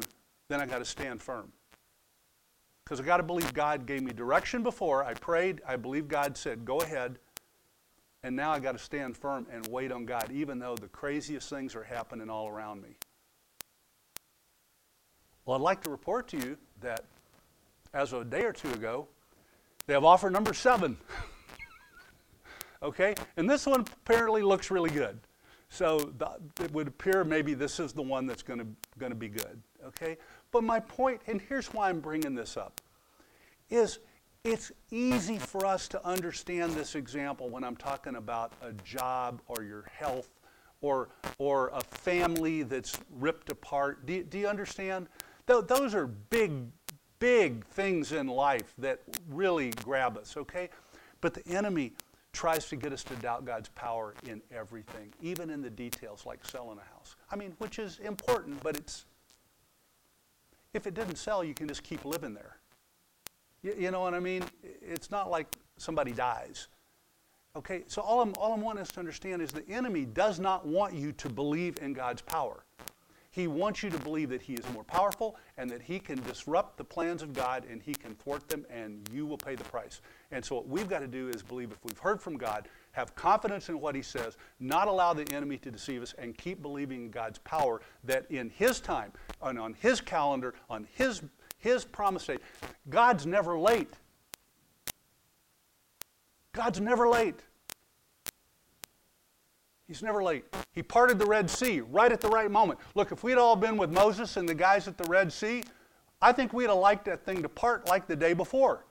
then 0.49 0.59
I 0.59 0.65
got 0.65 0.79
to 0.79 0.85
stand 0.85 1.21
firm. 1.21 1.51
Because 2.83 2.99
I 2.99 3.03
got 3.03 3.17
to 3.17 3.23
believe 3.23 3.53
God 3.53 3.85
gave 3.85 4.01
me 4.01 4.11
direction 4.11 4.63
before. 4.63 5.03
I 5.03 5.13
prayed. 5.13 5.61
I 5.67 5.75
believe 5.75 6.07
God 6.07 6.35
said, 6.35 6.65
go 6.65 6.79
ahead. 6.79 7.19
And 8.25 8.35
now 8.35 8.49
I 8.49 8.57
got 8.57 8.71
to 8.71 8.79
stand 8.79 9.15
firm 9.15 9.45
and 9.53 9.67
wait 9.67 9.91
on 9.91 10.03
God, 10.03 10.31
even 10.31 10.57
though 10.57 10.73
the 10.73 10.87
craziest 10.87 11.47
things 11.47 11.75
are 11.75 11.83
happening 11.83 12.27
all 12.27 12.47
around 12.47 12.81
me. 12.81 12.89
Well, 15.45 15.55
I'd 15.55 15.61
like 15.61 15.83
to 15.83 15.91
report 15.91 16.27
to 16.29 16.37
you 16.37 16.57
that 16.81 17.03
as 17.93 18.13
of 18.13 18.21
a 18.23 18.25
day 18.25 18.41
or 18.41 18.51
two 18.51 18.71
ago, 18.71 19.07
they 19.85 19.93
have 19.93 20.03
offer 20.03 20.31
number 20.31 20.55
seven. 20.55 20.97
okay? 22.81 23.13
And 23.37 23.47
this 23.47 23.67
one 23.67 23.81
apparently 23.81 24.41
looks 24.41 24.71
really 24.71 24.89
good. 24.89 25.19
So 25.69 26.11
the, 26.17 26.31
it 26.63 26.71
would 26.71 26.87
appear 26.87 27.23
maybe 27.23 27.53
this 27.53 27.79
is 27.79 27.93
the 27.93 28.01
one 28.01 28.25
that's 28.25 28.41
going 28.41 28.57
to 28.57 28.65
going 28.97 29.11
to 29.11 29.15
be 29.15 29.29
good. 29.29 29.61
Okay? 29.85 30.17
But 30.51 30.63
my 30.63 30.79
point, 30.79 31.21
and 31.27 31.39
here's 31.39 31.67
why 31.67 31.89
I'm 31.89 31.99
bringing 31.99 32.33
this 32.33 32.57
up, 32.57 32.81
is 33.69 33.99
it's 34.45 34.71
easy 34.91 35.39
for 35.39 35.65
us 35.65 35.87
to 35.87 36.05
understand 36.05 36.73
this 36.73 36.93
example 36.93 37.49
when 37.49 37.63
I'm 37.63 37.75
talking 37.75 38.15
about 38.15 38.53
a 38.61 38.73
job 38.83 39.41
or 39.47 39.63
your 39.63 39.89
health 39.91 40.29
or, 40.81 41.09
or 41.39 41.69
a 41.73 41.81
family 41.81 42.61
that's 42.61 42.95
ripped 43.09 43.49
apart. 43.49 44.05
Do 44.05 44.13
you, 44.13 44.23
do 44.23 44.37
you 44.37 44.47
understand? 44.47 45.07
Th- 45.47 45.65
those 45.65 45.95
are 45.95 46.05
big, 46.05 46.51
big 47.17 47.65
things 47.65 48.11
in 48.11 48.27
life 48.27 48.71
that 48.77 49.01
really 49.27 49.71
grab 49.83 50.15
us, 50.15 50.37
okay? 50.37 50.69
But 51.21 51.33
the 51.33 51.47
enemy 51.47 51.93
tries 52.31 52.69
to 52.69 52.75
get 52.75 52.93
us 52.93 53.03
to 53.05 53.15
doubt 53.15 53.45
God's 53.45 53.69
power 53.69 54.13
in 54.27 54.43
everything, 54.51 55.11
even 55.21 55.49
in 55.49 55.63
the 55.63 55.71
details 55.71 56.23
like 56.23 56.45
selling 56.45 56.77
a 56.77 56.95
house. 56.95 57.15
I 57.31 57.35
mean, 57.35 57.55
which 57.57 57.79
is 57.79 57.97
important, 57.97 58.61
but 58.61 58.77
it's 58.77 59.05
if 60.75 60.85
it 60.85 60.93
didn't 60.93 61.15
sell, 61.15 61.43
you 61.43 61.55
can 61.55 61.67
just 61.67 61.81
keep 61.81 62.05
living 62.05 62.35
there. 62.35 62.54
You, 63.65 63.75
you 63.79 63.91
know 63.91 64.01
what 64.01 64.13
I 64.13 64.19
mean? 64.19 64.43
It's 64.63 65.09
not 65.09 65.31
like 65.31 65.47
somebody 65.77 66.11
dies. 66.11 66.67
Okay, 67.55 67.83
so 67.87 68.01
all 68.01 68.21
I'm, 68.21 68.33
all 68.37 68.53
I'm 68.53 68.61
wanting 68.61 68.81
us 68.81 68.91
to 68.91 68.99
understand 68.99 69.41
is 69.41 69.51
the 69.51 69.67
enemy 69.67 70.05
does 70.05 70.39
not 70.39 70.67
want 70.67 70.93
you 70.93 71.11
to 71.13 71.29
believe 71.29 71.79
in 71.81 71.93
God's 71.93 72.21
power. 72.21 72.63
He 73.31 73.47
wants 73.47 73.81
you 73.81 73.89
to 73.89 73.97
believe 73.99 74.29
that 74.29 74.41
He 74.41 74.53
is 74.53 74.63
more 74.71 74.83
powerful 74.83 75.35
and 75.57 75.69
that 75.69 75.81
He 75.81 75.99
can 75.99 76.21
disrupt 76.23 76.77
the 76.77 76.83
plans 76.83 77.23
of 77.23 77.33
God 77.33 77.65
and 77.69 77.81
He 77.81 77.93
can 77.93 78.13
thwart 78.15 78.47
them 78.47 78.65
and 78.69 79.09
you 79.11 79.25
will 79.25 79.37
pay 79.37 79.55
the 79.55 79.63
price. 79.63 80.01
And 80.31 80.45
so 80.45 80.55
what 80.55 80.67
we've 80.67 80.87
got 80.87 80.99
to 80.99 81.07
do 81.07 81.29
is 81.29 81.41
believe 81.41 81.71
if 81.71 81.83
we've 81.83 81.97
heard 81.97 82.21
from 82.21 82.37
God, 82.37 82.67
have 82.91 83.15
confidence 83.15 83.67
in 83.67 83.81
what 83.81 83.95
He 83.95 84.01
says, 84.01 84.37
not 84.59 84.87
allow 84.87 85.13
the 85.13 85.29
enemy 85.33 85.57
to 85.57 85.71
deceive 85.71 86.01
us, 86.03 86.13
and 86.17 86.37
keep 86.37 86.61
believing 86.61 87.05
in 87.05 87.09
God's 87.09 87.39
power 87.39 87.81
that 88.03 88.29
in 88.29 88.49
His 88.51 88.79
time 88.79 89.11
and 89.41 89.57
on 89.57 89.73
His 89.73 89.99
calendar, 89.99 90.53
on 90.69 90.87
His 90.93 91.21
his 91.65 91.83
promise 91.83 92.27
date. 92.27 92.41
God's 92.89 93.25
never 93.25 93.57
late. 93.57 93.91
God's 96.53 96.79
never 96.79 97.09
late. 97.09 97.39
He's 99.87 100.03
never 100.03 100.23
late. 100.23 100.45
He 100.73 100.83
parted 100.83 101.17
the 101.17 101.25
Red 101.25 101.49
Sea 101.49 101.81
right 101.81 102.11
at 102.11 102.21
the 102.21 102.29
right 102.29 102.49
moment. 102.49 102.79
Look, 102.93 103.11
if 103.11 103.23
we'd 103.23 103.37
all 103.37 103.55
been 103.55 103.77
with 103.77 103.91
Moses 103.91 104.37
and 104.37 104.47
the 104.47 104.53
guys 104.53 104.87
at 104.87 104.95
the 104.97 105.09
Red 105.09 105.33
Sea, 105.33 105.63
I 106.21 106.31
think 106.31 106.53
we'd 106.53 106.69
have 106.69 106.77
liked 106.77 107.05
that 107.05 107.25
thing 107.25 107.41
to 107.41 107.49
part 107.49 107.87
like 107.89 108.05
the 108.07 108.15
day 108.15 108.33
before. 108.33 108.85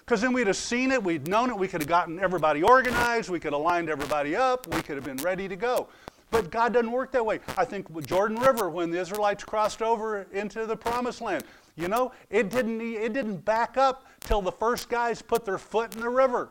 Because 0.00 0.20
then 0.20 0.34
we'd 0.34 0.46
have 0.46 0.56
seen 0.56 0.90
it, 0.90 1.02
we'd 1.02 1.26
known 1.26 1.48
it, 1.48 1.56
we 1.56 1.68
could 1.68 1.80
have 1.80 1.88
gotten 1.88 2.20
everybody 2.20 2.62
organized, 2.62 3.30
we 3.30 3.40
could 3.40 3.52
have 3.54 3.62
lined 3.62 3.88
everybody 3.88 4.36
up, 4.36 4.66
we 4.74 4.82
could 4.82 4.96
have 4.96 5.04
been 5.04 5.18
ready 5.18 5.48
to 5.48 5.56
go. 5.56 5.88
But 6.30 6.50
God 6.50 6.72
doesn't 6.72 6.92
work 6.92 7.10
that 7.12 7.26
way. 7.26 7.40
I 7.58 7.64
think 7.64 7.90
with 7.90 8.06
Jordan 8.06 8.38
River, 8.38 8.70
when 8.70 8.90
the 8.90 9.00
Israelites 9.00 9.42
crossed 9.42 9.82
over 9.82 10.26
into 10.32 10.64
the 10.66 10.76
promised 10.76 11.20
land, 11.20 11.44
you 11.80 11.88
know, 11.88 12.12
it 12.28 12.50
didn't, 12.50 12.80
it 12.80 13.12
didn't 13.12 13.44
back 13.44 13.76
up 13.76 14.06
till 14.20 14.42
the 14.42 14.52
first 14.52 14.88
guys 14.88 15.22
put 15.22 15.44
their 15.44 15.58
foot 15.58 15.94
in 15.94 16.00
the 16.00 16.08
river. 16.08 16.50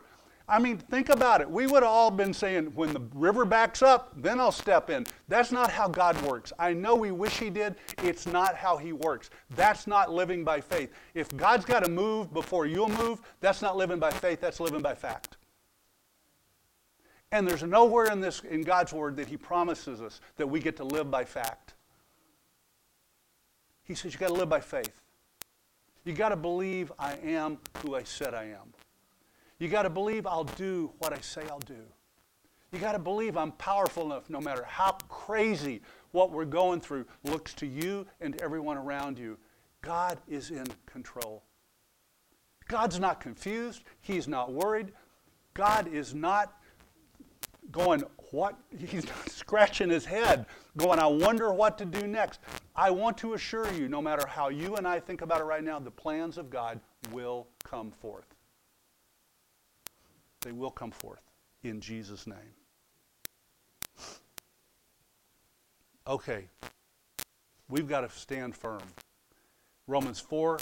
I 0.50 0.58
mean, 0.58 0.78
think 0.78 1.10
about 1.10 1.40
it. 1.40 1.48
We 1.48 1.68
would 1.68 1.84
have 1.84 1.92
all 1.92 2.10
been 2.10 2.34
saying, 2.34 2.72
when 2.74 2.92
the 2.92 3.02
river 3.14 3.44
backs 3.44 3.82
up, 3.82 4.12
then 4.16 4.40
I'll 4.40 4.50
step 4.50 4.90
in. 4.90 5.06
That's 5.28 5.52
not 5.52 5.70
how 5.70 5.86
God 5.86 6.20
works. 6.22 6.52
I 6.58 6.72
know 6.72 6.96
we 6.96 7.12
wish 7.12 7.38
He 7.38 7.50
did. 7.50 7.76
It's 8.02 8.26
not 8.26 8.56
how 8.56 8.76
He 8.76 8.92
works. 8.92 9.30
That's 9.50 9.86
not 9.86 10.12
living 10.12 10.42
by 10.42 10.60
faith. 10.60 10.92
If 11.14 11.34
God's 11.36 11.64
got 11.64 11.84
to 11.84 11.90
move 11.90 12.34
before 12.34 12.66
you'll 12.66 12.88
move, 12.88 13.20
that's 13.40 13.62
not 13.62 13.76
living 13.76 14.00
by 14.00 14.10
faith, 14.10 14.40
that's 14.40 14.58
living 14.58 14.82
by 14.82 14.94
fact. 14.94 15.36
And 17.30 17.46
there's 17.46 17.62
nowhere 17.62 18.06
in 18.06 18.20
this 18.20 18.40
in 18.40 18.62
God's 18.62 18.92
word 18.92 19.14
that 19.16 19.28
He 19.28 19.36
promises 19.36 20.02
us 20.02 20.20
that 20.36 20.48
we 20.48 20.58
get 20.58 20.76
to 20.78 20.84
live 20.84 21.12
by 21.12 21.24
fact. 21.24 21.74
He 23.84 23.94
says 23.94 24.12
you 24.12 24.18
got 24.18 24.28
to 24.28 24.34
live 24.34 24.48
by 24.48 24.60
faith. 24.60 25.00
You 26.10 26.16
got 26.16 26.30
to 26.30 26.36
believe 26.36 26.90
I 26.98 27.14
am 27.24 27.58
who 27.84 27.94
I 27.94 28.02
said 28.02 28.34
I 28.34 28.46
am. 28.46 28.74
You 29.60 29.68
got 29.68 29.84
to 29.84 29.90
believe 29.90 30.26
I'll 30.26 30.42
do 30.42 30.90
what 30.98 31.12
I 31.12 31.20
say 31.20 31.42
I'll 31.48 31.60
do. 31.60 31.84
You 32.72 32.80
got 32.80 32.92
to 32.92 32.98
believe 32.98 33.36
I'm 33.36 33.52
powerful 33.52 34.06
enough 34.06 34.28
no 34.28 34.40
matter 34.40 34.64
how 34.64 34.90
crazy 35.06 35.82
what 36.10 36.32
we're 36.32 36.46
going 36.46 36.80
through 36.80 37.06
looks 37.22 37.54
to 37.54 37.66
you 37.66 38.08
and 38.20 38.42
everyone 38.42 38.76
around 38.76 39.20
you. 39.20 39.38
God 39.82 40.18
is 40.26 40.50
in 40.50 40.66
control. 40.84 41.44
God's 42.66 42.98
not 42.98 43.20
confused. 43.20 43.84
He's 44.00 44.26
not 44.26 44.52
worried. 44.52 44.90
God 45.54 45.86
is 45.86 46.12
not 46.12 46.60
going, 47.70 48.02
what? 48.30 48.56
He's 48.78 49.06
scratching 49.26 49.90
his 49.90 50.04
head, 50.04 50.46
going, 50.76 50.98
I 50.98 51.06
wonder 51.06 51.52
what 51.52 51.78
to 51.78 51.84
do 51.84 52.06
next. 52.06 52.40
I 52.74 52.90
want 52.90 53.18
to 53.18 53.34
assure 53.34 53.70
you, 53.72 53.88
no 53.88 54.00
matter 54.00 54.26
how 54.26 54.48
you 54.48 54.76
and 54.76 54.86
I 54.86 55.00
think 55.00 55.22
about 55.22 55.40
it 55.40 55.44
right 55.44 55.64
now, 55.64 55.78
the 55.78 55.90
plans 55.90 56.38
of 56.38 56.50
God 56.50 56.80
will 57.12 57.46
come 57.64 57.90
forth. 57.90 58.34
They 60.42 60.52
will 60.52 60.70
come 60.70 60.90
forth 60.90 61.22
in 61.62 61.80
Jesus' 61.80 62.26
name. 62.26 62.36
Okay, 66.06 66.48
we've 67.68 67.88
got 67.88 68.00
to 68.00 68.08
stand 68.08 68.56
firm. 68.56 68.80
Romans 69.86 70.18
4, 70.18 70.58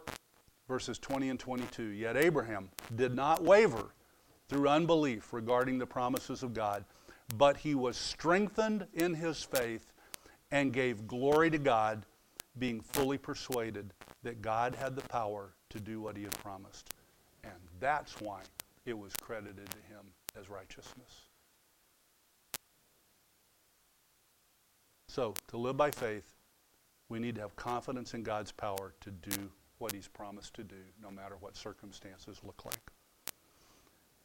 verses 0.66 0.98
20 0.98 1.30
and 1.30 1.38
22. 1.38 1.84
Yet 1.84 2.16
Abraham 2.16 2.70
did 2.96 3.14
not 3.14 3.42
waver 3.44 3.94
through 4.48 4.68
unbelief 4.68 5.32
regarding 5.32 5.78
the 5.78 5.86
promises 5.86 6.42
of 6.42 6.54
God 6.54 6.84
but 7.36 7.58
he 7.58 7.74
was 7.74 7.96
strengthened 7.96 8.86
in 8.94 9.14
his 9.14 9.42
faith 9.42 9.92
and 10.50 10.72
gave 10.72 11.06
glory 11.06 11.50
to 11.50 11.58
God, 11.58 12.04
being 12.58 12.80
fully 12.80 13.18
persuaded 13.18 13.92
that 14.22 14.40
God 14.42 14.74
had 14.74 14.96
the 14.96 15.02
power 15.02 15.54
to 15.70 15.80
do 15.80 16.00
what 16.00 16.16
he 16.16 16.22
had 16.22 16.32
promised. 16.38 16.94
And 17.44 17.52
that's 17.80 18.20
why 18.20 18.40
it 18.86 18.98
was 18.98 19.12
credited 19.20 19.68
to 19.70 19.94
him 19.94 20.06
as 20.38 20.48
righteousness. 20.48 21.28
So, 25.08 25.34
to 25.48 25.56
live 25.56 25.76
by 25.76 25.90
faith, 25.90 26.34
we 27.08 27.18
need 27.18 27.34
to 27.36 27.40
have 27.40 27.56
confidence 27.56 28.14
in 28.14 28.22
God's 28.22 28.52
power 28.52 28.94
to 29.00 29.10
do 29.10 29.50
what 29.78 29.92
He's 29.92 30.08
promised 30.08 30.54
to 30.54 30.64
do, 30.64 30.76
no 31.02 31.10
matter 31.10 31.36
what 31.40 31.56
circumstances 31.56 32.40
look 32.44 32.64
like. 32.64 32.80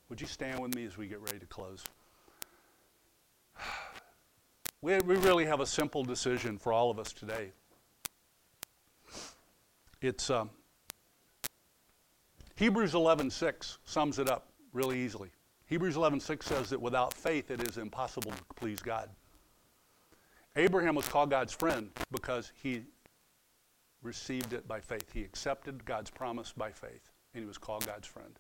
Would 0.10 0.20
you 0.20 0.28
stand 0.28 0.60
with 0.60 0.76
me 0.76 0.86
as 0.86 0.97
we 0.97 1.08
get 1.08 1.22
ready 1.22 1.39
to 1.39 1.45
close? 1.45 1.84
We, 4.82 4.97
we 4.99 5.16
really 5.16 5.45
have 5.45 5.62
a 5.62 5.66
simple 5.66 6.04
decision 6.04 6.58
for 6.58 6.74
all 6.74 6.91
of 6.91 6.99
us 6.99 7.14
today. 7.14 7.51
It's 10.01 10.30
um, 10.30 10.49
Hebrews 12.56 12.91
11:6 12.93 13.78
sums 13.86 14.20
it 14.20 14.30
up 14.30 14.47
really 14.74 14.99
easily. 14.99 15.30
Hebrews 15.68 15.95
11:6 15.95 16.43
says 16.43 16.70
that 16.70 16.82
without 16.82 17.14
faith 17.14 17.49
it 17.49 17.66
is 17.68 17.78
impossible 17.78 18.32
to 18.32 18.43
please 18.56 18.82
God. 18.82 19.10
Abraham 20.56 20.95
was 20.95 21.08
called 21.08 21.30
God's 21.30 21.54
friend 21.54 21.89
because 22.12 22.51
he 22.62 22.84
received 24.04 24.54
it 24.54 24.68
by 24.68 24.80
faith. 24.80 25.12
He 25.14 25.22
accepted 25.22 25.86
God's 25.86 26.12
promise 26.12 26.51
by 26.51 26.72
faith, 26.72 27.10
and 27.34 27.41
he 27.41 27.47
was 27.47 27.58
called 27.58 27.86
God's 27.86 28.08
friend. 28.08 28.38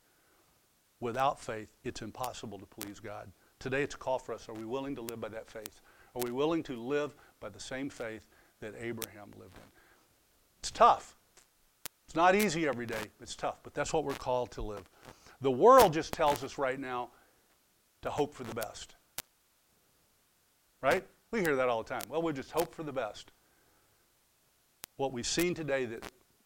Without 0.99 1.39
faith, 1.39 1.69
it's 1.83 2.01
impossible 2.01 2.59
to 2.59 2.65
please 2.65 2.99
God. 2.99 3.31
Today, 3.63 3.81
it's 3.81 3.95
a 3.95 3.97
call 3.97 4.19
for 4.19 4.33
us. 4.33 4.49
Are 4.49 4.53
we 4.53 4.65
willing 4.65 4.93
to 4.97 5.01
live 5.01 5.21
by 5.21 5.29
that 5.29 5.49
faith? 5.49 5.79
Are 6.17 6.21
we 6.21 6.31
willing 6.31 6.63
to 6.63 6.75
live 6.75 7.15
by 7.39 7.47
the 7.47 7.61
same 7.61 7.89
faith 7.89 8.27
that 8.59 8.73
Abraham 8.77 9.31
lived 9.39 9.55
in? 9.55 9.63
It's 10.59 10.69
tough. 10.69 11.15
It's 12.05 12.13
not 12.13 12.35
easy 12.35 12.67
every 12.67 12.85
day. 12.85 13.05
It's 13.21 13.37
tough, 13.37 13.63
but 13.63 13.73
that's 13.73 13.93
what 13.93 14.03
we're 14.03 14.15
called 14.15 14.51
to 14.51 14.61
live. 14.61 14.83
The 15.39 15.49
world 15.49 15.93
just 15.93 16.11
tells 16.11 16.43
us 16.43 16.57
right 16.57 16.77
now 16.77 17.11
to 18.01 18.09
hope 18.09 18.33
for 18.33 18.43
the 18.43 18.53
best. 18.53 18.95
Right? 20.81 21.05
We 21.31 21.39
hear 21.39 21.55
that 21.55 21.69
all 21.69 21.83
the 21.83 21.89
time. 21.89 22.03
Well, 22.09 22.21
we 22.21 22.33
just 22.33 22.51
hope 22.51 22.75
for 22.75 22.83
the 22.83 22.91
best. 22.91 23.31
What 24.97 25.13
we've 25.13 25.25
seen 25.25 25.53
today 25.53 25.85
that 25.85 26.03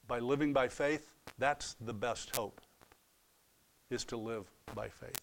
by 0.07 0.19
living 0.19 0.53
by 0.53 0.67
faith, 0.67 1.15
that's 1.39 1.77
the 1.81 1.95
best 1.95 2.35
hope, 2.35 2.61
is 3.89 4.05
to 4.05 4.17
live 4.17 4.45
by 4.75 4.87
faith. 4.87 5.19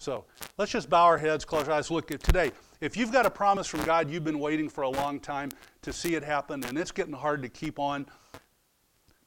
So 0.00 0.24
let's 0.56 0.72
just 0.72 0.88
bow 0.88 1.04
our 1.04 1.18
heads, 1.18 1.44
close 1.44 1.68
our 1.68 1.74
eyes, 1.74 1.90
look 1.90 2.10
at 2.10 2.22
today. 2.22 2.52
If 2.80 2.96
you've 2.96 3.12
got 3.12 3.26
a 3.26 3.30
promise 3.30 3.66
from 3.66 3.82
God, 3.84 4.08
you've 4.08 4.24
been 4.24 4.38
waiting 4.38 4.66
for 4.70 4.80
a 4.82 4.88
long 4.88 5.20
time 5.20 5.50
to 5.82 5.92
see 5.92 6.14
it 6.14 6.24
happen, 6.24 6.64
and 6.64 6.78
it's 6.78 6.90
getting 6.90 7.12
hard 7.12 7.42
to 7.42 7.50
keep 7.50 7.78
on. 7.78 8.06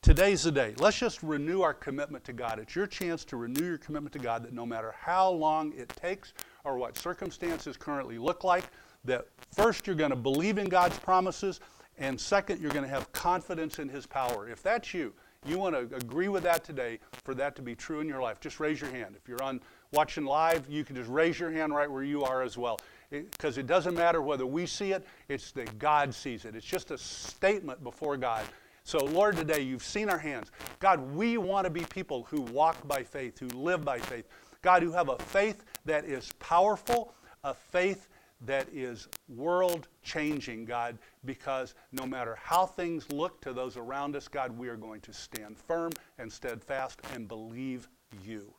Today's 0.02 0.42
the 0.42 0.52
day. 0.52 0.74
Let's 0.80 0.98
just 0.98 1.22
renew 1.22 1.62
our 1.62 1.76
commitment 1.76 2.24
to 2.24 2.34
God. 2.34 2.58
It's 2.58 2.76
your 2.76 2.88
chance 2.88 3.24
to 3.26 3.38
renew 3.38 3.64
your 3.64 3.78
commitment 3.78 4.14
to 4.14 4.20
God 4.20 4.44
that 4.44 4.52
no 4.52 4.66
matter 4.66 4.96
how 5.00 5.30
long 5.30 5.74
it 5.74 5.90
takes 5.90 6.34
or 6.64 6.76
what 6.78 6.98
circumstances 6.98 7.78
currently 7.78 8.18
look 8.18 8.44
like, 8.44 8.64
that 9.06 9.28
first 9.52 9.86
you're 9.86 9.96
going 9.96 10.10
to 10.10 10.16
believe 10.16 10.58
in 10.58 10.68
God's 10.68 10.98
promises, 10.98 11.60
and 12.00 12.20
second, 12.20 12.60
you're 12.60 12.72
going 12.72 12.84
to 12.84 12.90
have 12.90 13.12
confidence 13.12 13.78
in 13.78 13.88
His 13.88 14.08
power. 14.08 14.50
If 14.50 14.64
that's 14.64 14.92
you, 14.92 15.14
you 15.46 15.60
want 15.60 15.76
to 15.76 15.96
agree 15.96 16.30
with 16.30 16.42
that 16.44 16.64
today 16.64 17.00
for 17.24 17.36
that 17.36 17.56
to 17.58 17.62
be 17.62 17.76
true 17.76 18.00
in 18.00 18.08
your 18.08 18.22
life, 18.22 18.40
just 18.40 18.60
raise 18.60 18.82
your 18.82 18.90
hand. 18.90 19.16
If 19.16 19.28
you're 19.28 19.44
on 19.44 19.62
watching 19.94 20.26
live, 20.26 20.68
you 20.68 20.84
can 20.84 20.96
just 20.96 21.10
raise 21.10 21.40
your 21.40 21.52
hand 21.52 21.74
right 21.74 21.90
where 21.90 22.04
you 22.04 22.24
are 22.24 22.42
as 22.42 22.58
well. 22.58 22.80
Because 23.10 23.58
it, 23.58 23.62
it 23.62 23.68
doesn't 23.68 23.94
matter 23.94 24.22
whether 24.22 24.46
we 24.46 24.66
see 24.66 24.92
it, 24.92 25.06
it's 25.30 25.52
that 25.52 25.78
God 25.80 26.14
sees 26.14 26.46
it. 26.46 26.56
It's 26.56 26.66
just 26.66 26.92
a 26.92 26.98
statement 26.98 27.84
before 27.84 28.18
God. 28.18 28.44
So, 28.84 28.98
Lord, 28.98 29.38
today 29.38 29.62
you've 29.62 29.84
seen 29.84 30.10
our 30.10 30.18
hands. 30.18 30.52
God, 30.80 31.00
we 31.16 31.38
want 31.38 31.66
to 31.66 31.70
be 31.70 31.86
people 31.86 32.24
who 32.30 32.42
walk 32.42 32.86
by 32.88 33.04
faith, 33.04 33.40
who 33.40 33.48
live 33.48 33.86
by 33.86 34.00
faith. 34.00 34.26
God, 34.62 34.84
who 34.84 34.92
have 34.92 35.10
a 35.10 35.18
faith 35.18 35.64
that 35.86 36.06
is 36.06 36.34
powerful, 36.40 37.14
a 37.44 37.54
faith 37.54 38.08
that 38.46 38.68
is 38.74 39.08
world 39.30 39.88
changing, 40.02 40.66
God, 40.66 40.98
because 41.24 41.76
no 41.92 42.06
matter 42.06 42.38
how 42.42 42.66
things 42.66 43.10
look 43.12 43.40
to 43.42 43.54
those 43.54 43.78
around 43.78 44.16
us, 44.16 44.28
God, 44.28 44.58
we 44.58 44.68
are 44.68 44.76
going 44.76 45.02
to 45.02 45.14
stand 45.14 45.58
firm 45.58 45.92
and 46.18 46.32
steadfast 46.32 47.00
and 47.14 47.28
believe 47.28 47.88
you. 48.26 48.54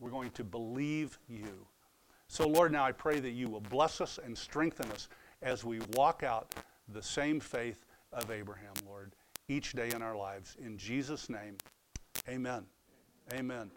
We're 0.00 0.10
going 0.10 0.30
to 0.32 0.44
believe 0.44 1.18
you. 1.28 1.66
So, 2.26 2.48
Lord, 2.48 2.72
now 2.72 2.84
I 2.84 2.92
pray 2.92 3.20
that 3.20 3.30
you 3.30 3.48
will 3.48 3.60
bless 3.60 4.00
us 4.00 4.18
and 4.24 4.36
strengthen 4.36 4.90
us 4.92 5.08
as 5.42 5.64
we 5.64 5.80
walk 5.94 6.22
out 6.22 6.54
the 6.92 7.02
same 7.02 7.38
faith 7.38 7.84
of 8.12 8.30
Abraham, 8.30 8.72
Lord, 8.86 9.12
each 9.48 9.72
day 9.72 9.90
in 9.94 10.02
our 10.02 10.16
lives. 10.16 10.56
In 10.64 10.76
Jesus' 10.76 11.28
name, 11.28 11.56
amen. 12.28 12.64
Amen. 13.32 13.70